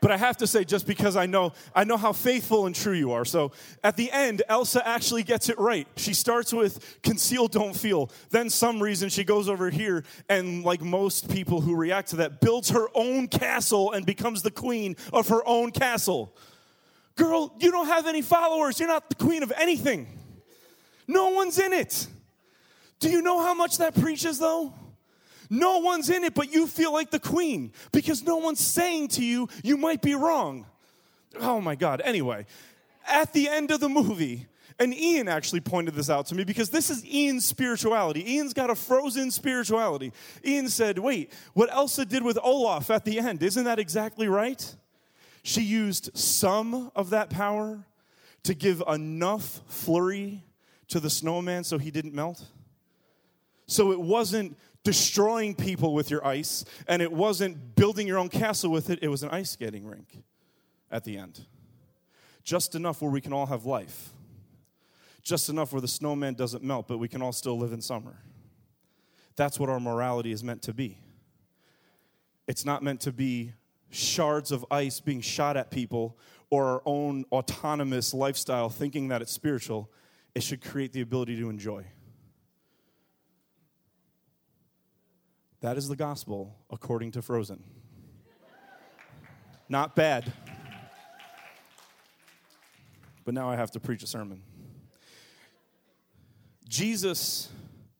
But 0.02 0.12
I 0.12 0.18
have 0.18 0.38
to 0.38 0.48
say, 0.48 0.64
just 0.64 0.88
because 0.88 1.16
I 1.16 1.28
know, 1.28 1.54
I 1.76 1.84
know 1.84 1.96
how 1.96 2.12
faithful 2.12 2.66
and 2.66 2.74
true 2.74 2.96
you 2.96 3.12
are. 3.12 3.24
So 3.24 3.52
at 3.84 3.96
the 3.96 4.12
end, 4.12 4.42
Elsa 4.50 4.86
actually 4.86 5.22
gets 5.22 5.48
it 5.48 5.60
right. 5.60 5.88
She 5.96 6.16
starts 6.16 6.52
with 6.52 7.00
conceal, 7.04 7.48
don't 7.48 7.76
feel. 7.76 8.10
Then 8.32 8.50
some 8.50 8.82
reason 8.82 9.10
she 9.10 9.24
goes 9.24 9.48
over 9.48 9.70
here 9.70 10.04
and, 10.28 10.64
like 10.64 10.82
most 10.82 11.30
people 11.30 11.62
who 11.62 11.76
react 11.76 12.10
to 12.10 12.16
that, 12.18 12.42
builds 12.42 12.72
her 12.72 12.88
own 12.96 13.28
castle 13.28 13.92
and 13.92 14.04
becomes 14.04 14.42
the 14.42 14.50
queen 14.50 14.96
of 15.14 15.28
her 15.28 15.48
own 15.48 15.72
castle. 15.72 16.36
Girl, 17.16 17.54
you 17.60 17.70
don't 17.70 17.88
have 17.88 18.08
any 18.08 18.24
followers. 18.24 18.80
You're 18.80 18.90
not 18.90 19.08
the 19.08 19.16
queen 19.16 19.44
of 19.44 19.54
anything. 19.56 20.08
No 21.08 21.30
one's 21.30 21.60
in 21.60 21.74
it. 21.74 22.08
Do 23.00 23.10
you 23.10 23.22
know 23.22 23.40
how 23.40 23.54
much 23.54 23.78
that 23.78 23.94
preaches, 23.94 24.40
though? 24.40 24.74
No 25.54 25.80
one's 25.80 26.10
in 26.10 26.24
it, 26.24 26.34
but 26.34 26.54
you 26.54 26.66
feel 26.66 26.94
like 26.94 27.12
the 27.12 27.20
queen 27.20 27.74
because 27.92 28.24
no 28.24 28.38
one's 28.38 28.66
saying 28.66 29.10
to 29.10 29.24
you, 29.24 29.50
you 29.66 29.76
might 29.76 30.02
be 30.02 30.16
wrong. 30.16 30.66
Oh 31.42 31.60
my 31.60 31.76
God. 31.76 32.02
Anyway, 32.06 32.46
at 33.06 33.34
the 33.34 33.50
end 33.50 33.70
of 33.70 33.82
the 33.82 33.90
movie, 33.90 34.48
and 34.80 34.94
Ian 34.94 35.28
actually 35.28 35.60
pointed 35.60 35.94
this 35.94 36.10
out 36.10 36.28
to 36.28 36.36
me 36.36 36.46
because 36.46 36.70
this 36.70 36.90
is 36.90 37.06
Ian's 37.06 37.46
spirituality. 37.46 38.36
Ian's 38.36 38.54
got 38.54 38.70
a 38.70 38.76
frozen 38.76 39.30
spirituality. 39.30 40.14
Ian 40.46 40.70
said, 40.70 40.98
Wait, 40.98 41.34
what 41.54 41.70
Elsa 41.70 42.06
did 42.06 42.24
with 42.24 42.40
Olaf 42.42 42.90
at 42.90 43.04
the 43.04 43.20
end, 43.20 43.44
isn't 43.44 43.66
that 43.66 43.78
exactly 43.78 44.30
right? 44.30 44.74
She 45.44 45.62
used 45.64 46.18
some 46.18 46.92
of 46.96 47.10
that 47.10 47.30
power 47.30 47.84
to 48.44 48.54
give 48.54 48.82
enough 48.88 49.60
flurry 49.68 50.44
to 50.88 51.02
the 51.02 51.10
snowman 51.10 51.66
so 51.66 51.78
he 51.78 51.92
didn't 51.92 52.14
melt? 52.14 52.42
So 53.68 53.92
it 53.92 54.00
wasn't 54.00 54.58
destroying 54.84 55.56
people 55.56 55.94
with 55.94 56.10
your 56.10 56.26
ice, 56.26 56.66
and 56.88 57.02
it 57.02 57.12
wasn't 57.12 57.76
building 57.76 58.08
your 58.08 58.18
own 58.18 58.30
castle 58.30 58.72
with 58.72 58.90
it, 58.90 59.00
it 59.02 59.08
was 59.08 59.24
an 59.24 59.30
ice 59.30 59.52
skating 59.52 59.86
rink 59.86 60.24
at 60.90 61.04
the 61.04 61.18
end. 61.18 61.46
Just 62.44 62.76
enough 62.76 63.02
where 63.02 63.12
we 63.12 63.22
can 63.22 63.34
all 63.34 63.46
have 63.46 63.66
life. 63.66 64.10
Just 65.22 65.50
enough 65.50 65.72
where 65.72 65.82
the 65.82 65.88
snowman 65.88 66.34
doesn't 66.34 66.64
melt, 66.64 66.88
but 66.88 66.98
we 66.98 67.08
can 67.08 67.22
all 67.22 67.32
still 67.32 67.58
live 67.58 67.74
in 67.74 67.82
summer. 67.82 68.18
That's 69.36 69.60
what 69.60 69.70
our 69.70 69.80
morality 69.80 70.32
is 70.32 70.44
meant 70.44 70.64
to 70.64 70.74
be. 70.74 70.98
It's 72.48 72.66
not 72.66 72.84
meant 72.84 73.02
to 73.02 73.12
be 73.12 73.54
shards 73.92 74.52
of 74.52 74.66
ice 74.72 75.00
being 75.00 75.22
shot 75.22 75.58
at 75.58 75.70
people 75.70 76.18
or 76.50 76.66
our 76.66 76.82
own 76.86 77.26
autonomous 77.32 78.14
lifestyle 78.14 78.70
thinking 78.70 79.10
that 79.10 79.22
it's 79.22 79.32
spiritual. 79.32 79.90
It 80.34 80.44
should 80.44 80.62
create 80.62 80.92
the 80.92 81.02
ability 81.02 81.38
to 81.38 81.50
enjoy. 81.50 81.86
That 85.62 85.78
is 85.78 85.88
the 85.88 85.96
gospel 85.96 86.56
according 86.72 87.12
to 87.12 87.22
Frozen. 87.22 87.64
Not 89.70 89.96
bad. 89.96 90.34
But 93.24 93.36
now 93.36 93.48
I 93.48 93.56
have 93.56 93.70
to 93.72 93.80
preach 93.80 94.02
a 94.02 94.08
sermon. 94.08 94.42
Jesus, 96.68 97.50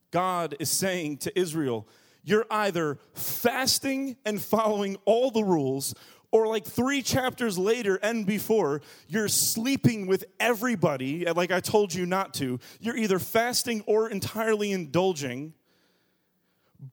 God, 0.10 0.56
is 0.60 0.72
saying 0.72 1.18
to 1.18 1.40
Israel, 1.40 1.88
you're 2.24 2.48
either 2.50 2.98
fasting 3.14 4.18
and 4.26 4.42
following 4.42 4.98
all 5.06 5.30
the 5.30 5.44
rules, 5.44 5.94
or 6.32 6.48
like 6.48 6.66
three 6.66 7.04
chapters 7.04 7.60
later 7.60 8.00
and 8.02 8.26
before, 8.26 8.82
you're 9.08 9.28
sleeping 9.28 10.08
with 10.08 10.24
everybody, 10.40 11.26
like 11.26 11.52
I 11.52 11.60
told 11.60 11.94
you 11.94 12.08
not 12.08 12.34
to. 12.36 12.60
You're 12.80 12.98
either 12.98 13.20
fasting 13.20 13.84
or 13.86 14.10
entirely 14.10 14.72
indulging 14.72 15.54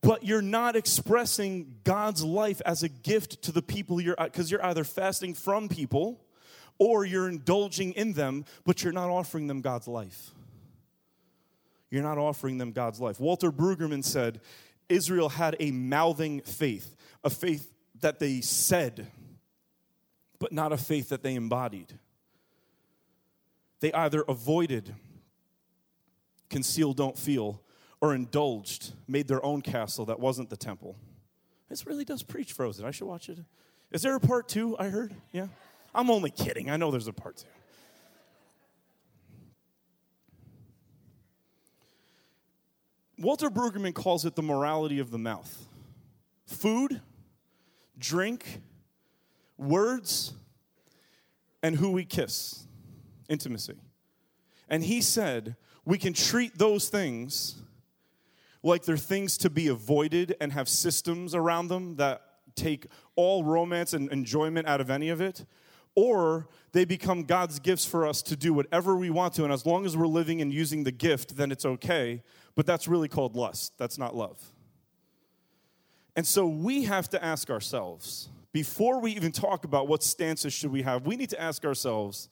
but 0.02 0.22
you're 0.22 0.42
not 0.42 0.76
expressing 0.76 1.76
God's 1.84 2.22
life 2.22 2.60
as 2.66 2.82
a 2.82 2.88
gift 2.88 3.42
to 3.42 3.52
the 3.52 3.62
people 3.62 4.00
you're 4.00 4.16
because 4.22 4.50
you're 4.50 4.64
either 4.64 4.84
fasting 4.84 5.32
from 5.32 5.68
people 5.68 6.20
or 6.78 7.04
you're 7.04 7.28
indulging 7.28 7.92
in 7.92 8.12
them, 8.12 8.44
but 8.64 8.82
you're 8.82 8.92
not 8.92 9.08
offering 9.08 9.46
them 9.46 9.62
God's 9.62 9.88
life. 9.88 10.30
You're 11.90 12.02
not 12.02 12.18
offering 12.18 12.58
them 12.58 12.72
God's 12.72 13.00
life. 13.00 13.18
Walter 13.18 13.50
Brueggemann 13.50 14.04
said 14.04 14.40
Israel 14.88 15.30
had 15.30 15.56
a 15.58 15.70
mouthing 15.70 16.42
faith, 16.42 16.94
a 17.24 17.30
faith 17.30 17.72
that 18.00 18.18
they 18.18 18.42
said, 18.42 19.10
but 20.38 20.52
not 20.52 20.72
a 20.72 20.76
faith 20.76 21.08
that 21.08 21.22
they 21.22 21.34
embodied. 21.34 21.98
They 23.80 23.92
either 23.92 24.22
avoided, 24.28 24.94
conceal, 26.50 26.92
don't 26.92 27.16
feel, 27.16 27.62
or 28.00 28.14
indulged, 28.14 28.92
made 29.06 29.28
their 29.28 29.44
own 29.44 29.60
castle 29.60 30.04
that 30.06 30.20
wasn't 30.20 30.50
the 30.50 30.56
temple. 30.56 30.96
This 31.68 31.86
really 31.86 32.04
does 32.04 32.22
preach 32.22 32.52
Frozen. 32.52 32.84
I 32.84 32.90
should 32.90 33.06
watch 33.06 33.28
it. 33.28 33.38
Is 33.90 34.02
there 34.02 34.14
a 34.14 34.20
part 34.20 34.48
two? 34.48 34.76
I 34.78 34.88
heard. 34.88 35.14
Yeah. 35.32 35.48
I'm 35.94 36.10
only 36.10 36.30
kidding. 36.30 36.70
I 36.70 36.76
know 36.76 36.90
there's 36.90 37.08
a 37.08 37.12
part 37.12 37.38
two. 37.38 37.46
Walter 43.18 43.50
Brueggemann 43.50 43.94
calls 43.94 44.24
it 44.24 44.36
the 44.36 44.42
morality 44.42 45.00
of 45.00 45.10
the 45.10 45.18
mouth 45.18 45.66
food, 46.46 47.00
drink, 47.98 48.62
words, 49.58 50.32
and 51.62 51.76
who 51.76 51.90
we 51.90 52.04
kiss, 52.04 52.66
intimacy. 53.28 53.74
And 54.68 54.84
he 54.84 55.00
said, 55.00 55.56
we 55.84 55.98
can 55.98 56.12
treat 56.12 56.56
those 56.58 56.88
things 56.88 57.60
like 58.62 58.84
they're 58.84 58.96
things 58.96 59.36
to 59.38 59.50
be 59.50 59.68
avoided 59.68 60.34
and 60.40 60.52
have 60.52 60.68
systems 60.68 61.34
around 61.34 61.68
them 61.68 61.96
that 61.96 62.22
take 62.54 62.86
all 63.16 63.44
romance 63.44 63.92
and 63.92 64.10
enjoyment 64.10 64.66
out 64.66 64.80
of 64.80 64.90
any 64.90 65.08
of 65.08 65.20
it, 65.20 65.44
or 65.94 66.48
they 66.72 66.84
become 66.84 67.24
God's 67.24 67.58
gifts 67.58 67.84
for 67.84 68.06
us 68.06 68.20
to 68.22 68.36
do 68.36 68.52
whatever 68.52 68.96
we 68.96 69.10
want 69.10 69.34
to, 69.34 69.44
and 69.44 69.52
as 69.52 69.64
long 69.64 69.86
as 69.86 69.96
we're 69.96 70.06
living 70.06 70.40
and 70.40 70.52
using 70.52 70.84
the 70.84 70.92
gift, 70.92 71.36
then 71.36 71.52
it's 71.52 71.64
okay. 71.64 72.22
But 72.54 72.66
that's 72.66 72.88
really 72.88 73.08
called 73.08 73.36
lust. 73.36 73.74
That's 73.78 73.98
not 73.98 74.16
love. 74.16 74.40
And 76.16 76.26
so 76.26 76.48
we 76.48 76.82
have 76.84 77.08
to 77.10 77.24
ask 77.24 77.48
ourselves, 77.48 78.28
before 78.52 79.00
we 79.00 79.12
even 79.12 79.30
talk 79.30 79.64
about 79.64 79.86
what 79.86 80.02
stances 80.02 80.52
should 80.52 80.72
we 80.72 80.82
have, 80.82 81.06
we 81.06 81.14
need 81.14 81.30
to 81.30 81.40
ask 81.40 81.64
ourselves, 81.64 82.28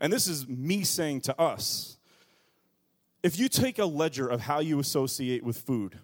and 0.00 0.10
this 0.10 0.26
is 0.26 0.48
me 0.48 0.82
saying 0.82 1.20
to 1.22 1.38
us, 1.38 1.97
if 3.22 3.38
you 3.38 3.48
take 3.48 3.78
a 3.78 3.84
ledger 3.84 4.28
of 4.28 4.42
how 4.42 4.60
you 4.60 4.78
associate 4.78 5.42
with 5.42 5.58
food, 5.58 5.98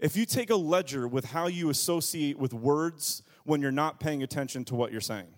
if 0.00 0.16
you 0.16 0.24
take 0.24 0.50
a 0.50 0.56
ledger 0.56 1.06
with 1.06 1.26
how 1.26 1.46
you 1.46 1.70
associate 1.70 2.38
with 2.38 2.52
words 2.52 3.22
when 3.44 3.60
you're 3.60 3.70
not 3.70 4.00
paying 4.00 4.22
attention 4.22 4.64
to 4.66 4.74
what 4.74 4.92
you're 4.92 5.00
saying, 5.00 5.28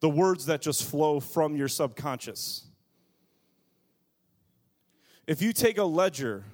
the 0.00 0.08
words 0.08 0.46
that 0.46 0.60
just 0.60 0.88
flow 0.88 1.20
from 1.20 1.56
your 1.56 1.68
subconscious. 1.68 2.64
If 5.26 5.42
you 5.42 5.52
take 5.52 5.78
a 5.78 5.84
ledger 5.84 6.44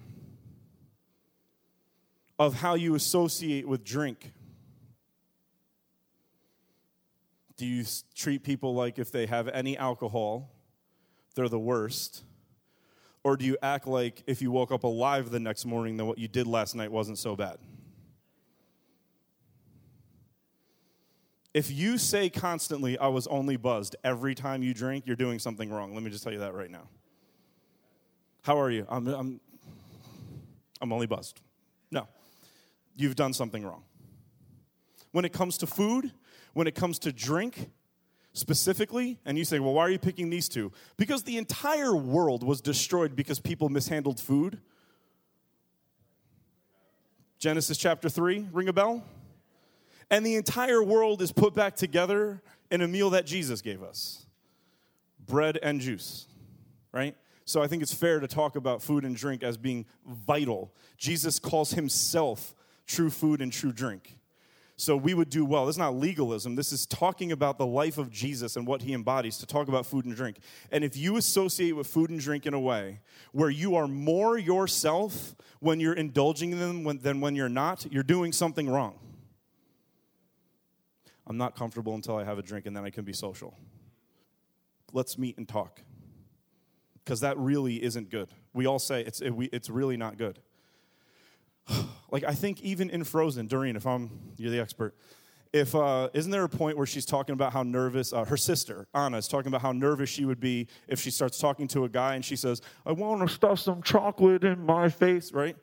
of 2.38 2.54
how 2.54 2.74
you 2.74 2.94
associate 2.94 3.66
with 3.66 3.84
drink, 3.84 4.32
Do 7.62 7.68
you 7.68 7.84
treat 8.16 8.42
people 8.42 8.74
like 8.74 8.98
if 8.98 9.12
they 9.12 9.24
have 9.26 9.46
any 9.46 9.78
alcohol, 9.78 10.50
they're 11.36 11.48
the 11.48 11.60
worst? 11.60 12.24
Or 13.22 13.36
do 13.36 13.44
you 13.44 13.56
act 13.62 13.86
like 13.86 14.24
if 14.26 14.42
you 14.42 14.50
woke 14.50 14.72
up 14.72 14.82
alive 14.82 15.30
the 15.30 15.38
next 15.38 15.64
morning, 15.64 15.96
then 15.96 16.08
what 16.08 16.18
you 16.18 16.26
did 16.26 16.48
last 16.48 16.74
night 16.74 16.90
wasn't 16.90 17.18
so 17.18 17.36
bad? 17.36 17.58
If 21.54 21.70
you 21.70 21.98
say 21.98 22.28
constantly, 22.28 22.98
I 22.98 23.06
was 23.06 23.28
only 23.28 23.56
buzzed 23.56 23.94
every 24.02 24.34
time 24.34 24.64
you 24.64 24.74
drink, 24.74 25.06
you're 25.06 25.14
doing 25.14 25.38
something 25.38 25.70
wrong. 25.70 25.94
Let 25.94 26.02
me 26.02 26.10
just 26.10 26.24
tell 26.24 26.32
you 26.32 26.40
that 26.40 26.54
right 26.54 26.68
now. 26.68 26.88
How 28.42 28.58
are 28.58 28.72
you? 28.72 28.86
I'm, 28.88 29.06
I'm, 29.06 29.40
I'm 30.80 30.92
only 30.92 31.06
buzzed. 31.06 31.40
No, 31.92 32.08
you've 32.96 33.14
done 33.14 33.32
something 33.32 33.64
wrong. 33.64 33.84
When 35.12 35.24
it 35.24 35.32
comes 35.32 35.58
to 35.58 35.68
food, 35.68 36.10
when 36.52 36.66
it 36.66 36.74
comes 36.74 36.98
to 37.00 37.12
drink, 37.12 37.70
specifically, 38.32 39.18
and 39.24 39.36
you 39.36 39.44
say, 39.44 39.58
well, 39.58 39.74
why 39.74 39.82
are 39.82 39.90
you 39.90 39.98
picking 39.98 40.30
these 40.30 40.48
two? 40.48 40.72
Because 40.96 41.22
the 41.24 41.36
entire 41.36 41.94
world 41.94 42.42
was 42.42 42.60
destroyed 42.60 43.14
because 43.14 43.40
people 43.40 43.68
mishandled 43.68 44.20
food. 44.20 44.60
Genesis 47.38 47.76
chapter 47.76 48.08
3, 48.08 48.48
ring 48.52 48.68
a 48.68 48.72
bell? 48.72 49.04
And 50.10 50.24
the 50.24 50.36
entire 50.36 50.82
world 50.82 51.22
is 51.22 51.32
put 51.32 51.54
back 51.54 51.74
together 51.74 52.42
in 52.70 52.80
a 52.82 52.88
meal 52.88 53.10
that 53.10 53.26
Jesus 53.26 53.60
gave 53.60 53.82
us 53.82 54.26
bread 55.26 55.58
and 55.62 55.80
juice, 55.80 56.26
right? 56.92 57.16
So 57.44 57.62
I 57.62 57.66
think 57.66 57.82
it's 57.82 57.94
fair 57.94 58.20
to 58.20 58.28
talk 58.28 58.56
about 58.56 58.82
food 58.82 59.04
and 59.04 59.16
drink 59.16 59.42
as 59.42 59.56
being 59.56 59.86
vital. 60.06 60.72
Jesus 60.96 61.38
calls 61.38 61.72
himself 61.72 62.54
true 62.86 63.10
food 63.10 63.40
and 63.40 63.52
true 63.52 63.72
drink. 63.72 64.16
So 64.76 64.96
we 64.96 65.14
would 65.14 65.30
do 65.30 65.44
well. 65.44 65.66
This 65.66 65.74
is 65.74 65.78
not 65.78 65.94
legalism. 65.94 66.54
This 66.54 66.72
is 66.72 66.86
talking 66.86 67.30
about 67.30 67.58
the 67.58 67.66
life 67.66 67.98
of 67.98 68.10
Jesus 68.10 68.56
and 68.56 68.66
what 68.66 68.82
he 68.82 68.94
embodies 68.94 69.38
to 69.38 69.46
talk 69.46 69.68
about 69.68 69.86
food 69.86 70.06
and 70.06 70.16
drink. 70.16 70.38
And 70.70 70.82
if 70.82 70.96
you 70.96 71.16
associate 71.16 71.72
with 71.72 71.86
food 71.86 72.10
and 72.10 72.18
drink 72.18 72.46
in 72.46 72.54
a 72.54 72.60
way 72.60 73.00
where 73.32 73.50
you 73.50 73.76
are 73.76 73.86
more 73.86 74.38
yourself 74.38 75.36
when 75.60 75.78
you're 75.78 75.92
indulging 75.92 76.52
in 76.52 76.58
them 76.58 76.98
than 76.98 77.20
when 77.20 77.36
you're 77.36 77.48
not, 77.48 77.86
you're 77.92 78.02
doing 78.02 78.32
something 78.32 78.68
wrong. 78.68 78.98
I'm 81.26 81.36
not 81.36 81.54
comfortable 81.54 81.94
until 81.94 82.16
I 82.16 82.24
have 82.24 82.38
a 82.38 82.42
drink 82.42 82.66
and 82.66 82.76
then 82.76 82.84
I 82.84 82.90
can 82.90 83.04
be 83.04 83.12
social. 83.12 83.56
Let's 84.92 85.16
meet 85.16 85.38
and 85.38 85.48
talk. 85.48 85.80
Because 87.04 87.20
that 87.20 87.38
really 87.38 87.82
isn't 87.82 88.10
good. 88.10 88.28
We 88.52 88.66
all 88.66 88.78
say 88.78 89.02
it's, 89.02 89.20
it, 89.20 89.30
we, 89.30 89.46
it's 89.46 89.70
really 89.70 89.96
not 89.96 90.18
good. 90.18 90.38
like 92.12 92.24
I 92.24 92.34
think 92.34 92.60
even 92.60 92.90
in 92.90 93.02
Frozen, 93.02 93.48
Doreen, 93.48 93.74
if 93.74 93.86
I'm 93.86 94.10
you're 94.36 94.50
the 94.50 94.60
expert, 94.60 94.94
if 95.52 95.74
uh, 95.74 96.10
isn't 96.12 96.30
there 96.30 96.44
a 96.44 96.48
point 96.48 96.76
where 96.76 96.86
she's 96.86 97.06
talking 97.06 97.32
about 97.32 97.52
how 97.52 97.62
nervous 97.62 98.12
uh, 98.12 98.24
her 98.26 98.36
sister 98.36 98.86
Anna 98.94 99.16
is 99.16 99.26
talking 99.26 99.48
about 99.48 99.62
how 99.62 99.72
nervous 99.72 100.10
she 100.10 100.26
would 100.26 100.38
be 100.38 100.68
if 100.86 101.00
she 101.00 101.10
starts 101.10 101.38
talking 101.38 101.66
to 101.68 101.84
a 101.84 101.88
guy 101.88 102.14
and 102.14 102.24
she 102.24 102.36
says, 102.36 102.60
"I 102.86 102.92
want 102.92 103.26
to 103.26 103.34
stuff 103.34 103.58
some 103.58 103.82
chocolate 103.82 104.44
in 104.44 104.64
my 104.64 104.90
face," 104.90 105.32
right? 105.32 105.56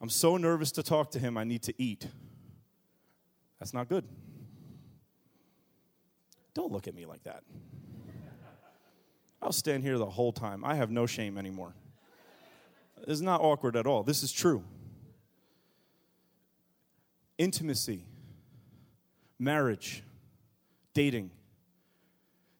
I'm 0.00 0.08
so 0.08 0.36
nervous 0.36 0.72
to 0.72 0.82
talk 0.82 1.10
to 1.12 1.18
him. 1.18 1.36
I 1.36 1.44
need 1.44 1.62
to 1.64 1.74
eat. 1.82 2.06
That's 3.58 3.74
not 3.74 3.88
good. 3.88 4.04
Don't 6.54 6.70
look 6.70 6.86
at 6.86 6.94
me 6.94 7.06
like 7.06 7.24
that. 7.24 7.42
I'll 9.40 9.52
stand 9.52 9.82
here 9.82 9.98
the 9.98 10.06
whole 10.06 10.32
time. 10.32 10.64
I 10.64 10.76
have 10.76 10.90
no 10.90 11.06
shame 11.06 11.36
anymore. 11.38 11.74
Is 13.06 13.20
not 13.20 13.40
awkward 13.40 13.76
at 13.76 13.86
all. 13.86 14.02
This 14.02 14.22
is 14.22 14.32
true. 14.32 14.64
Intimacy, 17.38 18.04
marriage, 19.38 20.02
dating. 20.94 21.30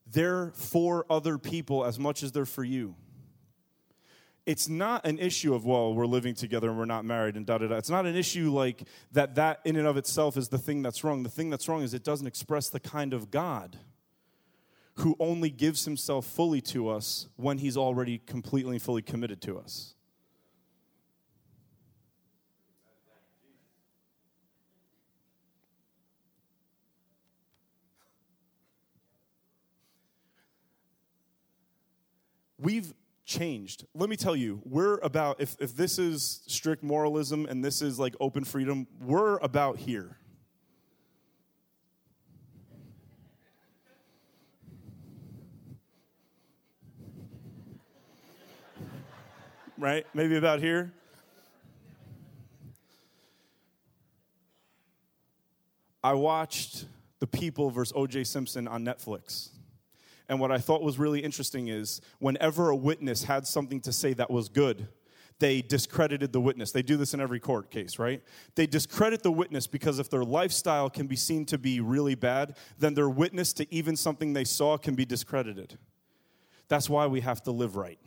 They're 0.06 0.52
for 0.54 1.06
other 1.08 1.38
people 1.38 1.84
as 1.84 1.98
much 1.98 2.22
as 2.22 2.32
they're 2.32 2.44
for 2.44 2.64
you. 2.64 2.96
It's 4.44 4.68
not 4.68 5.06
an 5.06 5.18
issue 5.18 5.54
of, 5.54 5.64
well, 5.64 5.94
we're 5.94 6.06
living 6.06 6.34
together 6.34 6.68
and 6.68 6.76
we're 6.76 6.84
not 6.84 7.04
married 7.04 7.36
and 7.36 7.46
da 7.46 7.58
da 7.58 7.68
da. 7.68 7.76
It's 7.76 7.90
not 7.90 8.06
an 8.06 8.16
issue 8.16 8.50
like 8.50 8.82
that, 9.12 9.36
that 9.36 9.60
in 9.64 9.76
and 9.76 9.86
of 9.86 9.96
itself 9.96 10.36
is 10.36 10.48
the 10.48 10.58
thing 10.58 10.82
that's 10.82 11.04
wrong. 11.04 11.22
The 11.22 11.30
thing 11.30 11.48
that's 11.48 11.68
wrong 11.68 11.82
is 11.82 11.94
it 11.94 12.02
doesn't 12.02 12.26
express 12.26 12.68
the 12.68 12.80
kind 12.80 13.14
of 13.14 13.30
God 13.30 13.78
who 14.96 15.16
only 15.20 15.48
gives 15.48 15.84
himself 15.84 16.26
fully 16.26 16.60
to 16.60 16.88
us 16.88 17.28
when 17.36 17.58
he's 17.58 17.76
already 17.76 18.18
completely 18.18 18.72
and 18.72 18.82
fully 18.82 19.02
committed 19.02 19.40
to 19.42 19.58
us. 19.58 19.94
We've 32.62 32.94
changed. 33.24 33.86
Let 33.92 34.08
me 34.08 34.16
tell 34.16 34.36
you, 34.36 34.62
we're 34.64 34.98
about, 34.98 35.40
if, 35.40 35.56
if 35.58 35.76
this 35.76 35.98
is 35.98 36.42
strict 36.46 36.82
moralism 36.82 37.44
and 37.46 37.64
this 37.64 37.82
is 37.82 37.98
like 37.98 38.14
open 38.20 38.44
freedom, 38.44 38.86
we're 39.00 39.36
about 39.38 39.78
here. 39.78 40.16
right? 49.82 50.06
Maybe 50.14 50.36
about 50.36 50.60
here. 50.60 50.92
I 56.04 56.12
watched 56.14 56.86
The 57.18 57.26
People 57.26 57.70
versus 57.70 57.92
O.J. 57.96 58.24
Simpson 58.24 58.68
on 58.68 58.84
Netflix. 58.84 59.48
And 60.32 60.40
what 60.40 60.50
I 60.50 60.56
thought 60.56 60.80
was 60.80 60.98
really 60.98 61.20
interesting 61.20 61.68
is 61.68 62.00
whenever 62.18 62.70
a 62.70 62.74
witness 62.74 63.24
had 63.24 63.46
something 63.46 63.82
to 63.82 63.92
say 63.92 64.14
that 64.14 64.30
was 64.30 64.48
good, 64.48 64.88
they 65.40 65.60
discredited 65.60 66.32
the 66.32 66.40
witness. 66.40 66.72
They 66.72 66.80
do 66.80 66.96
this 66.96 67.12
in 67.12 67.20
every 67.20 67.38
court 67.38 67.70
case, 67.70 67.98
right? 67.98 68.22
They 68.54 68.66
discredit 68.66 69.22
the 69.22 69.30
witness 69.30 69.66
because 69.66 69.98
if 69.98 70.08
their 70.08 70.24
lifestyle 70.24 70.88
can 70.88 71.06
be 71.06 71.16
seen 71.16 71.44
to 71.44 71.58
be 71.58 71.80
really 71.80 72.14
bad, 72.14 72.56
then 72.78 72.94
their 72.94 73.10
witness 73.10 73.52
to 73.52 73.74
even 73.74 73.94
something 73.94 74.32
they 74.32 74.44
saw 74.44 74.78
can 74.78 74.94
be 74.94 75.04
discredited. 75.04 75.76
That's 76.68 76.88
why 76.88 77.08
we 77.08 77.20
have 77.20 77.42
to 77.42 77.50
live 77.50 77.76
right 77.76 77.98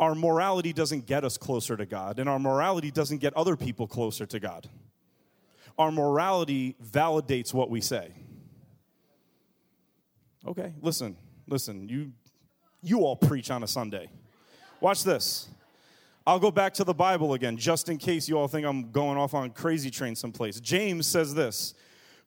our 0.00 0.14
morality 0.14 0.72
doesn't 0.72 1.06
get 1.06 1.24
us 1.24 1.36
closer 1.36 1.76
to 1.76 1.84
God, 1.84 2.20
and 2.20 2.28
our 2.28 2.38
morality 2.38 2.92
doesn't 2.92 3.18
get 3.18 3.36
other 3.36 3.56
people 3.56 3.88
closer 3.88 4.26
to 4.26 4.38
God. 4.38 4.68
Our 5.76 5.90
morality 5.90 6.76
validates 6.80 7.52
what 7.52 7.68
we 7.68 7.80
say. 7.80 8.12
Okay, 10.48 10.72
listen, 10.80 11.14
listen, 11.46 11.90
you, 11.90 12.10
you 12.80 13.00
all 13.00 13.16
preach 13.16 13.50
on 13.50 13.62
a 13.62 13.66
Sunday. 13.66 14.08
Watch 14.80 15.04
this. 15.04 15.46
I'll 16.26 16.38
go 16.38 16.50
back 16.50 16.72
to 16.74 16.84
the 16.84 16.94
Bible 16.94 17.34
again, 17.34 17.58
just 17.58 17.90
in 17.90 17.98
case 17.98 18.30
you 18.30 18.38
all 18.38 18.48
think 18.48 18.66
I'm 18.66 18.90
going 18.90 19.18
off 19.18 19.34
on 19.34 19.50
crazy 19.50 19.90
train 19.90 20.16
someplace. 20.16 20.58
James 20.58 21.06
says 21.06 21.34
this 21.34 21.74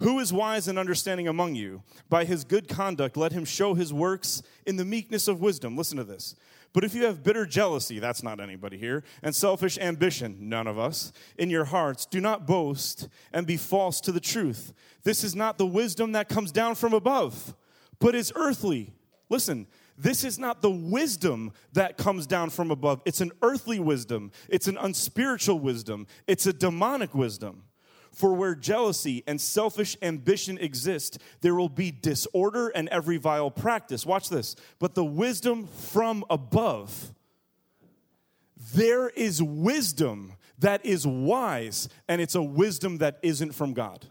Who 0.02 0.20
is 0.20 0.32
wise 0.32 0.68
and 0.68 0.78
understanding 0.78 1.30
among 1.30 1.56
you? 1.56 1.82
By 2.10 2.26
his 2.26 2.44
good 2.44 2.68
conduct, 2.68 3.18
let 3.18 3.32
him 3.32 3.44
show 3.44 3.74
his 3.74 3.92
works 3.92 4.44
in 4.68 4.76
the 4.76 4.86
meekness 4.86 5.28
of 5.28 5.42
wisdom. 5.42 5.76
Listen 5.76 5.98
to 5.98 6.04
this. 6.04 6.36
But 6.74 6.84
if 6.84 6.94
you 6.94 7.06
have 7.06 7.24
bitter 7.24 7.48
jealousy, 7.48 7.98
that's 7.98 8.22
not 8.22 8.40
anybody 8.40 8.78
here, 8.78 9.04
and 9.24 9.36
selfish 9.36 9.80
ambition, 9.80 10.38
none 10.42 10.68
of 10.68 10.78
us, 10.78 11.12
in 11.40 11.50
your 11.50 11.66
hearts, 11.66 12.06
do 12.06 12.22
not 12.22 12.46
boast 12.46 13.10
and 13.34 13.48
be 13.48 13.58
false 13.58 14.00
to 14.02 14.12
the 14.12 14.20
truth. 14.20 14.74
This 15.04 15.24
is 15.24 15.36
not 15.36 15.58
the 15.58 15.66
wisdom 15.66 16.12
that 16.12 16.30
comes 16.30 16.52
down 16.52 16.76
from 16.76 16.94
above, 16.94 17.56
but 18.02 18.16
is 18.16 18.34
earthly. 18.36 18.94
Listen, 19.30 19.68
this 19.98 20.26
is 20.26 20.38
not 20.38 20.62
the 20.62 20.72
wisdom 20.72 21.54
that 21.74 21.98
comes 21.98 22.28
down 22.28 22.50
from 22.50 22.72
above. 22.72 23.02
It's 23.06 23.22
an 23.22 23.32
earthly 23.42 23.80
wisdom, 23.80 24.32
it's 24.50 24.68
an 24.68 24.78
unspiritual 24.78 25.60
wisdom, 25.60 26.08
it's 26.28 26.46
a 26.46 26.52
demonic 26.52 27.16
wisdom. 27.16 27.64
For 28.12 28.34
where 28.34 28.56
jealousy 28.56 29.24
and 29.26 29.40
selfish 29.40 29.96
ambition 30.02 30.58
exist, 30.58 31.18
there 31.40 31.56
will 31.56 31.70
be 31.70 31.92
disorder 31.92 32.68
and 32.68 32.90
every 32.90 33.16
vile 33.16 33.50
practice. 33.50 34.06
Watch 34.06 34.28
this. 34.28 34.58
But 34.80 34.96
the 34.96 35.06
wisdom 35.06 35.68
from 35.68 36.26
above, 36.30 37.14
there 38.74 39.08
is 39.08 39.42
wisdom 39.42 40.34
that 40.60 40.86
is 40.86 41.08
wise, 41.08 41.88
and 42.10 42.20
it's 42.20 42.36
a 42.36 42.44
wisdom 42.44 42.98
that 42.98 43.18
isn't 43.22 43.54
from 43.54 43.72
God. 43.74 44.08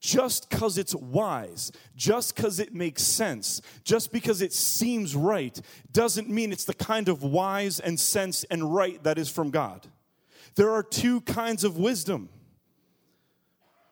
Just 0.00 0.48
because 0.48 0.78
it's 0.78 0.94
wise, 0.94 1.72
just 1.96 2.36
because 2.36 2.60
it 2.60 2.72
makes 2.72 3.02
sense, 3.02 3.60
just 3.82 4.12
because 4.12 4.42
it 4.42 4.52
seems 4.52 5.16
right, 5.16 5.60
doesn't 5.90 6.28
mean 6.28 6.52
it's 6.52 6.64
the 6.64 6.74
kind 6.74 7.08
of 7.08 7.22
wise 7.24 7.80
and 7.80 7.98
sense 7.98 8.44
and 8.44 8.72
right 8.72 9.02
that 9.02 9.18
is 9.18 9.28
from 9.28 9.50
God. 9.50 9.88
There 10.54 10.70
are 10.70 10.84
two 10.84 11.20
kinds 11.22 11.64
of 11.64 11.78
wisdom. 11.78 12.28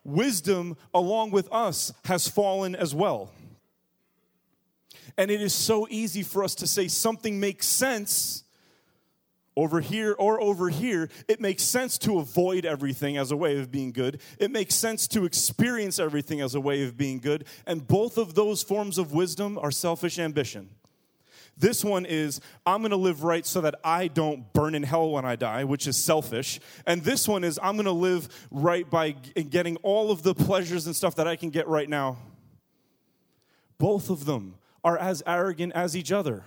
Wisdom, 0.04 0.76
along 0.94 1.32
with 1.32 1.52
us, 1.52 1.92
has 2.04 2.28
fallen 2.28 2.76
as 2.76 2.94
well. 2.94 3.32
And 5.18 5.30
it 5.30 5.42
is 5.42 5.52
so 5.52 5.88
easy 5.90 6.22
for 6.22 6.44
us 6.44 6.54
to 6.56 6.66
say 6.66 6.86
something 6.86 7.40
makes 7.40 7.66
sense 7.66 8.44
over 9.56 9.80
here 9.80 10.14
or 10.18 10.40
over 10.40 10.68
here. 10.68 11.08
It 11.28 11.40
makes 11.40 11.62
sense 11.62 11.98
to 11.98 12.18
avoid 12.18 12.64
everything 12.64 13.16
as 13.16 13.30
a 13.30 13.36
way 13.36 13.58
of 13.58 13.70
being 13.70 13.92
good. 13.92 14.20
It 14.38 14.50
makes 14.50 14.74
sense 14.74 15.08
to 15.08 15.24
experience 15.24 15.98
everything 15.98 16.40
as 16.40 16.54
a 16.54 16.60
way 16.60 16.84
of 16.84 16.96
being 16.96 17.18
good. 17.18 17.46
And 17.66 17.86
both 17.86 18.18
of 18.18 18.34
those 18.34 18.62
forms 18.62 18.98
of 18.98 19.12
wisdom 19.12 19.58
are 19.58 19.70
selfish 19.70 20.18
ambition. 20.18 20.70
This 21.58 21.82
one 21.82 22.04
is, 22.04 22.40
I'm 22.66 22.82
going 22.82 22.90
to 22.90 22.96
live 22.98 23.24
right 23.24 23.46
so 23.46 23.62
that 23.62 23.76
I 23.82 24.08
don't 24.08 24.52
burn 24.52 24.74
in 24.74 24.82
hell 24.82 25.10
when 25.10 25.24
I 25.24 25.36
die, 25.36 25.64
which 25.64 25.86
is 25.86 25.96
selfish. 25.96 26.60
And 26.86 27.02
this 27.02 27.26
one 27.26 27.44
is, 27.44 27.58
I'm 27.62 27.76
going 27.76 27.86
to 27.86 27.92
live 27.92 28.28
right 28.50 28.88
by 28.88 29.12
getting 29.12 29.76
all 29.78 30.10
of 30.10 30.22
the 30.22 30.34
pleasures 30.34 30.86
and 30.86 30.94
stuff 30.94 31.14
that 31.14 31.26
I 31.26 31.34
can 31.34 31.48
get 31.48 31.66
right 31.66 31.88
now. 31.88 32.18
Both 33.78 34.10
of 34.10 34.26
them 34.26 34.56
are 34.84 34.98
as 34.98 35.22
arrogant 35.26 35.72
as 35.74 35.96
each 35.96 36.12
other. 36.12 36.44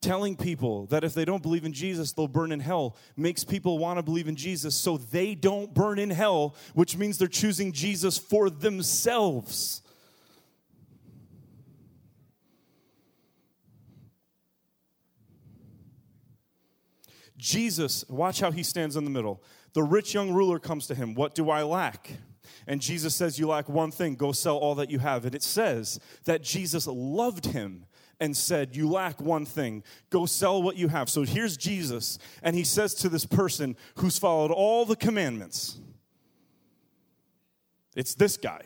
Telling 0.00 0.36
people 0.36 0.86
that 0.86 1.02
if 1.02 1.12
they 1.12 1.24
don't 1.24 1.42
believe 1.42 1.64
in 1.64 1.72
Jesus, 1.72 2.12
they'll 2.12 2.28
burn 2.28 2.52
in 2.52 2.60
hell 2.60 2.96
makes 3.16 3.42
people 3.42 3.78
want 3.78 3.98
to 3.98 4.02
believe 4.02 4.28
in 4.28 4.36
Jesus 4.36 4.76
so 4.76 4.96
they 4.96 5.34
don't 5.34 5.74
burn 5.74 5.98
in 5.98 6.10
hell, 6.10 6.54
which 6.74 6.96
means 6.96 7.18
they're 7.18 7.26
choosing 7.26 7.72
Jesus 7.72 8.16
for 8.16 8.48
themselves. 8.48 9.82
Jesus, 17.36 18.04
watch 18.08 18.40
how 18.40 18.50
he 18.50 18.62
stands 18.62 18.96
in 18.96 19.04
the 19.04 19.10
middle. 19.10 19.42
The 19.72 19.82
rich 19.82 20.12
young 20.12 20.32
ruler 20.32 20.58
comes 20.58 20.86
to 20.88 20.94
him. 20.94 21.14
What 21.14 21.34
do 21.34 21.50
I 21.50 21.62
lack? 21.62 22.10
And 22.66 22.80
Jesus 22.80 23.14
says, 23.14 23.38
You 23.38 23.48
lack 23.48 23.68
one 23.68 23.90
thing. 23.90 24.16
Go 24.16 24.32
sell 24.32 24.56
all 24.56 24.74
that 24.74 24.90
you 24.90 24.98
have. 24.98 25.24
And 25.24 25.34
it 25.34 25.42
says 25.42 26.00
that 26.24 26.42
Jesus 26.42 26.86
loved 26.86 27.46
him 27.46 27.86
and 28.20 28.36
said, 28.36 28.74
You 28.76 28.88
lack 28.88 29.20
one 29.20 29.44
thing. 29.44 29.82
Go 30.10 30.26
sell 30.26 30.62
what 30.62 30.76
you 30.76 30.88
have. 30.88 31.08
So 31.08 31.22
here's 31.22 31.56
Jesus. 31.56 32.18
And 32.42 32.56
he 32.56 32.64
says 32.64 32.94
to 32.96 33.08
this 33.08 33.24
person 33.24 33.76
who's 33.96 34.18
followed 34.18 34.50
all 34.50 34.84
the 34.84 34.96
commandments, 34.96 35.78
It's 37.94 38.14
this 38.14 38.36
guy. 38.36 38.62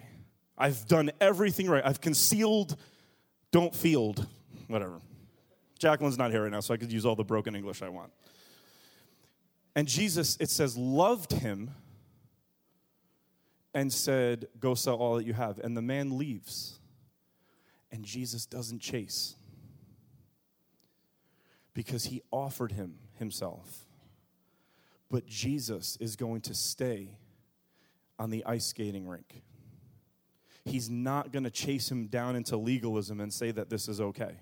I've 0.57 0.87
done 0.87 1.11
everything 1.21 1.69
right. 1.69 1.85
I've 1.85 2.01
concealed, 2.01 2.77
don't 3.51 3.75
field, 3.75 4.27
whatever. 4.69 5.01
Jacqueline's 5.79 6.19
not 6.19 6.31
here 6.31 6.43
right 6.43 6.53
now, 6.53 6.61
so 6.61 6.73
I 6.73 6.77
could 6.77 6.93
use 6.93 7.05
all 7.05 7.17
the 7.17 7.25
broken 7.25 7.57
English 7.57 7.83
I 7.83 7.89
want. 7.89 8.13
And 9.75 9.89
Jesus, 9.89 10.37
it 10.39 10.51
says, 10.51 10.77
loved 10.77 11.33
him 11.33 11.71
and 13.75 13.93
said, 13.93 14.47
Go 14.61 14.75
sell 14.75 14.97
all 14.97 15.17
that 15.17 15.27
you 15.27 15.33
have. 15.33 15.59
And 15.59 15.77
the 15.77 15.83
man 15.83 16.19
leaves. 16.19 16.79
And 17.91 18.05
Jesus 18.05 18.47
doesn't 18.47 18.81
chase 18.81 19.35
because 21.75 22.05
he 22.05 22.23
offered 22.31 22.73
him 22.73 22.95
himself. 23.19 23.87
But 25.11 25.27
Jesus 25.27 25.97
is 26.01 26.17
going 26.17 26.41
to 26.43 26.55
stay 26.55 27.19
on 28.19 28.31
the 28.31 28.45
ice 28.45 28.67
skating 28.67 29.07
rink. 29.07 29.43
He's 30.65 30.89
not 30.89 31.33
going 31.33 31.45
to 31.45 31.51
chase 31.51 31.91
him 31.91 32.07
down 32.07 32.37
into 32.37 32.57
legalism 32.57 33.21
and 33.21 33.33
say 33.33 33.51
that 33.51 33.69
this 33.69 33.89
is 33.89 34.01
okay. 34.01 34.37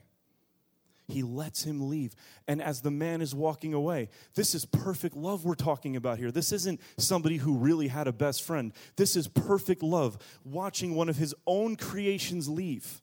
He 1.08 1.22
lets 1.22 1.64
him 1.64 1.88
leave. 1.88 2.14
And 2.46 2.62
as 2.62 2.82
the 2.82 2.90
man 2.90 3.20
is 3.20 3.34
walking 3.34 3.74
away, 3.74 4.08
this 4.34 4.54
is 4.54 4.64
perfect 4.64 5.16
love 5.16 5.44
we're 5.44 5.54
talking 5.54 5.96
about 5.96 6.18
here. 6.18 6.30
This 6.30 6.52
isn't 6.52 6.80
somebody 6.98 7.36
who 7.36 7.56
really 7.56 7.88
had 7.88 8.06
a 8.06 8.12
best 8.12 8.42
friend. 8.42 8.72
This 8.96 9.16
is 9.16 9.28
perfect 9.28 9.82
love, 9.82 10.18
watching 10.44 10.94
one 10.94 11.08
of 11.08 11.16
his 11.16 11.34
own 11.46 11.76
creations 11.76 12.48
leave. 12.48 13.02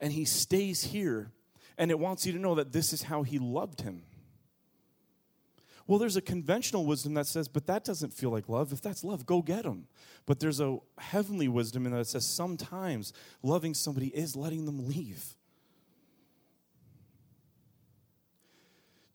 And 0.00 0.12
he 0.12 0.24
stays 0.24 0.84
here, 0.84 1.32
and 1.78 1.90
it 1.90 1.98
wants 1.98 2.26
you 2.26 2.32
to 2.32 2.38
know 2.38 2.56
that 2.56 2.72
this 2.72 2.92
is 2.92 3.02
how 3.02 3.22
he 3.22 3.38
loved 3.38 3.80
him. 3.80 4.02
Well, 5.86 5.98
there's 5.98 6.16
a 6.16 6.20
conventional 6.20 6.84
wisdom 6.84 7.14
that 7.14 7.26
says, 7.26 7.48
but 7.48 7.66
that 7.66 7.82
doesn't 7.82 8.12
feel 8.12 8.28
like 8.28 8.46
love. 8.48 8.72
If 8.72 8.82
that's 8.82 9.02
love, 9.02 9.24
go 9.24 9.40
get 9.40 9.62
them. 9.62 9.86
But 10.26 10.38
there's 10.38 10.60
a 10.60 10.78
heavenly 10.98 11.48
wisdom 11.48 11.86
in 11.86 11.92
that 11.92 12.06
says 12.06 12.26
sometimes 12.26 13.14
loving 13.42 13.72
somebody 13.72 14.08
is 14.08 14.36
letting 14.36 14.66
them 14.66 14.86
leave. 14.86 15.34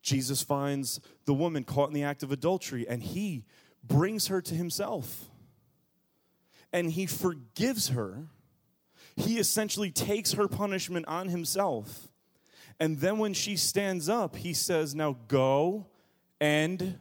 Jesus 0.01 0.41
finds 0.41 0.99
the 1.25 1.33
woman 1.33 1.63
caught 1.63 1.89
in 1.89 1.93
the 1.93 2.03
act 2.03 2.23
of 2.23 2.31
adultery 2.31 2.87
and 2.87 3.03
he 3.03 3.45
brings 3.83 4.27
her 4.27 4.41
to 4.41 4.55
himself. 4.55 5.25
And 6.71 6.91
he 6.91 7.05
forgives 7.05 7.89
her. 7.89 8.23
He 9.15 9.37
essentially 9.37 9.91
takes 9.91 10.31
her 10.31 10.47
punishment 10.47 11.07
on 11.07 11.27
himself. 11.27 12.09
And 12.79 12.99
then 12.99 13.17
when 13.17 13.33
she 13.33 13.55
stands 13.55 14.09
up, 14.09 14.35
he 14.35 14.53
says, 14.53 14.93
Now 14.93 15.17
go 15.27 15.87
and 16.39 16.99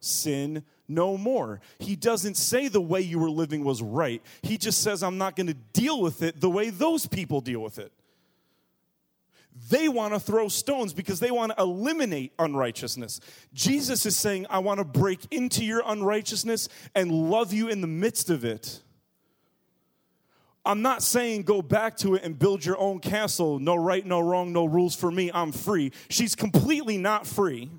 sin 0.00 0.64
no 0.88 1.16
more. 1.18 1.60
He 1.78 1.96
doesn't 1.96 2.36
say 2.36 2.68
the 2.68 2.80
way 2.80 3.00
you 3.00 3.18
were 3.18 3.30
living 3.30 3.64
was 3.64 3.82
right. 3.82 4.22
He 4.42 4.56
just 4.56 4.82
says, 4.82 5.02
I'm 5.02 5.18
not 5.18 5.36
going 5.36 5.48
to 5.48 5.54
deal 5.54 6.00
with 6.00 6.22
it 6.22 6.40
the 6.40 6.50
way 6.50 6.70
those 6.70 7.06
people 7.06 7.40
deal 7.40 7.60
with 7.60 7.78
it. 7.78 7.92
They 9.70 9.88
want 9.88 10.14
to 10.14 10.20
throw 10.20 10.48
stones 10.48 10.92
because 10.92 11.20
they 11.20 11.30
want 11.30 11.52
to 11.56 11.62
eliminate 11.62 12.32
unrighteousness. 12.38 13.20
Jesus 13.52 14.06
is 14.06 14.16
saying, 14.16 14.46
I 14.48 14.60
want 14.60 14.78
to 14.78 14.84
break 14.84 15.20
into 15.32 15.64
your 15.64 15.82
unrighteousness 15.84 16.68
and 16.94 17.10
love 17.10 17.52
you 17.52 17.68
in 17.68 17.80
the 17.80 17.88
midst 17.88 18.30
of 18.30 18.44
it. 18.44 18.82
I'm 20.64 20.82
not 20.82 21.02
saying 21.02 21.42
go 21.42 21.62
back 21.62 21.96
to 21.98 22.14
it 22.14 22.24
and 22.24 22.38
build 22.38 22.64
your 22.64 22.78
own 22.78 22.98
castle. 22.98 23.58
No 23.58 23.74
right, 23.76 24.04
no 24.04 24.20
wrong, 24.20 24.52
no 24.52 24.64
rules 24.64 24.94
for 24.94 25.10
me. 25.10 25.30
I'm 25.32 25.52
free. 25.52 25.92
She's 26.10 26.34
completely 26.34 26.98
not 26.98 27.26
free, 27.26 27.70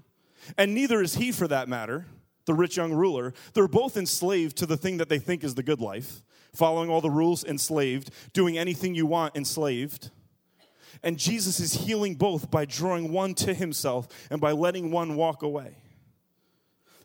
and 0.57 0.73
neither 0.73 1.01
is 1.01 1.15
he 1.15 1.31
for 1.31 1.47
that 1.47 1.69
matter, 1.69 2.07
the 2.45 2.53
rich 2.53 2.77
young 2.77 2.93
ruler. 2.93 3.33
They're 3.53 3.67
both 3.67 3.97
enslaved 3.97 4.57
to 4.57 4.65
the 4.65 4.77
thing 4.77 4.97
that 4.97 5.09
they 5.09 5.19
think 5.19 5.43
is 5.43 5.55
the 5.55 5.63
good 5.63 5.79
life, 5.79 6.23
following 6.53 6.89
all 6.89 7.01
the 7.01 7.09
rules, 7.11 7.43
enslaved, 7.43 8.11
doing 8.33 8.57
anything 8.57 8.95
you 8.95 9.05
want, 9.05 9.35
enslaved. 9.35 10.09
And 11.03 11.17
Jesus 11.17 11.59
is 11.59 11.73
healing 11.73 12.15
both 12.15 12.49
by 12.49 12.65
drawing 12.65 13.11
one 13.11 13.33
to 13.35 13.53
himself 13.53 14.07
and 14.29 14.41
by 14.41 14.51
letting 14.51 14.91
one 14.91 15.15
walk 15.15 15.43
away. 15.43 15.75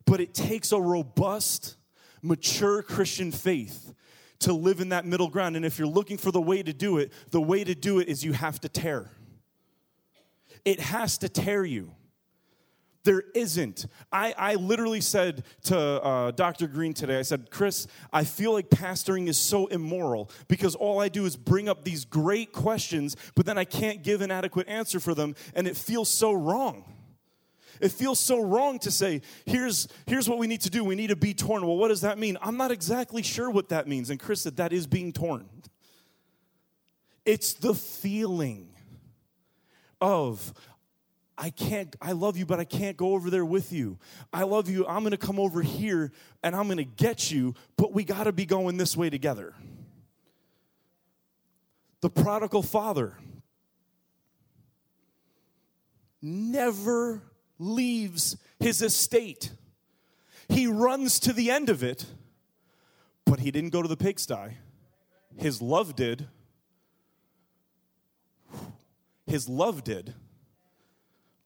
But 0.07 0.21
it 0.21 0.35
takes 0.35 0.73
a 0.73 0.81
robust, 0.81 1.77
mature 2.23 2.83
Christian 2.83 3.31
faith 3.31 3.95
to 4.44 4.52
live 4.52 4.80
in 4.80 4.90
that 4.90 5.04
middle 5.04 5.28
ground. 5.28 5.57
And 5.57 5.64
if 5.64 5.78
you're 5.78 5.88
looking 5.88 6.18
for 6.18 6.30
the 6.30 6.40
way 6.40 6.62
to 6.62 6.72
do 6.72 6.98
it, 6.98 7.12
the 7.30 7.40
way 7.40 7.64
to 7.64 7.74
do 7.74 7.98
it 7.98 8.09
is 8.09 8.24
you 8.24 8.33
have 8.33 8.61
to 8.61 8.68
tear. 8.68 9.11
It 10.64 10.80
has 10.80 11.18
to 11.18 11.28
tear 11.28 11.64
you. 11.64 11.92
There 13.04 13.22
isn't. 13.35 13.87
I, 14.11 14.35
I 14.37 14.54
literally 14.54 15.02
said 15.02 15.44
to 15.64 15.78
uh, 15.78 16.30
Dr. 16.30 16.66
Green 16.66 16.94
today, 16.94 17.18
I 17.18 17.22
said, 17.22 17.50
Chris, 17.50 17.87
I 18.12 18.24
feel 18.24 18.52
like 18.54 18.70
pastoring 18.70 19.28
is 19.28 19.37
so 19.37 19.66
immoral 19.66 20.30
because 20.48 20.74
all 20.74 21.00
I 21.00 21.09
do 21.09 21.26
is 21.26 21.37
bring 21.37 21.68
up 21.68 21.85
these 21.85 22.07
great 22.07 22.52
questions, 22.52 23.14
but 23.35 23.44
then 23.44 23.59
I 23.59 23.64
can't 23.64 24.02
give 24.02 24.22
an 24.22 24.30
adequate 24.30 24.68
answer 24.68 25.00
for 25.00 25.14
them, 25.14 25.37
and 25.54 25.68
it 25.68 25.76
feels 25.76 26.09
so 26.09 26.33
wrong. 26.33 26.93
It 27.81 27.93
feels 27.93 28.21
so 28.21 28.41
wrong 28.43 28.79
to 28.81 28.91
say, 28.91 29.23
here's, 29.47 29.89
here's 30.07 30.29
what 30.29 30.39
we 30.39 30.47
need 30.47 30.63
to 30.63 30.71
do. 30.71 30.85
We 30.85 30.95
need 30.95 31.09
to 31.09 31.17
be 31.17 31.35
torn. 31.35 31.67
Well, 31.67 31.77
what 31.77 31.89
does 31.89 32.03
that 32.03 32.19
mean? 32.19 32.39
I'm 32.41 32.57
not 32.57 32.71
exactly 32.71 33.23
sure 33.23 33.51
what 33.51 33.69
that 33.71 33.89
means. 33.89 34.11
And 34.11 34.19
Chris 34.21 34.43
said, 34.43 34.57
that 34.57 34.73
is 34.73 34.87
being 34.87 35.13
torn. 35.13 35.49
It's 37.25 37.55
the 37.55 37.75
feeling 37.75 38.69
of, 40.01 40.53
I 41.37 41.51
can't, 41.51 41.97
I 42.01 42.13
love 42.13 42.37
you, 42.37 42.47
but 42.47 42.61
I 42.61 42.65
can't 42.65 42.97
go 42.97 43.15
over 43.15 43.31
there 43.31 43.45
with 43.45 43.73
you. 43.73 43.99
I 44.33 44.45
love 44.45 44.69
you. 44.69 44.87
I'm 44.87 45.01
going 45.01 45.13
to 45.13 45.17
come 45.17 45.41
over 45.41 45.63
here 45.63 46.13
and 46.43 46.55
I'm 46.55 46.67
going 46.67 46.77
to 46.77 46.85
get 46.85 47.31
you, 47.31 47.55
but 47.77 47.93
we 47.93 48.05
got 48.05 48.25
to 48.25 48.33
be 48.33 48.45
going 48.45 48.77
this 48.77 48.97
way 48.97 49.11
together. 49.11 49.55
The 52.03 52.11
prodigal 52.11 52.63
father 52.63 53.17
never 56.21 57.23
leaves 57.59 58.37
his 58.59 58.83
estate. 58.83 59.53
He 60.49 60.67
runs 60.67 61.19
to 61.21 61.33
the 61.33 61.51
end 61.51 61.69
of 61.69 61.83
it, 61.83 62.07
but 63.25 63.40
he 63.40 63.51
didn't 63.51 63.71
go 63.71 63.83
to 63.83 63.88
the 63.88 63.97
pigsty. 63.97 64.57
His 65.37 65.62
love 65.62 65.97
did. 65.97 66.29
His 69.27 69.49
love 69.49 69.83
did 69.85 70.14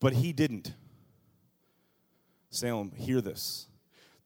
but 0.00 0.14
he 0.14 0.32
didn't. 0.32 0.74
Salem, 2.50 2.92
hear 2.96 3.20
this. 3.20 3.66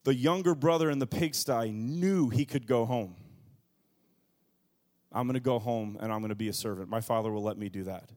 The 0.05 0.15
younger 0.15 0.55
brother 0.55 0.91
in 0.91 0.99
the 0.99 1.07
pigsty 1.07 1.71
knew 1.71 2.29
he 2.29 2.45
could 2.45 2.67
go 2.67 2.85
home. 2.85 3.17
I'm 5.13 5.27
going 5.27 5.35
to 5.35 5.41
go 5.41 5.59
home 5.59 5.99
and 6.01 6.13
I'm 6.13 6.21
going 6.21 6.31
to 6.31 6.35
be 6.35 6.49
a 6.49 6.53
servant. 6.53 6.89
My 6.89 7.01
father 7.01 7.31
will 7.31 7.43
let 7.43 7.59
me 7.59 7.69
do 7.69 7.85
that. 7.85 8.09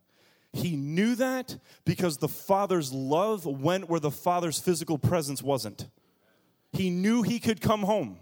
He 0.56 0.78
knew 0.78 1.16
that 1.16 1.58
because 1.84 2.18
the 2.18 2.30
father's 2.30 2.94
love 2.94 3.46
went 3.46 3.90
where 3.90 4.00
the 4.00 4.10
father's 4.10 4.58
physical 4.58 4.98
presence 4.98 5.44
wasn't. 5.44 5.88
He 6.72 6.90
knew 6.90 7.24
he 7.24 7.40
could 7.40 7.60
come 7.60 7.84
home. 7.84 8.18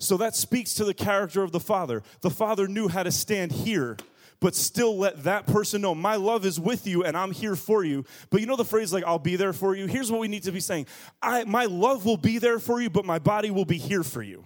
So 0.00 0.16
that 0.16 0.34
speaks 0.34 0.74
to 0.74 0.84
the 0.84 0.94
character 0.94 1.42
of 1.42 1.52
the 1.52 1.60
father. 1.60 2.02
The 2.22 2.30
father 2.30 2.66
knew 2.66 2.88
how 2.88 3.04
to 3.04 3.12
stand 3.12 3.52
here 3.52 3.96
but 4.40 4.54
still 4.54 4.96
let 4.96 5.24
that 5.24 5.46
person 5.46 5.80
know 5.80 5.94
my 5.94 6.16
love 6.16 6.44
is 6.44 6.60
with 6.60 6.86
you 6.86 7.04
and 7.04 7.16
I'm 7.16 7.32
here 7.32 7.56
for 7.56 7.84
you. 7.84 8.04
But 8.30 8.40
you 8.40 8.46
know 8.46 8.56
the 8.56 8.64
phrase 8.64 8.92
like 8.92 9.04
I'll 9.04 9.18
be 9.18 9.36
there 9.36 9.52
for 9.52 9.74
you? 9.74 9.86
Here's 9.86 10.10
what 10.10 10.20
we 10.20 10.28
need 10.28 10.44
to 10.44 10.52
be 10.52 10.60
saying. 10.60 10.86
I 11.20 11.44
my 11.44 11.64
love 11.64 12.04
will 12.04 12.16
be 12.16 12.38
there 12.38 12.58
for 12.58 12.80
you, 12.80 12.90
but 12.90 13.04
my 13.04 13.18
body 13.18 13.50
will 13.50 13.64
be 13.64 13.78
here 13.78 14.04
for 14.04 14.22
you. 14.22 14.44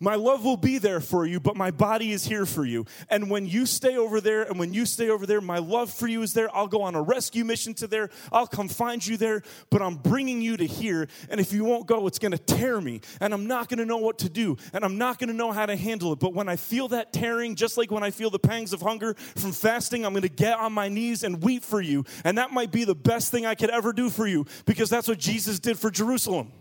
My 0.00 0.14
love 0.14 0.44
will 0.44 0.56
be 0.56 0.78
there 0.78 1.00
for 1.00 1.26
you, 1.26 1.40
but 1.40 1.56
my 1.56 1.70
body 1.70 2.12
is 2.12 2.24
here 2.24 2.46
for 2.46 2.64
you. 2.64 2.86
And 3.10 3.28
when 3.28 3.46
you 3.46 3.66
stay 3.66 3.96
over 3.96 4.20
there, 4.20 4.42
and 4.42 4.58
when 4.58 4.72
you 4.72 4.86
stay 4.86 5.10
over 5.10 5.26
there, 5.26 5.40
my 5.40 5.58
love 5.58 5.92
for 5.92 6.06
you 6.06 6.22
is 6.22 6.34
there. 6.34 6.54
I'll 6.54 6.68
go 6.68 6.82
on 6.82 6.94
a 6.94 7.02
rescue 7.02 7.44
mission 7.44 7.74
to 7.74 7.88
there. 7.88 8.10
I'll 8.30 8.46
come 8.46 8.68
find 8.68 9.04
you 9.04 9.16
there, 9.16 9.42
but 9.70 9.82
I'm 9.82 9.96
bringing 9.96 10.40
you 10.40 10.56
to 10.56 10.66
here. 10.66 11.08
And 11.28 11.40
if 11.40 11.52
you 11.52 11.64
won't 11.64 11.86
go, 11.86 12.06
it's 12.06 12.20
going 12.20 12.32
to 12.32 12.38
tear 12.38 12.80
me. 12.80 13.00
And 13.20 13.34
I'm 13.34 13.46
not 13.48 13.68
going 13.68 13.78
to 13.78 13.84
know 13.84 13.96
what 13.96 14.18
to 14.18 14.28
do. 14.28 14.56
And 14.72 14.84
I'm 14.84 14.98
not 14.98 15.18
going 15.18 15.28
to 15.28 15.34
know 15.34 15.50
how 15.50 15.66
to 15.66 15.74
handle 15.74 16.12
it. 16.12 16.20
But 16.20 16.32
when 16.32 16.48
I 16.48 16.56
feel 16.56 16.88
that 16.88 17.12
tearing, 17.12 17.56
just 17.56 17.76
like 17.76 17.90
when 17.90 18.04
I 18.04 18.10
feel 18.10 18.30
the 18.30 18.38
pangs 18.38 18.72
of 18.72 18.80
hunger 18.80 19.14
from 19.14 19.52
fasting, 19.52 20.06
I'm 20.06 20.12
going 20.12 20.22
to 20.22 20.28
get 20.28 20.58
on 20.58 20.72
my 20.72 20.88
knees 20.88 21.24
and 21.24 21.42
weep 21.42 21.64
for 21.64 21.80
you. 21.80 22.04
And 22.22 22.38
that 22.38 22.52
might 22.52 22.70
be 22.70 22.84
the 22.84 22.94
best 22.94 23.32
thing 23.32 23.46
I 23.46 23.56
could 23.56 23.70
ever 23.70 23.92
do 23.92 24.10
for 24.10 24.28
you 24.28 24.46
because 24.64 24.90
that's 24.90 25.08
what 25.08 25.18
Jesus 25.18 25.58
did 25.58 25.76
for 25.76 25.90
Jerusalem. 25.90 26.52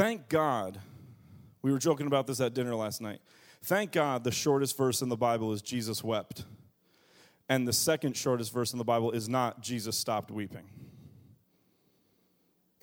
Thank 0.00 0.30
God, 0.30 0.80
we 1.60 1.70
were 1.70 1.78
joking 1.78 2.06
about 2.06 2.26
this 2.26 2.40
at 2.40 2.54
dinner 2.54 2.74
last 2.74 3.02
night. 3.02 3.20
Thank 3.62 3.92
God 3.92 4.24
the 4.24 4.30
shortest 4.30 4.74
verse 4.74 5.02
in 5.02 5.10
the 5.10 5.16
Bible 5.16 5.52
is 5.52 5.60
Jesus 5.60 6.02
wept. 6.02 6.46
And 7.50 7.68
the 7.68 7.74
second 7.74 8.16
shortest 8.16 8.50
verse 8.50 8.72
in 8.72 8.78
the 8.78 8.84
Bible 8.84 9.10
is 9.10 9.28
not 9.28 9.60
Jesus 9.60 9.98
stopped 9.98 10.30
weeping. 10.30 10.64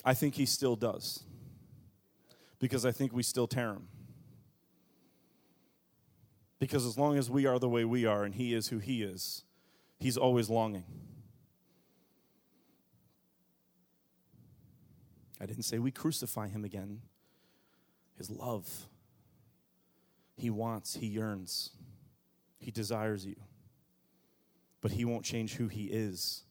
I 0.04 0.14
think 0.14 0.36
he 0.36 0.46
still 0.46 0.76
does. 0.76 1.24
Because 2.60 2.86
I 2.86 2.92
think 2.92 3.12
we 3.12 3.24
still 3.24 3.48
tear 3.48 3.70
him. 3.70 3.88
Because 6.60 6.86
as 6.86 6.96
long 6.96 7.18
as 7.18 7.28
we 7.28 7.46
are 7.46 7.58
the 7.58 7.68
way 7.68 7.84
we 7.84 8.06
are 8.06 8.22
and 8.22 8.32
he 8.32 8.54
is 8.54 8.68
who 8.68 8.78
he 8.78 9.02
is, 9.02 9.42
he's 9.98 10.16
always 10.16 10.48
longing. 10.48 10.84
I 15.40 15.46
didn't 15.46 15.64
say 15.64 15.80
we 15.80 15.90
crucify 15.90 16.46
him 16.46 16.64
again. 16.64 17.00
His 18.18 18.30
love. 18.30 18.86
He 20.36 20.50
wants, 20.50 20.94
he 20.96 21.06
yearns, 21.06 21.70
he 22.58 22.70
desires 22.70 23.24
you. 23.24 23.36
But 24.80 24.92
he 24.92 25.04
won't 25.04 25.24
change 25.24 25.54
who 25.54 25.68
he 25.68 25.84
is 25.84 26.42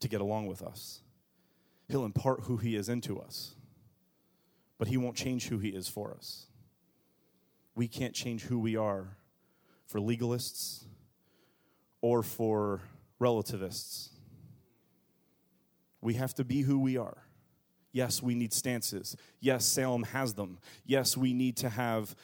to 0.00 0.08
get 0.08 0.20
along 0.20 0.46
with 0.46 0.62
us. 0.62 1.00
He'll 1.88 2.04
impart 2.04 2.40
who 2.42 2.56
he 2.56 2.76
is 2.76 2.88
into 2.88 3.18
us, 3.18 3.54
but 4.78 4.88
he 4.88 4.96
won't 4.96 5.16
change 5.16 5.48
who 5.48 5.58
he 5.58 5.68
is 5.68 5.88
for 5.88 6.12
us. 6.12 6.46
We 7.74 7.88
can't 7.88 8.14
change 8.14 8.42
who 8.44 8.58
we 8.58 8.76
are 8.76 9.16
for 9.86 9.98
legalists 9.98 10.84
or 12.00 12.22
for 12.22 12.80
relativists. 13.18 14.10
We 16.00 16.14
have 16.14 16.34
to 16.34 16.44
be 16.44 16.62
who 16.62 16.78
we 16.78 16.96
are. 16.96 17.24
Yes, 17.92 18.22
we 18.22 18.34
need 18.34 18.52
stances. 18.52 19.16
Yes, 19.40 19.66
Salem 19.66 20.02
has 20.04 20.34
them. 20.34 20.58
Yes, 20.86 21.16
we 21.16 21.32
need 21.32 21.56
to 21.58 21.68
have 21.68 22.16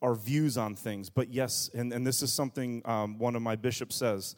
our 0.00 0.14
views 0.14 0.56
on 0.56 0.74
things. 0.74 1.10
But 1.10 1.28
yes, 1.28 1.70
and, 1.74 1.92
and 1.92 2.06
this 2.06 2.22
is 2.22 2.32
something 2.32 2.82
um, 2.84 3.18
one 3.18 3.36
of 3.36 3.42
my 3.42 3.56
bishops 3.56 3.96
says 3.96 4.36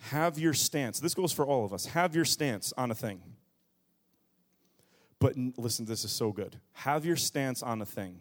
have 0.00 0.38
your 0.38 0.54
stance. 0.54 1.00
This 1.00 1.14
goes 1.14 1.32
for 1.32 1.44
all 1.44 1.64
of 1.64 1.72
us. 1.72 1.86
Have 1.86 2.14
your 2.14 2.24
stance 2.24 2.72
on 2.78 2.90
a 2.90 2.94
thing. 2.94 3.20
But 5.18 5.34
listen, 5.56 5.84
this 5.84 6.04
is 6.04 6.12
so 6.12 6.30
good. 6.30 6.60
Have 6.72 7.04
your 7.04 7.16
stance 7.16 7.62
on 7.62 7.82
a 7.82 7.86
thing, 7.86 8.20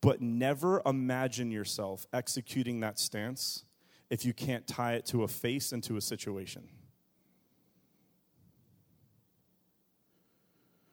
But 0.00 0.20
never 0.20 0.80
imagine 0.86 1.50
yourself 1.50 2.06
executing 2.12 2.80
that 2.80 2.98
stance 2.98 3.64
if 4.08 4.24
you 4.24 4.32
can't 4.32 4.66
tie 4.66 4.94
it 4.94 5.06
to 5.06 5.24
a 5.24 5.28
face 5.28 5.72
and 5.72 5.82
to 5.84 5.96
a 5.96 6.00
situation. 6.00 6.68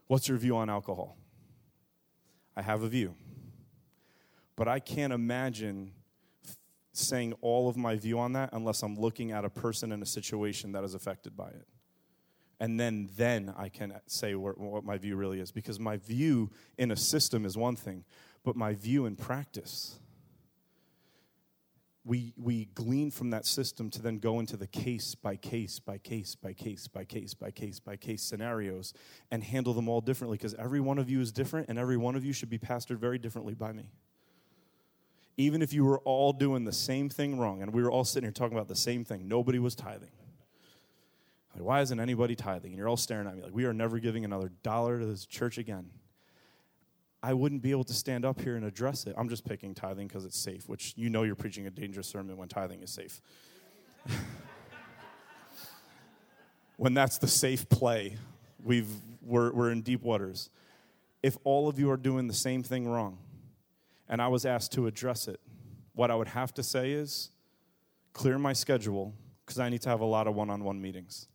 What's 0.10 0.28
your 0.28 0.40
view 0.40 0.58
on 0.58 0.72
alcohol? 0.72 1.16
I 2.58 2.64
have 2.64 2.82
a 2.82 2.88
view. 2.88 3.14
But 4.56 4.68
I 4.68 4.80
can't 4.80 5.14
imagine 5.14 5.92
saying 6.94 7.34
all 7.42 7.70
of 7.70 7.78
my 7.78 7.96
view 7.96 8.18
on 8.18 8.34
that 8.34 8.50
unless 8.52 8.82
I'm 8.82 8.96
looking 8.96 9.32
at 9.32 9.46
a 9.46 9.52
person 9.52 9.92
in 9.92 10.02
a 10.02 10.08
situation 10.08 10.72
that 10.72 10.84
is 10.84 10.96
affected 10.96 11.38
by 11.38 11.50
it. 11.50 11.68
And 12.60 12.80
then, 12.80 13.08
then 13.18 13.54
I 13.56 13.70
can 13.70 13.94
say 14.08 14.34
what, 14.34 14.84
my 14.84 14.98
view 14.98 15.16
really 15.16 15.40
is. 15.40 15.52
Because 15.52 15.80
my 15.80 15.98
view 15.98 16.50
in 16.80 16.90
a 16.90 16.98
system 16.98 17.46
is 17.46 17.56
one 17.56 17.76
thing, 17.76 18.04
but 18.44 18.56
my 18.56 18.74
view 18.74 19.06
in 19.06 19.16
practice, 19.16 20.00
we, 22.06 22.34
we 22.38 22.66
glean 22.74 23.12
from 23.12 23.30
that 23.32 23.46
system 23.46 23.90
to 23.92 24.02
then 24.02 24.20
go 24.20 24.40
into 24.40 24.58
the 24.58 24.68
case 24.68 25.16
by 25.16 25.36
case 25.36 25.80
by 25.80 25.98
case 25.98 26.36
by 26.36 26.54
case 26.54 26.88
by 26.88 27.04
case 27.04 27.34
by 27.34 27.52
case 27.52 27.80
by 27.80 27.96
case 27.98 28.22
scenarios 28.24 28.94
and 29.32 29.44
handle 29.44 29.74
them 29.74 29.90
all 29.90 30.02
differently 30.02 30.38
because 30.38 30.56
every 30.56 30.80
one 30.80 30.98
of 30.98 31.10
you 31.10 31.20
is 31.20 31.32
different 31.32 31.68
and 31.70 31.78
every 31.78 31.98
one 31.98 32.16
of 32.16 32.24
you 32.24 32.34
should 32.34 32.50
be 32.50 32.58
pastored 32.58 32.98
very 32.98 33.18
differently 33.18 33.54
by 33.54 33.72
me 33.74 33.92
even 35.40 35.62
if 35.62 35.72
you 35.72 35.86
were 35.86 36.00
all 36.00 36.34
doing 36.34 36.66
the 36.66 36.74
same 36.74 37.08
thing 37.08 37.40
wrong 37.40 37.62
and 37.62 37.74
we 37.74 37.82
were 37.82 37.90
all 37.90 38.04
sitting 38.04 38.28
here 38.28 38.34
talking 38.34 38.58
about 38.58 38.68
the 38.68 38.76
same 38.76 39.06
thing, 39.06 39.26
nobody 39.30 39.58
was 39.58 39.74
tithing. 39.74 40.12
Like, 41.56 41.64
why 41.64 41.80
isn't 41.80 41.98
anybody 41.98 42.36
tithing? 42.36 42.72
And 42.72 42.78
you're 42.78 42.90
all 42.90 42.98
staring 42.98 43.26
at 43.26 43.38
me 43.38 43.44
like, 43.44 43.54
we 43.56 43.64
are 43.64 43.74
never 43.74 44.00
giving 44.00 44.26
another 44.26 44.52
dollar 44.64 45.00
to 45.00 45.06
this 45.06 45.26
church 45.26 45.58
again. 45.58 45.92
I 47.22 47.34
wouldn't 47.34 47.62
be 47.62 47.72
able 47.72 47.84
to 47.86 47.94
stand 47.94 48.24
up 48.24 48.40
here 48.40 48.56
and 48.56 48.64
address 48.64 49.06
it. 49.06 49.14
I'm 49.18 49.28
just 49.28 49.46
picking 49.46 49.74
tithing 49.74 50.08
because 50.08 50.26
it's 50.26 50.38
safe, 50.38 50.70
which 50.70 50.94
you 50.96 51.10
know 51.10 51.24
you're 51.24 51.36
preaching 51.36 51.68
a 51.68 51.70
dangerous 51.70 52.08
sermon 52.08 52.38
when 52.38 52.48
tithing 52.48 52.82
is 52.82 52.92
safe. 52.92 53.22
when 56.78 56.94
that's 56.94 57.18
the 57.18 57.28
safe 57.28 57.68
play, 57.68 58.18
we've, 58.64 58.90
we're, 59.22 59.52
we're 59.52 59.72
in 59.72 59.82
deep 59.82 60.02
waters. 60.02 60.50
If 61.22 61.38
all 61.44 61.68
of 61.68 61.78
you 61.78 61.92
are 61.92 61.98
doing 61.98 62.28
the 62.28 62.34
same 62.34 62.64
thing 62.64 62.88
wrong, 62.88 63.18
and 64.10 64.22
I 64.22 64.28
was 64.28 64.46
asked 64.46 64.72
to 64.74 64.88
address 64.88 65.28
it. 65.28 65.40
What 65.94 66.10
I 66.10 66.16
would 66.16 66.30
have 66.30 66.54
to 66.56 66.64
say 66.64 66.92
is 66.92 67.30
clear 68.14 68.40
my 68.40 68.54
schedule 68.54 69.14
because 69.46 69.60
I 69.60 69.70
need 69.70 69.82
to 69.84 69.90
have 69.90 70.02
a 70.02 70.06
lot 70.06 70.28
of 70.28 70.36
one 70.36 70.50
on 70.50 70.64
one 70.64 70.82
meetings. 70.82 71.28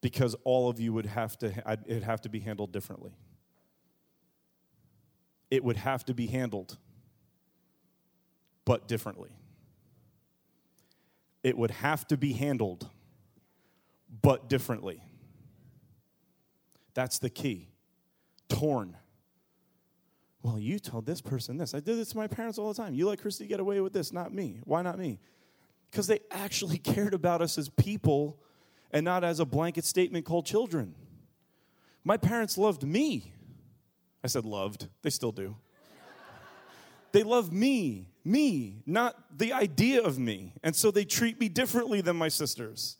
Because 0.00 0.36
all 0.44 0.68
of 0.68 0.78
you 0.78 0.92
would 0.92 1.06
have 1.06 1.36
to, 1.38 1.52
it'd 1.86 2.04
have 2.04 2.20
to 2.22 2.28
be 2.28 2.38
handled 2.38 2.70
differently. 2.70 3.12
It 5.50 5.62
would 5.64 5.76
have 5.76 6.04
to 6.06 6.14
be 6.14 6.26
handled, 6.26 6.76
but 8.64 8.88
differently. 8.88 9.30
It 11.42 11.56
would 11.56 11.70
have 11.70 12.06
to 12.08 12.16
be 12.16 12.32
handled, 12.32 12.88
but 14.22 14.48
differently. 14.48 15.02
That's 16.94 17.18
the 17.18 17.30
key. 17.30 17.68
Torn 18.48 18.96
well, 20.46 20.60
you 20.60 20.78
told 20.78 21.06
this 21.06 21.20
person 21.20 21.56
this. 21.56 21.74
I 21.74 21.80
did 21.80 21.98
this 21.98 22.10
to 22.10 22.16
my 22.16 22.28
parents 22.28 22.56
all 22.56 22.72
the 22.72 22.80
time. 22.80 22.94
You 22.94 23.08
let 23.08 23.20
Christy 23.20 23.48
get 23.48 23.58
away 23.58 23.80
with 23.80 23.92
this, 23.92 24.12
not 24.12 24.32
me. 24.32 24.60
Why 24.62 24.80
not 24.80 24.96
me? 24.96 25.18
Because 25.90 26.06
they 26.06 26.20
actually 26.30 26.78
cared 26.94 27.14
about 27.14 27.42
us 27.42 27.58
as 27.58 27.68
people 27.68 28.38
and 28.92 29.04
not 29.04 29.24
as 29.24 29.40
a 29.40 29.44
blanket 29.44 29.84
statement 29.84 30.24
called 30.24 30.46
children. 30.46 30.94
My 32.04 32.16
parents 32.16 32.56
loved 32.56 32.84
me. 32.84 33.32
I 34.26 34.28
said 34.28 34.44
loved, 34.44 34.88
they 35.02 35.10
still 35.10 35.30
do. 35.30 35.54
they 37.12 37.22
love 37.22 37.52
me, 37.52 38.08
me, 38.24 38.82
not 38.84 39.14
the 39.38 39.52
idea 39.52 40.02
of 40.02 40.18
me. 40.18 40.52
And 40.64 40.74
so 40.74 40.90
they 40.90 41.04
treat 41.04 41.38
me 41.38 41.48
differently 41.48 42.00
than 42.00 42.16
my 42.16 42.26
sisters. 42.26 42.96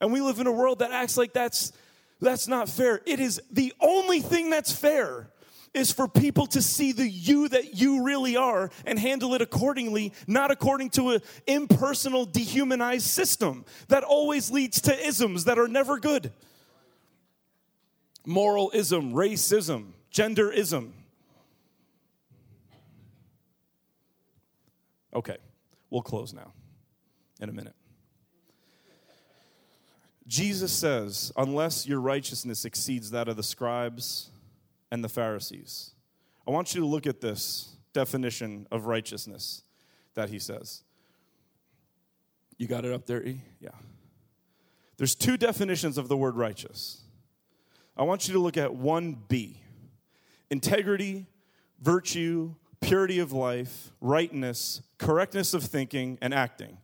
And 0.00 0.10
we 0.10 0.22
live 0.22 0.38
in 0.38 0.46
a 0.46 0.52
world 0.52 0.78
that 0.78 0.90
acts 0.90 1.18
like 1.18 1.34
that's 1.34 1.72
that's 2.18 2.48
not 2.48 2.70
fair. 2.70 3.02
It 3.04 3.20
is 3.20 3.42
the 3.52 3.74
only 3.78 4.20
thing 4.20 4.48
that's 4.48 4.72
fair 4.72 5.28
is 5.74 5.92
for 5.92 6.08
people 6.08 6.46
to 6.46 6.62
see 6.62 6.92
the 6.92 7.06
you 7.06 7.48
that 7.48 7.74
you 7.74 8.02
really 8.02 8.38
are 8.38 8.70
and 8.86 8.98
handle 8.98 9.34
it 9.34 9.42
accordingly, 9.42 10.14
not 10.26 10.50
according 10.50 10.88
to 10.92 11.10
an 11.10 11.20
impersonal, 11.46 12.24
dehumanized 12.24 13.06
system 13.06 13.66
that 13.88 14.02
always 14.02 14.50
leads 14.50 14.80
to 14.80 15.06
isms 15.06 15.44
that 15.44 15.58
are 15.58 15.68
never 15.68 15.98
good. 15.98 16.32
Moralism, 18.24 19.12
racism, 19.12 19.92
genderism. 20.12 20.92
Okay, 25.14 25.36
we'll 25.90 26.02
close 26.02 26.32
now 26.32 26.52
in 27.40 27.48
a 27.48 27.52
minute. 27.52 27.74
Jesus 30.26 30.72
says, 30.72 31.32
unless 31.36 31.88
your 31.88 32.00
righteousness 32.00 32.64
exceeds 32.64 33.10
that 33.10 33.26
of 33.26 33.36
the 33.36 33.42
scribes 33.42 34.30
and 34.92 35.02
the 35.02 35.08
Pharisees. 35.08 35.92
I 36.46 36.52
want 36.52 36.74
you 36.74 36.80
to 36.80 36.86
look 36.86 37.06
at 37.06 37.20
this 37.20 37.76
definition 37.92 38.66
of 38.70 38.86
righteousness 38.86 39.62
that 40.14 40.30
he 40.30 40.38
says. 40.38 40.82
You 42.58 42.66
got 42.66 42.84
it 42.84 42.92
up 42.92 43.06
there, 43.06 43.26
E? 43.26 43.40
Yeah. 43.60 43.70
There's 44.98 45.14
two 45.14 45.36
definitions 45.36 45.96
of 45.96 46.08
the 46.08 46.16
word 46.16 46.36
righteous. 46.36 47.02
I 47.96 48.02
want 48.02 48.28
you 48.28 48.34
to 48.34 48.40
look 48.40 48.56
at 48.56 48.70
1B 48.70 49.56
integrity, 50.50 51.26
virtue, 51.80 52.54
purity 52.80 53.18
of 53.18 53.32
life, 53.32 53.92
rightness, 54.00 54.82
correctness 54.98 55.54
of 55.54 55.62
thinking, 55.62 56.18
and 56.20 56.34
acting. 56.34 56.78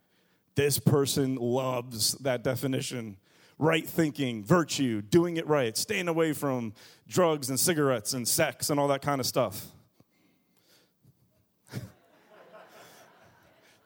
This 0.55 0.79
person 0.79 1.37
loves 1.37 2.13
that 2.19 2.43
definition 2.43 3.17
right 3.59 3.87
thinking, 3.87 4.45
virtue, 4.45 5.01
doing 5.03 5.37
it 5.39 5.47
right, 5.47 5.77
staying 5.77 6.09
away 6.09 6.33
from 6.33 6.73
drugs 7.09 7.51
and 7.51 7.61
cigarettes 7.61 8.13
and 8.13 8.27
sex 8.29 8.71
and 8.71 8.81
all 8.81 8.89
that 8.89 9.03
kind 9.03 9.21
of 9.21 9.27
stuff. 9.27 9.67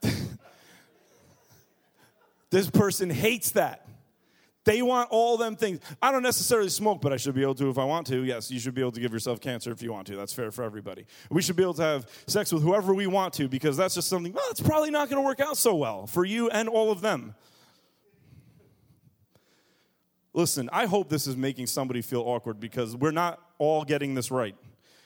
this 2.50 2.68
person 2.70 3.10
hates 3.10 3.52
that. 3.52 3.86
They 4.64 4.82
want 4.82 5.08
all 5.10 5.36
them 5.38 5.56
things. 5.56 5.80
I 6.02 6.12
don't 6.12 6.22
necessarily 6.22 6.68
smoke, 6.68 7.00
but 7.00 7.12
I 7.12 7.16
should 7.16 7.34
be 7.34 7.42
able 7.42 7.54
to 7.56 7.70
if 7.70 7.78
I 7.78 7.84
want 7.84 8.06
to. 8.08 8.24
Yes, 8.24 8.50
you 8.50 8.60
should 8.60 8.74
be 8.74 8.82
able 8.82 8.92
to 8.92 9.00
give 9.00 9.12
yourself 9.12 9.40
cancer 9.40 9.72
if 9.72 9.82
you 9.82 9.90
want 9.90 10.06
to. 10.08 10.16
That's 10.16 10.34
fair 10.34 10.50
for 10.50 10.64
everybody. 10.64 11.06
We 11.30 11.40
should 11.40 11.56
be 11.56 11.62
able 11.62 11.74
to 11.74 11.82
have 11.82 12.08
sex 12.26 12.52
with 12.52 12.62
whoever 12.62 12.94
we 12.94 13.06
want 13.06 13.32
to 13.34 13.48
because 13.48 13.76
that's 13.76 13.94
just 13.94 14.08
something, 14.08 14.32
well, 14.32 14.44
it's 14.50 14.60
probably 14.60 14.90
not 14.90 15.08
going 15.08 15.22
to 15.22 15.26
work 15.26 15.40
out 15.40 15.56
so 15.56 15.74
well 15.74 16.06
for 16.06 16.24
you 16.24 16.50
and 16.50 16.68
all 16.68 16.90
of 16.90 17.00
them. 17.00 17.34
Listen, 20.32 20.68
I 20.72 20.86
hope 20.86 21.08
this 21.08 21.26
is 21.26 21.36
making 21.36 21.66
somebody 21.66 22.02
feel 22.02 22.22
awkward 22.22 22.60
because 22.60 22.94
we're 22.94 23.10
not 23.10 23.40
all 23.58 23.84
getting 23.84 24.14
this 24.14 24.30
right. 24.30 24.54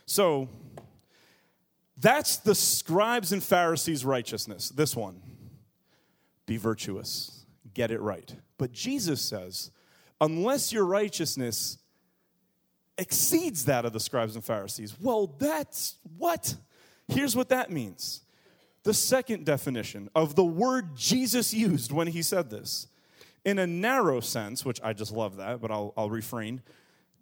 So, 0.04 0.48
that's 1.96 2.36
the 2.36 2.54
scribes 2.54 3.32
and 3.32 3.42
Pharisees' 3.42 4.04
righteousness, 4.04 4.68
this 4.68 4.94
one. 4.94 5.22
Be 6.46 6.56
virtuous, 6.58 7.33
get 7.74 7.90
it 7.90 8.00
right. 8.00 8.34
But 8.58 8.72
Jesus 8.72 9.20
says, 9.20 9.70
unless 10.20 10.72
your 10.72 10.84
righteousness 10.84 11.78
exceeds 12.96 13.64
that 13.64 13.84
of 13.84 13.92
the 13.92 14.00
scribes 14.00 14.34
and 14.34 14.44
Pharisees, 14.44 14.94
well, 15.00 15.26
that's 15.38 15.96
what? 16.16 16.54
Here's 17.08 17.36
what 17.36 17.48
that 17.50 17.70
means. 17.70 18.22
The 18.84 18.94
second 18.94 19.44
definition 19.44 20.10
of 20.14 20.34
the 20.34 20.44
word 20.44 20.94
Jesus 20.94 21.52
used 21.54 21.90
when 21.90 22.06
he 22.06 22.22
said 22.22 22.50
this 22.50 22.86
in 23.44 23.58
a 23.58 23.66
narrow 23.66 24.20
sense, 24.20 24.64
which 24.64 24.80
I 24.82 24.92
just 24.92 25.12
love 25.12 25.36
that, 25.36 25.60
but 25.60 25.70
I'll, 25.70 25.92
I'll 25.96 26.10
refrain, 26.10 26.62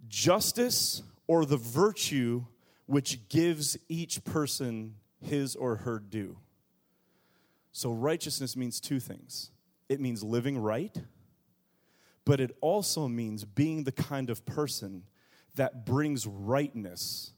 justice 0.08 1.02
or 1.26 1.44
the 1.44 1.56
virtue 1.56 2.44
which 2.86 3.28
gives 3.28 3.76
each 3.88 4.22
person 4.24 4.94
his 5.20 5.56
or 5.56 5.76
her 5.76 5.98
due. 5.98 6.36
So, 7.72 7.92
righteousness 7.92 8.56
means 8.56 8.80
two 8.80 9.00
things 9.00 9.50
it 9.88 10.00
means 10.00 10.22
living 10.22 10.58
right, 10.58 10.96
but 12.24 12.40
it 12.40 12.56
also 12.60 13.08
means 13.08 13.44
being 13.44 13.84
the 13.84 13.92
kind 13.92 14.30
of 14.30 14.44
person 14.46 15.02
that 15.56 15.84
brings 15.84 16.26
rightness 16.26 17.32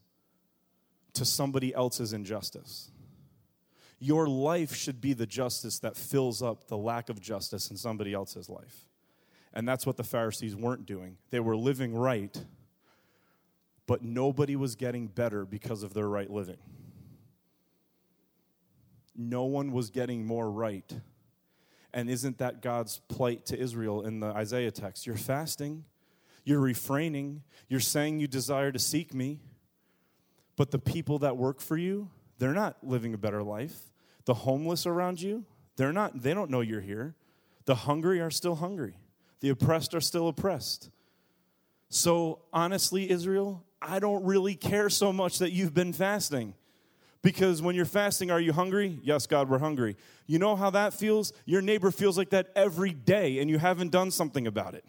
to 1.13 1.25
somebody 1.25 1.73
else's 1.73 2.13
injustice. 2.13 2.91
Your 3.99 4.27
life 4.27 4.75
should 4.75 5.01
be 5.01 5.13
the 5.13 5.25
justice 5.25 5.79
that 5.79 5.95
fills 5.95 6.41
up 6.41 6.67
the 6.67 6.77
lack 6.77 7.09
of 7.09 7.21
justice 7.21 7.71
in 7.71 7.77
somebody 7.77 8.13
else's 8.13 8.49
life. 8.49 8.87
And 9.53 9.67
that's 9.67 9.85
what 9.85 9.95
the 9.95 10.03
Pharisees 10.03 10.55
weren't 10.55 10.85
doing. 10.85 11.17
They 11.29 11.39
were 11.39 11.55
living 11.55 11.95
right, 11.95 12.37
but 13.87 14.03
nobody 14.03 14.55
was 14.55 14.75
getting 14.75 15.07
better 15.07 15.45
because 15.45 15.81
of 15.81 15.93
their 15.93 16.09
right 16.09 16.29
living. 16.29 16.57
No 19.15 19.45
one 19.45 19.71
was 19.71 19.89
getting 19.89 20.25
more 20.25 20.51
right. 20.51 20.91
And 21.95 22.09
isn't 22.09 22.39
that 22.39 22.61
God's 22.61 22.99
plight 23.07 23.45
to 23.45 23.57
Israel 23.57 24.05
in 24.05 24.19
the 24.19 24.27
Isaiah 24.27 24.69
text? 24.69 25.07
You're 25.07 25.15
fasting, 25.15 25.85
you're 26.43 26.59
refraining, 26.59 27.41
you're 27.69 27.79
saying 27.79 28.19
you 28.19 28.27
desire 28.27 28.73
to 28.73 28.77
seek 28.77 29.13
me, 29.13 29.39
but 30.57 30.71
the 30.71 30.77
people 30.77 31.19
that 31.19 31.37
work 31.37 31.61
for 31.61 31.77
you, 31.77 32.09
they're 32.37 32.53
not 32.53 32.75
living 32.83 33.13
a 33.13 33.17
better 33.17 33.41
life. 33.41 33.77
The 34.25 34.33
homeless 34.33 34.85
around 34.85 35.21
you, 35.21 35.45
they're 35.77 35.93
not, 35.93 36.21
they 36.21 36.33
don't 36.33 36.51
know 36.51 36.59
you're 36.59 36.81
here. 36.81 37.15
The 37.63 37.75
hungry 37.75 38.19
are 38.19 38.29
still 38.29 38.55
hungry. 38.55 38.97
The 39.39 39.47
oppressed 39.47 39.95
are 39.95 40.01
still 40.01 40.27
oppressed. 40.27 40.89
So, 41.87 42.41
honestly, 42.51 43.09
Israel, 43.09 43.63
I 43.81 43.99
don't 43.99 44.25
really 44.25 44.55
care 44.55 44.89
so 44.89 45.13
much 45.13 45.39
that 45.39 45.53
you've 45.53 45.73
been 45.73 45.93
fasting. 45.93 46.55
Because 47.25 47.59
when 47.59 47.73
you're 47.73 47.85
fasting, 47.85 48.29
are 48.29 48.39
you 48.39 48.53
hungry? 48.53 48.99
Yes, 49.01 49.25
God, 49.25 49.49
we're 49.49 49.57
hungry. 49.57 49.97
You 50.27 50.37
know 50.37 50.55
how 50.55 50.69
that 50.69 50.93
feels? 50.93 51.33
Your 51.45 51.59
neighbor 51.59 51.89
feels 51.89 52.19
like 52.19 52.29
that 52.29 52.51
every 52.55 52.93
day, 52.93 53.39
and 53.39 53.49
you 53.49 53.57
haven't 53.57 53.89
done 53.89 54.11
something 54.11 54.45
about 54.45 54.75
it. 54.75 54.85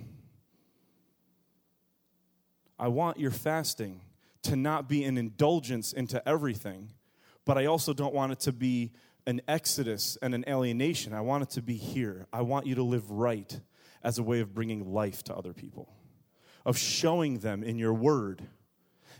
I 2.78 2.88
want 2.88 3.18
your 3.18 3.30
fasting 3.30 4.02
to 4.42 4.54
not 4.54 4.86
be 4.86 5.02
an 5.04 5.16
indulgence 5.16 5.94
into 5.94 6.22
everything, 6.28 6.92
but 7.46 7.56
I 7.56 7.64
also 7.64 7.94
don't 7.94 8.12
want 8.12 8.32
it 8.32 8.40
to 8.40 8.52
be 8.52 8.92
an 9.26 9.40
exodus 9.48 10.18
and 10.20 10.34
an 10.34 10.44
alienation. 10.46 11.14
I 11.14 11.22
want 11.22 11.44
it 11.44 11.50
to 11.52 11.62
be 11.62 11.76
here. 11.76 12.26
I 12.34 12.42
want 12.42 12.66
you 12.66 12.74
to 12.74 12.82
live 12.82 13.10
right 13.10 13.58
as 14.02 14.18
a 14.18 14.22
way 14.22 14.40
of 14.40 14.52
bringing 14.52 14.92
life 14.92 15.24
to 15.24 15.34
other 15.34 15.54
people, 15.54 15.90
of 16.66 16.76
showing 16.76 17.38
them 17.38 17.64
in 17.64 17.78
your 17.78 17.94
word, 17.94 18.42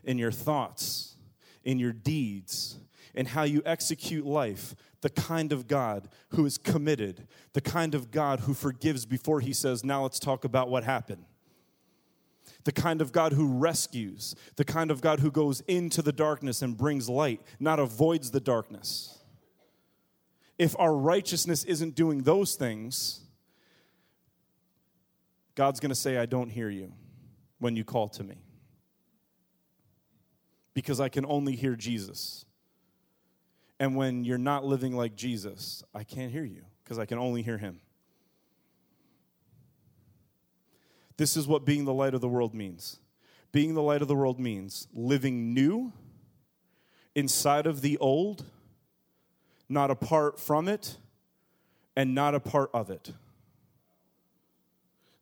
in 0.05 0.19
your 0.19 0.33
thoughts, 0.33 1.17
in 1.65 1.79
your 1.79 1.95
deeds, 1.95 2.79
in 3.17 3.27
how 3.27 3.43
you 3.43 3.63
execute 3.65 4.27
life, 4.27 4.75
the 5.01 5.11
kind 5.11 5.53
of 5.53 5.67
God 5.67 6.09
who 6.29 6.45
is 6.45 6.59
committed, 6.59 7.27
the 7.55 7.61
kind 7.61 7.95
of 7.95 8.11
God 8.11 8.41
who 8.41 8.55
forgives 8.55 9.07
before 9.07 9.41
he 9.41 9.53
says, 9.53 9.83
Now 9.83 10.03
let's 10.03 10.21
talk 10.21 10.45
about 10.45 10.69
what 10.69 10.85
happened. 10.85 11.25
The 12.65 12.73
kind 12.73 13.01
of 13.01 13.13
God 13.13 13.33
who 13.33 13.59
rescues, 13.59 14.35
the 14.57 14.65
kind 14.65 14.91
of 14.91 15.01
God 15.01 15.21
who 15.21 15.31
goes 15.31 15.61
into 15.63 16.03
the 16.03 16.13
darkness 16.13 16.63
and 16.63 16.77
brings 16.77 17.09
light, 17.09 17.41
not 17.59 17.79
avoids 17.79 18.31
the 18.31 18.41
darkness. 18.41 19.19
If 20.59 20.79
our 20.79 20.95
righteousness 20.95 21.65
isn't 21.65 21.95
doing 21.95 22.23
those 22.23 22.55
things, 22.55 23.21
God's 25.55 25.81
going 25.81 25.91
to 25.91 25.97
say, 25.97 26.19
I 26.19 26.27
don't 26.27 26.51
hear 26.51 26.69
you 26.69 26.93
when 27.59 27.77
you 27.77 27.85
call 27.85 28.09
to 28.11 28.25
me. 28.25 28.37
Because 30.75 31.01
I 31.01 31.09
can 31.09 31.25
only 31.27 31.57
hear 31.57 31.75
Jesus. 31.75 32.45
And 33.79 33.97
when 33.97 34.25
you're 34.25 34.39
not 34.39 34.65
living 34.65 34.97
like 34.97 35.17
Jesus, 35.17 35.85
I 35.95 36.03
can't 36.05 36.33
hear 36.33 36.45
you 36.45 36.65
because 36.83 36.99
I 36.99 37.05
can 37.05 37.19
only 37.19 37.43
hear 37.43 37.59
him. 37.59 37.81
This 41.17 41.37
is 41.37 41.47
what 41.47 41.65
being 41.65 41.85
the 41.85 41.95
light 41.95 42.15
of 42.15 42.21
the 42.21 42.29
world 42.29 42.55
means. 42.55 43.01
Being 43.53 43.75
the 43.75 43.83
light 43.83 44.03
of 44.03 44.09
the 44.09 44.15
world 44.15 44.39
means 44.39 44.87
living 44.93 45.55
new 45.55 45.93
inside 47.15 47.67
of 47.67 47.81
the 47.81 47.97
old, 47.99 48.45
not 49.69 49.91
apart 49.91 50.39
from 50.39 50.69
it, 50.69 50.99
and 51.95 52.15
not 52.15 52.35
a 52.35 52.41
part 52.41 52.71
of 52.75 52.91
it. 52.91 53.13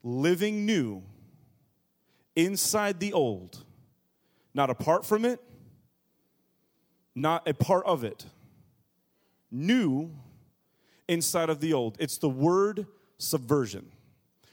Living 0.02 0.66
new 0.66 1.02
inside 2.34 2.98
the 2.98 3.12
old, 3.12 3.64
not 4.52 4.70
apart 4.70 5.06
from 5.06 5.24
it, 5.24 5.40
not 7.14 7.46
a 7.48 7.54
part 7.54 7.86
of 7.86 8.02
it 8.02 8.26
new 9.54 10.10
inside 11.08 11.50
of 11.50 11.60
the 11.60 11.72
old. 11.72 11.96
It's 12.00 12.18
the 12.18 12.28
word 12.28 12.86
subversion. 13.18 13.92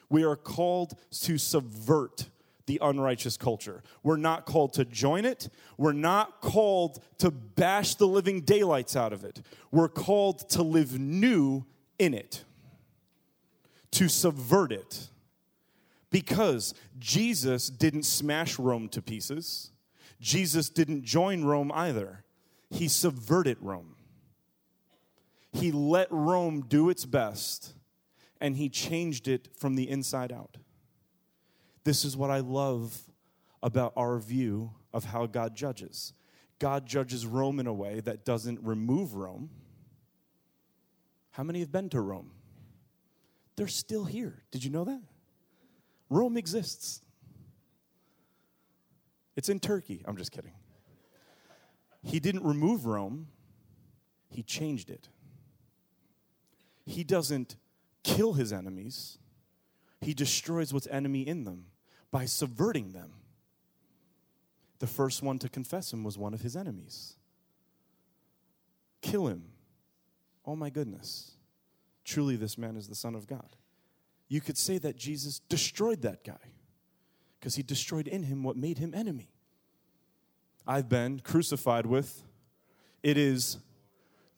We 0.09 0.23
are 0.23 0.35
called 0.35 0.97
to 1.21 1.37
subvert 1.37 2.27
the 2.65 2.79
unrighteous 2.81 3.37
culture. 3.37 3.81
We're 4.03 4.17
not 4.17 4.45
called 4.45 4.73
to 4.73 4.85
join 4.85 5.25
it. 5.25 5.49
We're 5.77 5.93
not 5.93 6.41
called 6.41 7.03
to 7.17 7.31
bash 7.31 7.95
the 7.95 8.07
living 8.07 8.41
daylights 8.41 8.95
out 8.95 9.13
of 9.13 9.23
it. 9.23 9.41
We're 9.71 9.89
called 9.89 10.49
to 10.51 10.63
live 10.63 10.99
new 10.99 11.65
in 11.97 12.13
it, 12.13 12.43
to 13.91 14.07
subvert 14.07 14.71
it. 14.71 15.09
Because 16.09 16.73
Jesus 16.99 17.69
didn't 17.69 18.03
smash 18.03 18.59
Rome 18.59 18.89
to 18.89 19.01
pieces, 19.01 19.71
Jesus 20.19 20.69
didn't 20.69 21.03
join 21.03 21.43
Rome 21.43 21.71
either. 21.73 22.23
He 22.69 22.87
subverted 22.87 23.57
Rome. 23.61 23.95
He 25.51 25.71
let 25.71 26.07
Rome 26.11 26.65
do 26.67 26.89
its 26.89 27.05
best 27.05 27.73
and 28.39 28.55
he 28.55 28.69
changed 28.69 29.27
it 29.27 29.49
from 29.55 29.75
the 29.75 29.89
inside 29.89 30.31
out. 30.31 30.57
This 31.83 32.05
is 32.05 32.15
what 32.15 32.31
I 32.31 32.39
love 32.39 33.03
about 33.61 33.93
our 33.95 34.17
view 34.19 34.71
of 34.93 35.05
how 35.05 35.25
God 35.25 35.55
judges. 35.55 36.13
God 36.59 36.85
judges 36.85 37.25
Rome 37.25 37.59
in 37.59 37.67
a 37.67 37.73
way 37.73 37.99
that 38.01 38.25
doesn't 38.25 38.59
remove 38.61 39.15
Rome. 39.15 39.49
How 41.31 41.43
many 41.43 41.59
have 41.59 41.71
been 41.71 41.89
to 41.89 42.01
Rome? 42.01 42.31
They're 43.55 43.67
still 43.67 44.05
here. 44.05 44.43
Did 44.51 44.63
you 44.63 44.69
know 44.69 44.83
that? 44.85 45.01
Rome 46.09 46.37
exists. 46.37 47.01
It's 49.35 49.49
in 49.49 49.59
Turkey. 49.59 50.01
I'm 50.05 50.17
just 50.17 50.31
kidding. 50.31 50.53
He 52.03 52.19
didn't 52.19 52.43
remove 52.43 52.85
Rome, 52.85 53.27
he 54.29 54.41
changed 54.41 54.89
it 54.89 55.09
he 56.85 57.03
doesn't 57.03 57.55
kill 58.03 58.33
his 58.33 58.51
enemies, 58.51 59.17
he 60.01 60.13
destroys 60.13 60.73
what's 60.73 60.87
enemy 60.87 61.21
in 61.21 61.43
them 61.43 61.65
by 62.09 62.25
subverting 62.25 62.91
them. 62.91 63.13
The 64.79 64.87
first 64.87 65.21
one 65.21 65.37
to 65.39 65.49
confess 65.49 65.93
him 65.93 66.03
was 66.03 66.17
one 66.17 66.33
of 66.33 66.41
his 66.41 66.55
enemies. 66.55 67.15
Kill 69.01 69.27
him. 69.27 69.43
Oh 70.45 70.55
my 70.55 70.69
goodness. 70.69 71.31
Truly, 72.03 72.35
this 72.35 72.57
man 72.57 72.75
is 72.75 72.87
the 72.87 72.95
Son 72.95 73.13
of 73.13 73.27
God. 73.27 73.55
You 74.27 74.41
could 74.41 74.57
say 74.57 74.77
that 74.79 74.95
Jesus 74.95 75.39
destroyed 75.39 76.01
that 76.01 76.23
guy 76.23 76.51
because 77.39 77.55
he 77.55 77.63
destroyed 77.63 78.07
in 78.07 78.23
him 78.23 78.43
what 78.43 78.57
made 78.57 78.79
him 78.79 78.93
enemy. 78.93 79.29
I've 80.65 80.89
been 80.89 81.19
crucified 81.19 81.85
with. 81.85 82.23
It 83.03 83.17
is 83.17 83.57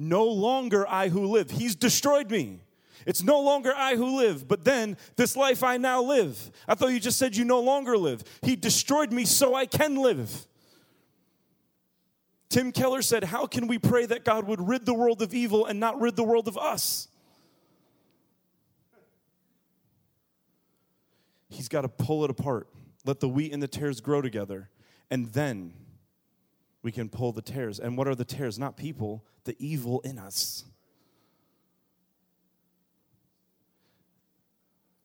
no 0.09 0.25
longer 0.25 0.87
I 0.87 1.09
who 1.09 1.25
live. 1.25 1.51
He's 1.51 1.75
destroyed 1.75 2.29
me. 2.29 2.61
It's 3.05 3.23
no 3.23 3.41
longer 3.41 3.73
I 3.75 3.95
who 3.95 4.17
live, 4.17 4.47
but 4.47 4.63
then 4.63 4.97
this 5.15 5.35
life 5.35 5.63
I 5.63 5.77
now 5.77 6.01
live. 6.01 6.51
I 6.67 6.75
thought 6.75 6.87
you 6.87 6.99
just 6.99 7.17
said 7.17 7.35
you 7.35 7.43
no 7.43 7.59
longer 7.59 7.97
live. 7.97 8.23
He 8.41 8.55
destroyed 8.55 9.11
me 9.11 9.25
so 9.25 9.55
I 9.55 9.65
can 9.65 9.95
live. 9.95 10.47
Tim 12.49 12.71
Keller 12.71 13.01
said, 13.01 13.23
How 13.25 13.45
can 13.45 13.67
we 13.67 13.79
pray 13.79 14.05
that 14.05 14.23
God 14.23 14.45
would 14.47 14.65
rid 14.65 14.85
the 14.85 14.93
world 14.93 15.21
of 15.21 15.33
evil 15.33 15.65
and 15.65 15.79
not 15.79 15.99
rid 15.99 16.15
the 16.15 16.23
world 16.23 16.47
of 16.47 16.57
us? 16.57 17.07
He's 21.49 21.67
got 21.67 21.81
to 21.81 21.89
pull 21.89 22.23
it 22.23 22.29
apart, 22.29 22.67
let 23.05 23.19
the 23.19 23.29
wheat 23.29 23.53
and 23.53 23.61
the 23.61 23.67
tares 23.67 24.01
grow 24.01 24.21
together, 24.21 24.69
and 25.11 25.27
then 25.33 25.73
we 26.83 26.91
can 26.91 27.09
pull 27.09 27.31
the 27.31 27.41
tares. 27.41 27.79
And 27.79 27.97
what 27.97 28.07
are 28.07 28.15
the 28.15 28.25
tares? 28.25 28.59
Not 28.59 28.77
people, 28.77 29.25
the 29.45 29.55
evil 29.57 30.01
in 30.01 30.19
us. 30.19 30.65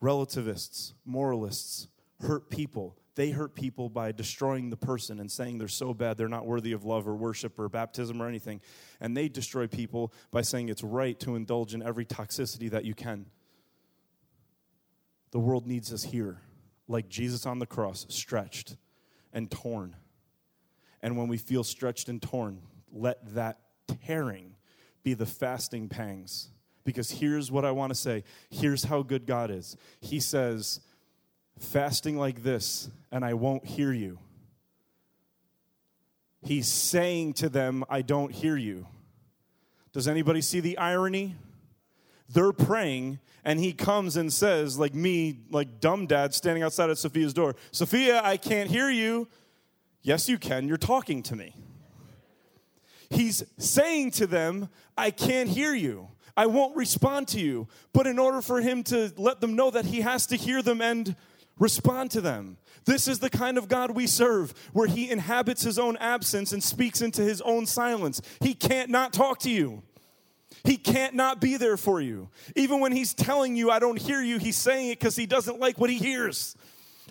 Relativists, 0.01 0.95
moralists 1.05 1.89
hurt 2.20 2.51
people. 2.51 2.97
They 3.14 3.31
hurt 3.31 3.55
people 3.55 3.89
by 3.89 4.12
destroying 4.12 4.70
the 4.70 4.76
person 4.76 5.18
and 5.18 5.31
saying 5.31 5.59
they're 5.59 5.66
so 5.66 5.93
bad 5.93 6.16
they're 6.16 6.29
not 6.29 6.47
worthy 6.47 6.72
of 6.72 6.85
love 6.85 7.09
or 7.09 7.16
worship 7.16 7.59
or 7.59 7.68
baptism 7.68 8.20
or 8.22 8.29
anything. 8.29 8.61
And 9.01 9.16
they 9.16 9.29
destroy 9.29 9.66
people 9.66 10.12
by 10.31 10.43
saying 10.43 10.68
it's 10.68 10.85
right 10.85 11.18
to 11.20 11.35
indulge 11.35 11.74
in 11.74 11.83
every 11.83 12.05
toxicity 12.05 12.70
that 12.70 12.85
you 12.85 12.95
can. 12.95 13.26
The 15.31 15.41
world 15.41 15.66
needs 15.66 15.93
us 15.93 16.05
here, 16.05 16.41
like 16.87 17.09
Jesus 17.09 17.45
on 17.45 17.59
the 17.59 17.66
cross, 17.66 18.07
stretched 18.09 18.76
and 19.33 19.51
torn. 19.51 19.97
And 21.03 21.16
when 21.16 21.28
we 21.28 21.38
feel 21.38 21.64
stretched 21.64 22.09
and 22.09 22.20
torn, 22.20 22.61
let 22.92 23.34
that 23.34 23.59
tearing 24.05 24.55
be 25.03 25.14
the 25.14 25.26
fasting 25.26 25.88
pangs. 25.88 26.49
Because 26.84 27.11
here's 27.11 27.51
what 27.51 27.64
I 27.64 27.70
want 27.70 27.90
to 27.90 27.94
say 27.94 28.24
here's 28.51 28.84
how 28.84 29.03
good 29.03 29.26
God 29.26 29.51
is. 29.51 29.76
He 30.01 30.20
says, 30.20 30.80
fasting 31.59 32.16
like 32.16 32.42
this, 32.42 32.88
and 33.12 33.24
I 33.24 33.34
won't 33.34 33.64
hear 33.64 33.92
you. 33.92 34.18
He's 36.42 36.68
saying 36.68 37.34
to 37.34 37.49
them, 37.49 37.84
I 37.90 38.03
don't 38.03 38.32
hear 38.32 38.57
you. 38.57 38.86
Does 39.92 40.07
anybody 40.07 40.40
see 40.40 40.61
the 40.61 40.78
irony? 40.78 41.34
They're 42.28 42.53
praying, 42.53 43.18
and 43.44 43.59
he 43.59 43.72
comes 43.72 44.16
and 44.16 44.32
says, 44.32 44.78
like 44.78 44.94
me, 44.94 45.40
like 45.51 45.80
dumb 45.80 46.07
dad 46.07 46.34
standing 46.34 46.62
outside 46.62 46.90
of 46.90 46.99
Sophia's 46.99 47.34
door, 47.34 47.57
Sophia, 47.72 48.20
I 48.22 48.36
can't 48.36 48.70
hear 48.70 48.90
you. 48.90 49.28
Yes, 50.03 50.28
you 50.28 50.38
can. 50.38 50.68
You're 50.68 50.76
talking 50.76 51.22
to 51.24 51.36
me. 51.36 51.55
He's 53.11 53.42
saying 53.59 54.12
to 54.12 54.26
them, 54.26 54.68
I 54.96 55.11
can't 55.11 55.49
hear 55.49 55.74
you. 55.74 56.09
I 56.36 56.46
won't 56.46 56.76
respond 56.76 57.28
to 57.28 57.40
you. 57.40 57.68
But 57.92 58.07
in 58.07 58.18
order 58.18 58.42
for 58.42 58.61
him 58.61 58.82
to 58.84 59.12
let 59.16 59.40
them 59.40 59.57
know 59.57 59.70
that 59.70 59.86
he 59.86 60.03
has 60.03 60.26
to 60.26 60.36
hear 60.36 60.62
them 60.62 60.80
and 60.80 61.16
Respond 61.59 62.12
to 62.12 62.20
them. 62.20 62.57
This 62.84 63.09
is 63.09 63.18
the 63.18 63.30
kind 63.30 63.59
of 63.59 63.68
God 63.68 63.90
we 63.90 64.07
serve, 64.07 64.55
where 64.72 64.86
He 64.86 65.11
inhabits 65.11 65.62
His 65.62 65.78
own 65.78 65.96
absence 65.96 66.53
and 66.53 66.62
speaks 66.62 67.03
into 67.03 67.22
His 67.22 67.40
own 67.40 67.66
silence. 67.66 68.22
He 68.40 68.55
can't 68.55 68.90
not 68.90 69.12
talk 69.12 69.40
to 69.40 69.51
you. 69.51 69.82
He 70.64 70.76
can't 70.76 71.14
not 71.14 71.40
be 71.40 71.57
there 71.57 71.76
for 71.76 72.01
you. 72.01 72.30
Even 72.57 72.80
when 72.80 72.92
He's 72.92 73.12
telling 73.12 73.57
you, 73.57 73.70
I 73.70 73.78
don't 73.78 73.99
hear 73.99 74.22
you, 74.22 74.38
He's 74.38 74.57
saying 74.57 74.90
it 74.90 74.99
because 74.99 75.16
He 75.16 75.26
doesn't 75.26 75.59
like 75.59 75.78
what 75.78 75.90
He 75.90 75.99
hears. 75.99 76.57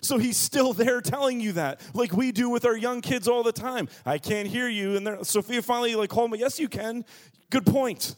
So 0.02 0.18
He's 0.18 0.36
still 0.36 0.72
there 0.72 1.00
telling 1.00 1.40
you 1.40 1.52
that, 1.52 1.80
like 1.94 2.12
we 2.12 2.32
do 2.32 2.48
with 2.48 2.64
our 2.64 2.76
young 2.76 3.00
kids 3.00 3.28
all 3.28 3.42
the 3.42 3.52
time. 3.52 3.88
I 4.04 4.18
can't 4.18 4.48
hear 4.48 4.68
you. 4.68 4.96
And 4.96 5.26
Sophia 5.26 5.62
finally 5.62 5.94
like 5.94 6.10
called 6.10 6.30
me, 6.30 6.38
Yes, 6.38 6.58
you 6.58 6.68
can. 6.68 7.04
Good 7.50 7.66
point. 7.66 8.14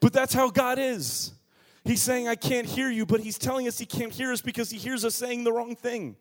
But 0.00 0.12
that's 0.12 0.34
how 0.34 0.50
God 0.50 0.78
is. 0.78 1.32
He's 1.84 2.02
saying, 2.02 2.28
I 2.28 2.34
can't 2.34 2.66
hear 2.66 2.90
you, 2.90 3.04
but 3.04 3.20
he's 3.20 3.38
telling 3.38 3.68
us 3.68 3.78
he 3.78 3.86
can't 3.86 4.12
hear 4.12 4.32
us 4.32 4.40
because 4.40 4.70
he 4.70 4.78
hears 4.78 5.04
us 5.04 5.14
saying 5.14 5.44
the 5.44 5.52
wrong 5.52 5.76
thing. 5.76 6.16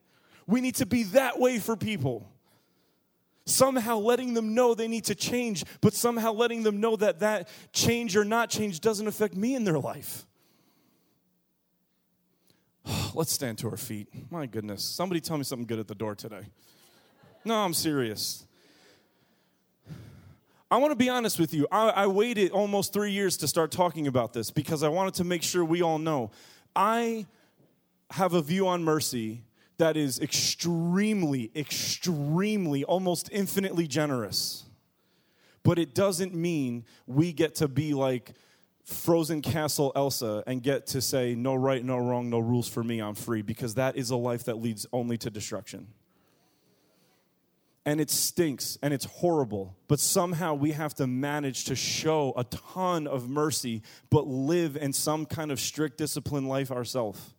We 0.45 0.59
need 0.59 0.75
to 0.75 0.85
be 0.85 1.03
that 1.03 1.39
way 1.39 1.57
for 1.59 1.77
people. 1.77 2.29
Somehow 3.45 3.97
letting 3.97 4.33
them 4.33 4.53
know 4.53 4.73
they 4.73 4.87
need 4.87 5.05
to 5.05 5.15
change, 5.15 5.63
but 5.81 5.93
somehow 5.93 6.33
letting 6.33 6.63
them 6.63 6.79
know 6.79 6.95
that 6.97 7.19
that 7.19 7.49
change 7.71 8.15
or 8.15 8.23
not 8.23 8.49
change 8.49 8.79
doesn't 8.81 9.07
affect 9.07 9.35
me 9.35 9.55
in 9.55 9.63
their 9.63 9.79
life. 9.79 10.25
Let's 13.13 13.31
stand 13.31 13.57
to 13.59 13.69
our 13.69 13.77
feet. 13.77 14.07
My 14.31 14.45
goodness. 14.45 14.83
Somebody 14.83 15.21
tell 15.21 15.37
me 15.37 15.43
something 15.43 15.65
good 15.65 15.79
at 15.79 15.87
the 15.87 15.95
door 15.95 16.15
today. 16.15 16.43
No, 17.45 17.55
I'm 17.55 17.73
serious. 17.73 18.45
I 20.71 20.77
want 20.77 20.91
to 20.91 20.95
be 20.95 21.09
honest 21.09 21.39
with 21.39 21.53
you. 21.53 21.67
I, 21.71 21.89
I, 21.89 22.07
waited 22.07 22.51
almost 22.51 22.93
three 22.93 23.11
years 23.11 23.37
to 23.37 23.47
start 23.47 23.69
talking 23.69 24.07
about 24.07 24.33
this 24.33 24.49
because 24.49 24.81
I 24.81 24.87
wanted 24.87 25.13
to 25.15 25.23
make 25.23 25.43
sure 25.43 25.63
we 25.63 25.83
all 25.83 25.99
know. 25.99 26.31
I 26.75 27.27
have 28.11 28.33
a 28.33 28.41
view 28.41 28.67
on 28.67 28.83
mercy 28.83 29.43
that 29.77 29.97
is 29.97 30.19
extremely, 30.19 31.51
extremely, 31.55 32.83
almost 32.85 33.29
infinitely 33.31 33.85
generous. 33.85 34.63
But 35.61 35.77
it 35.77 35.93
doesn't 35.93 36.33
mean 36.33 36.85
we 37.05 37.33
get 37.33 37.55
to 37.55 37.67
be 37.67 37.93
like 37.93 38.33
frozen 38.83 39.41
castle 39.41 39.91
Elsa 39.95 40.43
and 40.45 40.61
get 40.61 40.87
to 40.87 41.01
say, 41.01 41.35
no 41.35 41.55
right, 41.55 41.83
no 41.83 41.97
wrong, 41.97 42.29
no 42.29 42.39
rules 42.39 42.67
for 42.67 42.83
me, 42.83 42.99
I'm 42.99 43.15
free, 43.15 43.41
because 43.41 43.75
that 43.75 43.97
is 43.97 44.09
a 44.09 44.15
life 44.15 44.45
that 44.45 44.61
leads 44.61 44.85
only 44.91 45.17
to 45.19 45.29
destruction 45.29 45.87
and 47.85 47.99
it 47.99 48.09
stinks 48.09 48.77
and 48.81 48.93
it's 48.93 49.05
horrible, 49.05 49.75
but 49.87 49.99
somehow 49.99 50.53
we 50.53 50.71
have 50.71 50.93
to 50.95 51.07
manage 51.07 51.65
to 51.65 51.75
show 51.75 52.33
a 52.37 52.43
ton 52.45 53.07
of 53.07 53.29
mercy, 53.29 53.81
but 54.09 54.25
live 54.25 54.77
in 54.77 54.93
some 54.93 55.25
kind 55.25 55.51
of 55.51 55.59
strict 55.59 55.97
discipline 55.97 56.47
life 56.47 56.71
ourselves. 56.71 57.33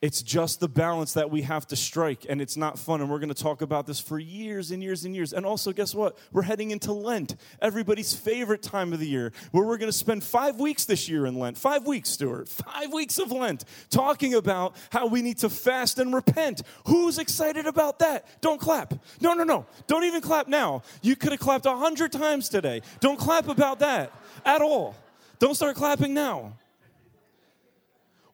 It's 0.00 0.22
just 0.22 0.60
the 0.60 0.68
balance 0.68 1.14
that 1.14 1.28
we 1.28 1.42
have 1.42 1.66
to 1.66 1.76
strike, 1.76 2.24
and 2.28 2.40
it's 2.40 2.56
not 2.56 2.78
fun. 2.78 3.00
And 3.00 3.10
we're 3.10 3.18
going 3.18 3.34
to 3.34 3.42
talk 3.42 3.62
about 3.62 3.84
this 3.84 3.98
for 3.98 4.16
years 4.16 4.70
and 4.70 4.80
years 4.80 5.04
and 5.04 5.12
years. 5.12 5.32
And 5.32 5.44
also, 5.44 5.72
guess 5.72 5.92
what? 5.92 6.16
We're 6.30 6.42
heading 6.42 6.70
into 6.70 6.92
Lent, 6.92 7.34
everybody's 7.60 8.14
favorite 8.14 8.62
time 8.62 8.92
of 8.92 9.00
the 9.00 9.08
year, 9.08 9.32
where 9.50 9.66
we're 9.66 9.76
going 9.76 9.90
to 9.90 9.96
spend 9.96 10.22
five 10.22 10.60
weeks 10.60 10.84
this 10.84 11.08
year 11.08 11.26
in 11.26 11.36
Lent. 11.36 11.58
Five 11.58 11.84
weeks, 11.84 12.10
Stuart. 12.10 12.48
Five 12.48 12.92
weeks 12.92 13.18
of 13.18 13.32
Lent, 13.32 13.64
talking 13.90 14.34
about 14.34 14.76
how 14.90 15.08
we 15.08 15.20
need 15.20 15.38
to 15.38 15.48
fast 15.48 15.98
and 15.98 16.14
repent. 16.14 16.62
Who's 16.86 17.18
excited 17.18 17.66
about 17.66 17.98
that? 17.98 18.40
Don't 18.40 18.60
clap. 18.60 18.94
No, 19.20 19.34
no, 19.34 19.42
no. 19.42 19.66
Don't 19.88 20.04
even 20.04 20.20
clap 20.20 20.46
now. 20.46 20.82
You 21.02 21.16
could 21.16 21.32
have 21.32 21.40
clapped 21.40 21.66
a 21.66 21.76
hundred 21.76 22.12
times 22.12 22.48
today. 22.48 22.82
Don't 23.00 23.18
clap 23.18 23.48
about 23.48 23.80
that 23.80 24.12
at 24.44 24.62
all. 24.62 24.94
Don't 25.40 25.56
start 25.56 25.74
clapping 25.74 26.14
now. 26.14 26.52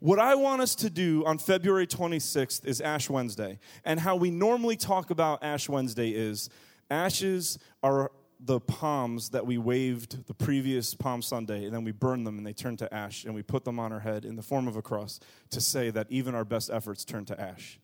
What 0.04 0.18
I 0.18 0.34
want 0.34 0.60
us 0.60 0.74
to 0.74 0.90
do 0.90 1.24
on 1.24 1.38
February 1.38 1.86
26th 1.86 2.66
is 2.66 2.82
Ash 2.82 3.08
Wednesday. 3.08 3.58
And 3.86 3.98
how 3.98 4.16
we 4.16 4.30
normally 4.30 4.76
talk 4.76 5.08
about 5.08 5.42
Ash 5.42 5.66
Wednesday 5.66 6.10
is 6.10 6.50
ashes 6.90 7.58
are 7.82 8.12
the 8.38 8.60
palms 8.60 9.30
that 9.30 9.46
we 9.46 9.56
waved 9.56 10.26
the 10.26 10.34
previous 10.34 10.92
Palm 10.92 11.22
Sunday, 11.22 11.64
and 11.64 11.72
then 11.72 11.84
we 11.84 11.90
burn 11.90 12.24
them 12.24 12.36
and 12.36 12.46
they 12.46 12.52
turn 12.52 12.76
to 12.76 12.94
ash, 12.94 13.24
and 13.24 13.34
we 13.34 13.42
put 13.42 13.64
them 13.64 13.78
on 13.80 13.94
our 13.94 14.00
head 14.00 14.26
in 14.26 14.36
the 14.36 14.42
form 14.42 14.68
of 14.68 14.76
a 14.76 14.82
cross 14.82 15.20
to 15.48 15.58
say 15.58 15.88
that 15.88 16.06
even 16.10 16.34
our 16.34 16.44
best 16.44 16.68
efforts 16.68 17.02
turn 17.06 17.24
to 17.24 17.40
ash. 17.40 17.80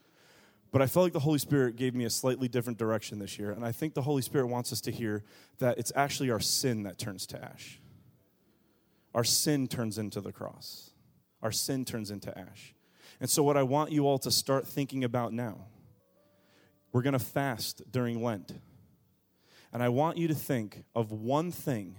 But 0.72 0.82
I 0.82 0.88
felt 0.88 1.04
like 1.04 1.14
the 1.14 1.20
Holy 1.20 1.38
Spirit 1.38 1.76
gave 1.76 1.94
me 1.94 2.04
a 2.04 2.10
slightly 2.10 2.48
different 2.48 2.78
direction 2.78 3.18
this 3.18 3.38
year, 3.38 3.50
and 3.50 3.64
I 3.64 3.72
think 3.72 3.94
the 3.94 4.02
Holy 4.02 4.20
Spirit 4.20 4.48
wants 4.48 4.74
us 4.74 4.82
to 4.82 4.90
hear 4.90 5.24
that 5.56 5.78
it's 5.78 5.92
actually 5.96 6.30
our 6.30 6.38
sin 6.38 6.82
that 6.82 6.98
turns 6.98 7.26
to 7.28 7.42
ash. 7.42 7.80
Our 9.14 9.24
sin 9.24 9.68
turns 9.68 9.96
into 9.96 10.20
the 10.20 10.32
cross 10.32 10.89
our 11.42 11.52
sin 11.52 11.84
turns 11.84 12.10
into 12.10 12.36
ash. 12.36 12.74
And 13.20 13.28
so, 13.28 13.42
what 13.42 13.56
I 13.56 13.62
want 13.62 13.92
you 13.92 14.06
all 14.06 14.18
to 14.18 14.30
start 14.30 14.66
thinking 14.66 15.04
about 15.04 15.32
now, 15.32 15.66
we're 16.92 17.02
going 17.02 17.12
to 17.12 17.18
fast 17.18 17.82
during 17.90 18.22
Lent. 18.22 18.52
And 19.72 19.82
I 19.82 19.88
want 19.88 20.16
you 20.16 20.26
to 20.28 20.34
think 20.34 20.84
of 20.94 21.12
one 21.12 21.52
thing 21.52 21.96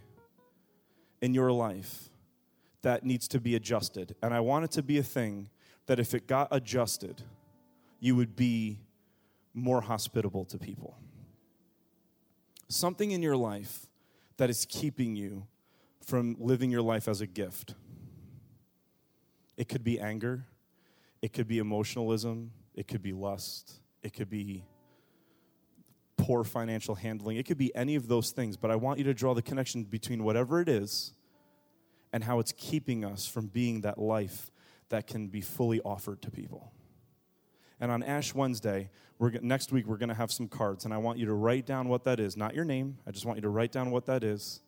in 1.21 1.33
your 1.33 1.51
life 1.51 2.09
that 2.81 3.05
needs 3.05 3.27
to 3.29 3.39
be 3.39 3.55
adjusted. 3.55 4.15
And 4.21 4.33
I 4.33 4.39
want 4.39 4.65
it 4.65 4.71
to 4.71 4.83
be 4.83 4.97
a 4.97 5.03
thing 5.03 5.49
that 5.85 5.99
if 5.99 6.13
it 6.13 6.27
got 6.27 6.47
adjusted, 6.51 7.21
you 7.99 8.15
would 8.15 8.35
be 8.35 8.79
more 9.53 9.81
hospitable 9.81 10.45
to 10.45 10.57
people. 10.57 10.97
Something 12.67 13.11
in 13.11 13.21
your 13.21 13.37
life 13.37 13.87
that 14.37 14.49
is 14.49 14.65
keeping 14.67 15.15
you 15.15 15.45
from 16.05 16.35
living 16.39 16.71
your 16.71 16.81
life 16.81 17.07
as 17.07 17.21
a 17.21 17.27
gift. 17.27 17.75
It 19.58 19.68
could 19.68 19.84
be 19.84 19.99
anger, 19.99 20.45
it 21.22 21.34
could 21.34 21.47
be 21.47 21.60
emotionalism, 21.60 22.52
it 22.74 22.88
could 22.88 23.02
be 23.02 23.14
lust, 23.14 23.80
it 24.02 24.14
could 24.14 24.30
be 24.30 24.66
poor 26.18 26.43
financial 26.43 26.95
handling, 26.95 27.38
it 27.38 27.45
could 27.45 27.58
be 27.58 27.74
any 27.76 27.95
of 27.95 28.08
those 28.08 28.32
things. 28.32 28.58
But 28.58 28.72
I 28.72 28.76
want 28.76 28.99
you 28.99 29.06
to 29.06 29.14
draw 29.14 29.34
the 29.34 29.41
connection 29.41 29.84
between 29.84 30.24
whatever 30.24 30.62
it 30.62 30.70
is 30.70 31.14
and 32.14 32.24
how 32.24 32.39
it's 32.39 32.54
keeping 32.54 33.06
us 33.06 33.28
from 33.28 33.47
being 33.47 33.82
that 33.82 33.97
life 33.97 34.49
that 34.89 35.08
can 35.08 35.28
be 35.28 35.41
fully 35.41 35.82
offered 35.82 36.22
to 36.22 36.32
people. 36.32 36.72
And 37.80 37.91
on 37.91 38.04
Ash 38.04 38.36
Wednesday, 38.36 38.89
we're, 39.18 39.32
next 39.41 39.72
week, 39.72 39.88
we're 39.88 39.97
going 39.97 40.10
to 40.10 40.16
have 40.16 40.32
some 40.32 40.47
cards, 40.47 40.86
and 40.86 40.93
I 40.93 40.97
want 40.97 41.18
you 41.18 41.26
to 41.28 41.34
write 41.34 41.66
down 41.66 41.88
what 41.88 42.04
that 42.04 42.20
is. 42.20 42.38
Not 42.38 42.54
your 42.54 42.66
name, 42.66 42.97
I 43.08 43.12
just 43.12 43.26
want 43.26 43.38
you 43.38 43.41
to 43.43 43.49
write 43.49 43.72
down 43.72 43.89
what 43.91 44.06
that 44.06 44.24
is 44.24 44.62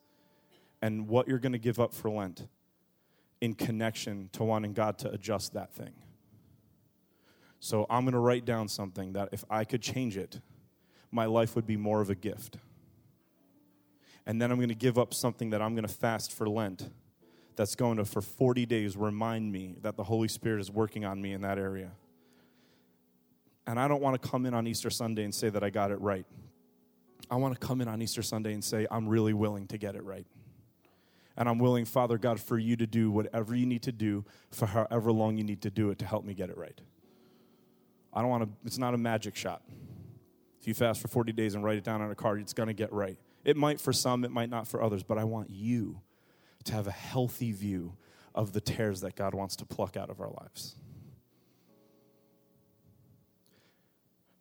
and 0.82 1.08
what 1.08 1.28
you're 1.28 1.40
going 1.40 1.54
to 1.54 1.60
give 1.60 1.80
up 1.80 1.94
for 1.94 2.10
Lent 2.10 2.48
in 3.44 3.54
connection 3.54 4.30
to 4.32 4.42
wanting 4.42 4.72
God 4.72 4.98
to 4.98 5.12
adjust 5.12 5.52
that 5.52 5.74
thing. 5.74 5.92
So 7.60 7.86
I'm 7.90 8.06
going 8.06 8.14
to 8.14 8.20
write 8.20 8.46
down 8.46 8.70
something 8.70 9.12
that 9.14 9.28
if 9.34 9.44
I 9.50 9.66
could 9.66 9.82
change 9.82 10.16
it, 10.16 10.40
my 11.12 11.26
life 11.26 11.54
would 11.54 11.68
be 11.68 11.76
more 11.76 12.00
of 12.00 12.10
a 12.10 12.16
gift. 12.16 12.56
And 14.26 14.42
then 14.42 14.50
I'm 14.50 14.60
going 14.60 14.70
to 14.70 14.76
give 14.76 14.98
up 14.98 15.14
something 15.14 15.50
that 15.50 15.62
I'm 15.62 15.76
going 15.76 15.86
to 15.86 15.94
fast 15.94 16.32
for 16.32 16.48
Lent 16.48 16.90
that's 17.58 17.76
going 17.76 17.98
to, 17.98 18.06
for 18.06 18.22
40 18.22 18.66
days, 18.66 18.96
remind 18.96 19.52
me 19.52 19.76
that 19.82 19.98
the 19.98 20.06
Holy 20.06 20.30
Spirit 20.30 20.62
is 20.62 20.72
working 20.72 21.04
on 21.04 21.22
me 21.22 21.34
in 21.34 21.42
that 21.42 21.58
area. 21.58 21.92
And 23.68 23.78
I 23.78 23.90
don't 23.90 24.02
want 24.02 24.22
to 24.22 24.26
come 24.26 24.46
in 24.46 24.54
on 24.54 24.68
Easter 24.68 24.90
Sunday 24.90 25.26
and 25.26 25.36
say 25.36 25.50
that 25.50 25.66
I 25.66 25.70
got 25.70 25.92
it 25.92 26.00
right. 26.00 26.26
I 27.30 27.36
want 27.36 27.60
to 27.60 27.60
come 27.60 27.82
in 27.82 27.90
on 27.90 28.02
Easter 28.02 28.22
Sunday 28.22 28.54
and 28.54 28.64
say, 28.64 28.88
I'm 28.90 29.06
really 29.10 29.34
willing 29.34 29.68
to 29.68 29.78
get 29.78 29.96
it 29.96 30.04
right. 30.06 30.26
And 31.36 31.50
I'm 31.50 31.58
willing, 31.58 31.86
Father 31.86 32.18
God, 32.18 32.40
for 32.40 32.58
you 32.58 32.76
to 32.76 32.86
do 32.86 33.10
whatever 33.10 33.56
you 33.56 33.66
need 33.66 33.82
to 33.84 33.92
do 33.92 34.26
for 34.52 34.68
however 34.68 35.12
long 35.12 35.38
you 35.38 35.44
need 35.44 35.62
to 35.64 35.72
do 35.72 35.90
it 35.90 36.00
to 36.00 36.06
help 36.06 36.26
me 36.26 36.34
get 36.34 36.50
it 36.50 36.58
right. 36.58 36.80
I 38.14 38.22
don't 38.22 38.30
want 38.30 38.44
to, 38.44 38.50
it's 38.66 38.78
not 38.78 38.94
a 38.94 38.98
magic 38.98 39.36
shot. 39.36 39.64
If 40.62 40.68
you 40.68 40.74
fast 40.74 41.02
for 41.02 41.08
40 41.08 41.32
days 41.34 41.56
and 41.56 41.64
write 41.64 41.78
it 41.78 41.84
down 41.84 42.02
on 42.02 42.12
a 42.12 42.16
card, 42.16 42.40
it's 42.40 42.54
going 42.54 42.68
to 42.68 42.74
get 42.74 42.94
right. 42.94 43.18
It 43.44 43.58
might 43.58 43.82
for 43.82 43.92
some, 43.92 44.24
it 44.24 44.32
might 44.32 44.50
not 44.50 44.68
for 44.68 44.82
others, 44.82 45.04
but 45.04 45.18
I 45.18 45.24
want 45.24 45.50
you 45.50 46.02
to 46.66 46.74
have 46.74 46.88
a 46.88 46.92
healthy 46.92 47.52
view 47.52 47.98
of 48.36 48.54
the 48.54 48.62
tares 48.62 49.02
that 49.02 49.16
God 49.16 49.34
wants 49.34 49.56
to 49.58 49.66
pluck 49.66 49.98
out 49.98 50.10
of 50.10 50.22
our 50.22 50.30
lives. 50.30 50.76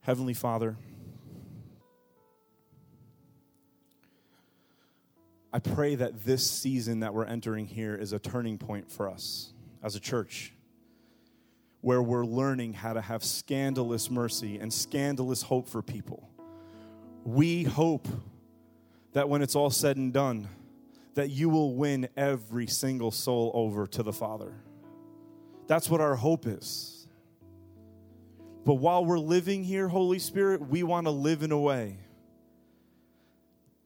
Heavenly 0.00 0.34
Father, 0.34 0.76
I 5.52 5.58
pray 5.58 5.94
that 5.96 6.24
this 6.24 6.48
season 6.48 7.00
that 7.00 7.12
we're 7.12 7.26
entering 7.26 7.66
here 7.66 7.94
is 7.94 8.14
a 8.14 8.18
turning 8.18 8.56
point 8.56 8.90
for 8.90 9.08
us 9.08 9.52
as 9.82 9.94
a 9.94 10.00
church 10.00 10.54
where 11.82 12.00
we're 12.00 12.24
learning 12.24 12.72
how 12.72 12.94
to 12.94 13.00
have 13.02 13.22
scandalous 13.22 14.10
mercy 14.10 14.58
and 14.58 14.72
scandalous 14.72 15.42
hope 15.42 15.68
for 15.68 15.82
people. 15.82 16.30
We 17.24 17.64
hope 17.64 18.08
that 19.12 19.28
when 19.28 19.42
it's 19.42 19.54
all 19.54 19.70
said 19.70 19.98
and 19.98 20.12
done, 20.12 20.48
that 21.14 21.28
you 21.28 21.50
will 21.50 21.74
win 21.74 22.08
every 22.16 22.66
single 22.66 23.10
soul 23.10 23.50
over 23.52 23.86
to 23.88 24.02
the 24.02 24.12
Father. 24.12 24.54
That's 25.66 25.90
what 25.90 26.00
our 26.00 26.16
hope 26.16 26.46
is. 26.46 27.06
But 28.64 28.74
while 28.74 29.04
we're 29.04 29.18
living 29.18 29.64
here, 29.64 29.88
Holy 29.88 30.18
Spirit, 30.18 30.68
we 30.68 30.82
want 30.82 31.06
to 31.06 31.10
live 31.10 31.42
in 31.42 31.52
a 31.52 31.58
way 31.58 31.98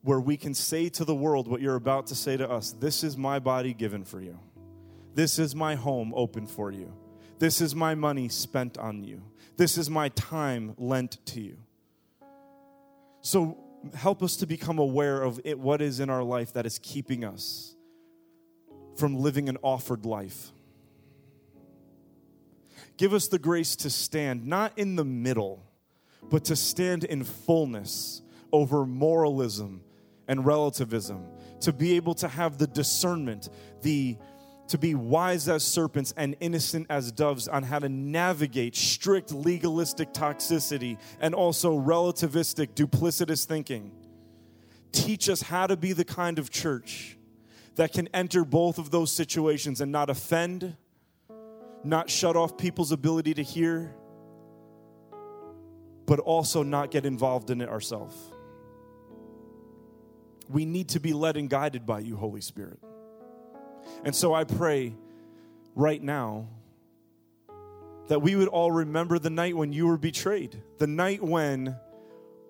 where 0.07 0.21
we 0.21 0.37
can 0.37 0.55
say 0.55 0.89
to 0.89 1.05
the 1.05 1.15
world 1.15 1.49
what 1.49 1.61
you're 1.61 1.75
about 1.75 2.07
to 2.07 2.15
say 2.15 2.37
to 2.37 2.49
us 2.49 2.71
this 2.79 3.03
is 3.03 3.17
my 3.17 3.41
body 3.41 3.75
given 3.75 4.05
for 4.05 4.21
you, 4.21 4.39
this 5.15 5.37
is 5.37 5.53
my 5.53 5.75
home 5.75 6.13
open 6.15 6.47
for 6.47 6.71
you, 6.71 6.93
This 7.41 7.61
is 7.61 7.75
my 7.75 7.97
money 7.97 8.29
spent 8.29 8.79
on 8.79 9.03
you. 9.03 9.23
This 9.57 9.77
is 9.77 9.91
my 9.91 10.11
time 10.11 10.75
lent 10.79 11.19
to 11.27 11.41
you. 11.41 11.57
So 13.21 13.59
help 13.95 14.23
us 14.23 14.37
to 14.37 14.47
become 14.47 14.79
aware 14.79 15.21
of 15.21 15.41
it, 15.45 15.59
what 15.59 15.83
is 15.83 15.99
in 15.99 16.09
our 16.09 16.23
life 16.23 16.53
that 16.53 16.67
is 16.67 16.79
keeping 16.79 17.25
us 17.25 17.75
from 18.95 19.17
living 19.17 19.49
an 19.49 19.59
offered 19.61 20.07
life. 20.07 20.53
Give 22.97 23.13
us 23.13 23.27
the 23.27 23.41
grace 23.41 23.75
to 23.77 23.91
stand, 23.91 24.47
not 24.47 24.73
in 24.79 24.95
the 24.95 25.05
middle, 25.05 25.65
but 26.31 26.45
to 26.45 26.55
stand 26.55 27.03
in 27.03 27.25
fullness 27.25 28.23
over 28.53 28.87
moralism 28.87 29.83
and 30.29 30.45
relativism, 30.45 31.27
to 31.61 31.73
be 31.73 31.97
able 31.97 32.15
to 32.15 32.29
have 32.29 32.59
the 32.59 32.67
discernment, 32.67 33.49
the 33.83 34.17
to 34.69 34.79
be 34.79 34.95
wise 34.95 35.49
as 35.49 35.63
serpents 35.63 36.13
and 36.17 36.37
innocent 36.41 36.87
as 36.91 37.13
doves 37.13 37.47
on 37.47 37.63
how 37.63 37.79
to 37.79 37.89
navigate 37.89 38.75
strict 38.75 39.33
legalistic 39.33 40.13
toxicity 40.13 40.99
and 41.21 41.35
also 41.35 41.79
relativistic 41.79 42.75
duplicitous 42.75 43.45
thinking. 43.45 43.93
Teach 44.93 45.29
us 45.29 45.43
how 45.43 45.67
to 45.67 45.77
be 45.77 45.93
the 45.93 46.05
kind 46.05 46.39
of 46.39 46.51
church 46.51 47.17
that 47.77 47.93
can 47.93 48.09
enter 48.15 48.45
both 48.45 48.79
of 48.79 48.91
those 48.91 49.13
situations 49.13 49.81
and 49.81 49.93
not 49.93 50.11
offend, 50.11 50.77
not 51.85 52.11
shut 52.11 52.35
off 52.35 52.57
people's 52.57 52.91
ability 52.91 53.35
to 53.35 53.43
hear, 53.43 53.95
but 56.07 56.19
also 56.21 56.63
not 56.63 56.91
get 56.91 57.05
involved 57.05 57.51
in 57.51 57.61
it 57.61 57.69
ourselves. 57.69 58.17
We 60.49 60.65
need 60.65 60.91
to 60.91 61.01
be 61.01 61.13
led 61.13 61.37
and 61.37 61.51
guided 61.51 61.87
by 61.87 62.01
you, 62.01 62.17
Holy 62.17 62.41
Spirit. 62.41 62.79
And 64.05 64.15
so 64.15 64.35
I 64.35 64.45
pray 64.45 64.95
right 65.75 66.03
now 66.03 66.49
that 68.09 68.23
we 68.23 68.37
would 68.37 68.49
all 68.49 68.71
remember 68.71 69.19
the 69.19 69.31
night 69.31 69.57
when 69.57 69.73
you 69.73 69.87
were 69.87 69.97
betrayed, 69.97 70.63
the 70.79 70.87
night 70.87 71.23
when 71.23 71.77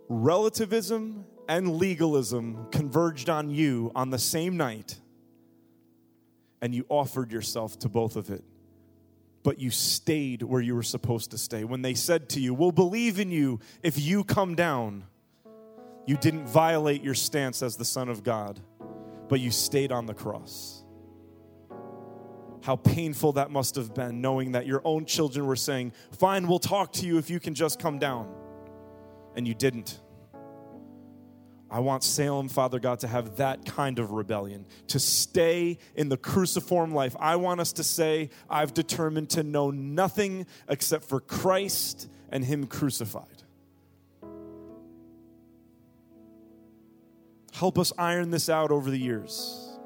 relativism 0.09 1.25
and 1.49 1.77
legalism 1.77 2.67
converged 2.71 3.31
on 3.31 3.51
you 3.51 3.91
on 3.95 4.11
the 4.11 4.19
same 4.19 4.57
night, 4.57 4.99
and 6.61 6.75
you 6.75 6.85
offered 6.89 7.33
yourself 7.33 7.79
to 7.81 7.89
both 7.89 8.17
of 8.17 8.31
it. 8.31 8.45
But 9.43 9.61
you 9.61 9.71
stayed 9.71 10.43
where 10.43 10.61
you 10.61 10.75
were 10.75 10.83
supposed 10.83 11.31
to 11.31 11.39
stay. 11.39 11.63
When 11.63 11.83
they 11.83 11.95
said 11.95 12.29
to 12.31 12.41
you, 12.41 12.53
We'll 12.53 12.73
believe 12.73 13.21
in 13.21 13.31
you 13.31 13.61
if 13.83 13.99
you 13.99 14.25
come 14.25 14.57
down, 14.57 15.05
you 16.07 16.17
didn't 16.17 16.47
violate 16.47 17.03
your 17.03 17.15
stance 17.15 17.63
as 17.63 17.77
the 17.77 17.85
Son 17.85 18.09
of 18.09 18.23
God, 18.23 18.61
but 19.29 19.41
you 19.41 19.51
stayed 19.51 19.93
on 19.93 20.07
the 20.07 20.15
cross. 20.15 20.85
How 22.63 22.77
painful 22.77 23.33
that 23.33 23.51
must 23.51 23.75
have 23.77 23.95
been 23.95 24.21
knowing 24.21 24.53
that 24.53 24.67
your 24.67 24.81
own 24.85 25.05
children 25.05 25.47
were 25.47 25.57
saying, 25.57 25.93
Fine, 26.13 26.49
we'll 26.49 26.59
talk 26.59 26.93
to 26.95 27.07
you 27.07 27.19
if 27.19 27.29
you 27.29 27.39
can 27.39 27.55
just 27.55 27.79
come 27.79 27.99
down. 27.99 28.33
And 29.35 29.47
you 29.47 29.55
didn't. 29.55 30.01
I 31.71 31.81
want 31.81 32.05
Salem, 32.05 32.49
Father 32.49 32.79
God, 32.79 33.01
to 33.01 33.09
have 33.09 33.37
that 33.37 33.67
kind 33.67 33.99
of 33.99 34.13
rebellion, 34.13 34.67
to 34.89 35.01
stay 35.01 35.79
in 35.97 36.09
the 36.09 36.17
cruciform 36.17 36.95
life. 36.95 37.17
I 37.19 37.37
want 37.37 37.61
us 37.61 37.73
to 37.75 37.85
say, 37.85 38.31
I've 38.49 38.73
determined 38.73 39.31
to 39.31 39.43
know 39.43 39.71
nothing 39.73 40.47
except 40.69 41.05
for 41.05 41.21
Christ 41.21 42.09
and 42.31 42.45
Him 42.45 42.67
crucified. 42.67 43.36
Help 47.57 47.79
us 47.79 47.91
iron 47.97 48.31
this 48.31 48.51
out 48.51 48.71
over 48.71 48.91
the 48.91 48.99
years. 48.99 49.79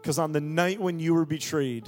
Because 0.00 0.18
on 0.18 0.32
the 0.32 0.40
night 0.40 0.80
when 0.80 0.98
you 0.98 1.12
were 1.12 1.26
betrayed, 1.26 1.86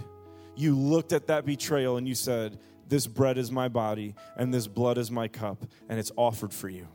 you 0.55 0.77
looked 0.77 1.15
at 1.15 1.29
that 1.29 1.47
betrayal 1.47 1.97
and 1.97 2.07
you 2.07 2.15
said, 2.15 2.59
This 2.87 3.07
bread 3.07 3.39
is 3.39 3.51
my 3.51 3.69
body 3.69 4.15
and 4.37 4.53
this 4.53 4.67
blood 4.67 4.99
is 4.99 5.11
my 5.11 5.27
cup, 5.27 5.65
and 5.89 5.99
it's 5.99 6.13
offered 6.17 6.53
for 6.53 6.69
you. 6.69 6.87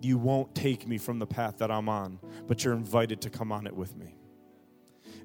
You 0.00 0.18
won't 0.18 0.54
take 0.54 0.86
me 0.86 0.98
from 0.98 1.18
the 1.18 1.26
path 1.26 1.58
that 1.58 1.70
I'm 1.70 1.88
on, 1.88 2.20
but 2.46 2.62
you're 2.62 2.74
invited 2.74 3.20
to 3.22 3.30
come 3.30 3.50
on 3.50 3.66
it 3.66 3.74
with 3.74 3.96
me. 3.96 4.14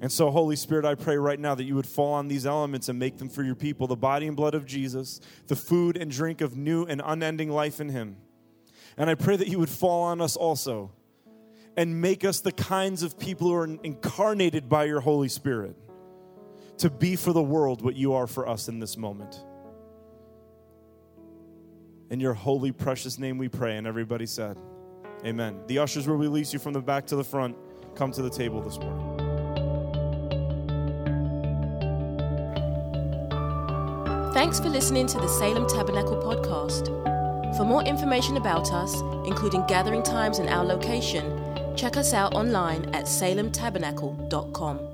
And 0.02 0.12
so, 0.12 0.32
Holy 0.32 0.56
Spirit, 0.56 0.86
I 0.86 0.96
pray 0.96 1.18
right 1.18 1.40
now 1.40 1.54
that 1.54 1.66
you 1.66 1.76
would 1.76 1.86
fall 1.86 2.14
on 2.14 2.28
these 2.28 2.48
elements 2.48 2.90
and 2.90 2.98
make 2.98 3.20
them 3.20 3.30
for 3.30 3.44
your 3.44 3.56
people 3.56 3.86
the 3.86 3.96
body 3.96 4.26
and 4.26 4.36
blood 4.36 4.56
of 4.56 4.66
Jesus, 4.66 5.22
the 5.46 5.56
food 5.56 5.98
and 5.98 6.10
drink 6.10 6.42
of 6.42 6.58
new 6.58 6.86
and 6.86 7.00
unending 7.06 7.52
life 7.52 7.80
in 7.80 7.90
Him. 7.90 8.16
And 9.00 9.10
I 9.10 9.16
pray 9.16 9.38
that 9.38 9.48
you 9.48 9.58
would 9.60 9.70
fall 9.70 10.04
on 10.04 10.20
us 10.20 10.36
also 10.36 10.92
and 11.78 12.02
make 12.02 12.26
us 12.26 12.42
the 12.42 12.52
kinds 12.52 13.02
of 13.02 13.18
people 13.18 13.48
who 13.48 13.54
are 13.54 13.78
incarnated 13.84 14.68
by 14.68 14.84
your 14.84 15.00
Holy 15.00 15.30
Spirit 15.30 15.78
to 16.80 16.90
be 16.90 17.16
for 17.16 17.32
the 17.32 17.42
world 17.42 17.82
what 17.82 17.96
you 17.96 18.14
are 18.14 18.28
for 18.28 18.48
us 18.48 18.68
in 18.68 18.80
this 18.80 18.98
moment. 18.98 19.42
In 22.10 22.20
your 22.20 22.34
holy, 22.34 22.74
precious 22.74 23.18
name 23.18 23.38
we 23.38 23.48
pray. 23.48 23.78
And 23.78 23.88
everybody 23.88 24.26
said, 24.26 24.58
Amen. 25.26 25.62
The 25.68 25.80
ushers 25.80 26.08
will 26.08 26.16
release 26.16 26.52
you 26.52 26.60
from 26.60 26.74
the 26.74 26.82
back 26.82 27.06
to 27.08 27.16
the 27.16 27.24
front. 27.24 27.56
Come 27.96 28.12
to 28.12 28.22
the 28.22 28.30
table 28.30 28.62
this 28.62 28.78
morning. 28.80 29.18
Thanks 34.34 34.60
for 34.60 34.70
listening 34.70 35.08
to 35.08 35.18
the 35.18 35.28
Salem 35.28 35.68
Tabernacle 35.68 36.18
podcast. 36.18 37.19
For 37.58 37.66
more 37.66 37.84
information 37.84 38.38
about 38.38 38.72
us, 38.72 39.02
including 39.26 39.66
gathering 39.68 40.04
times 40.04 40.40
and 40.40 40.50
our 40.50 40.64
location, 40.64 41.76
check 41.76 41.98
us 41.98 42.14
out 42.14 42.34
online 42.36 42.86
at 42.96 43.06
salemtabernacle.com. 43.06 44.89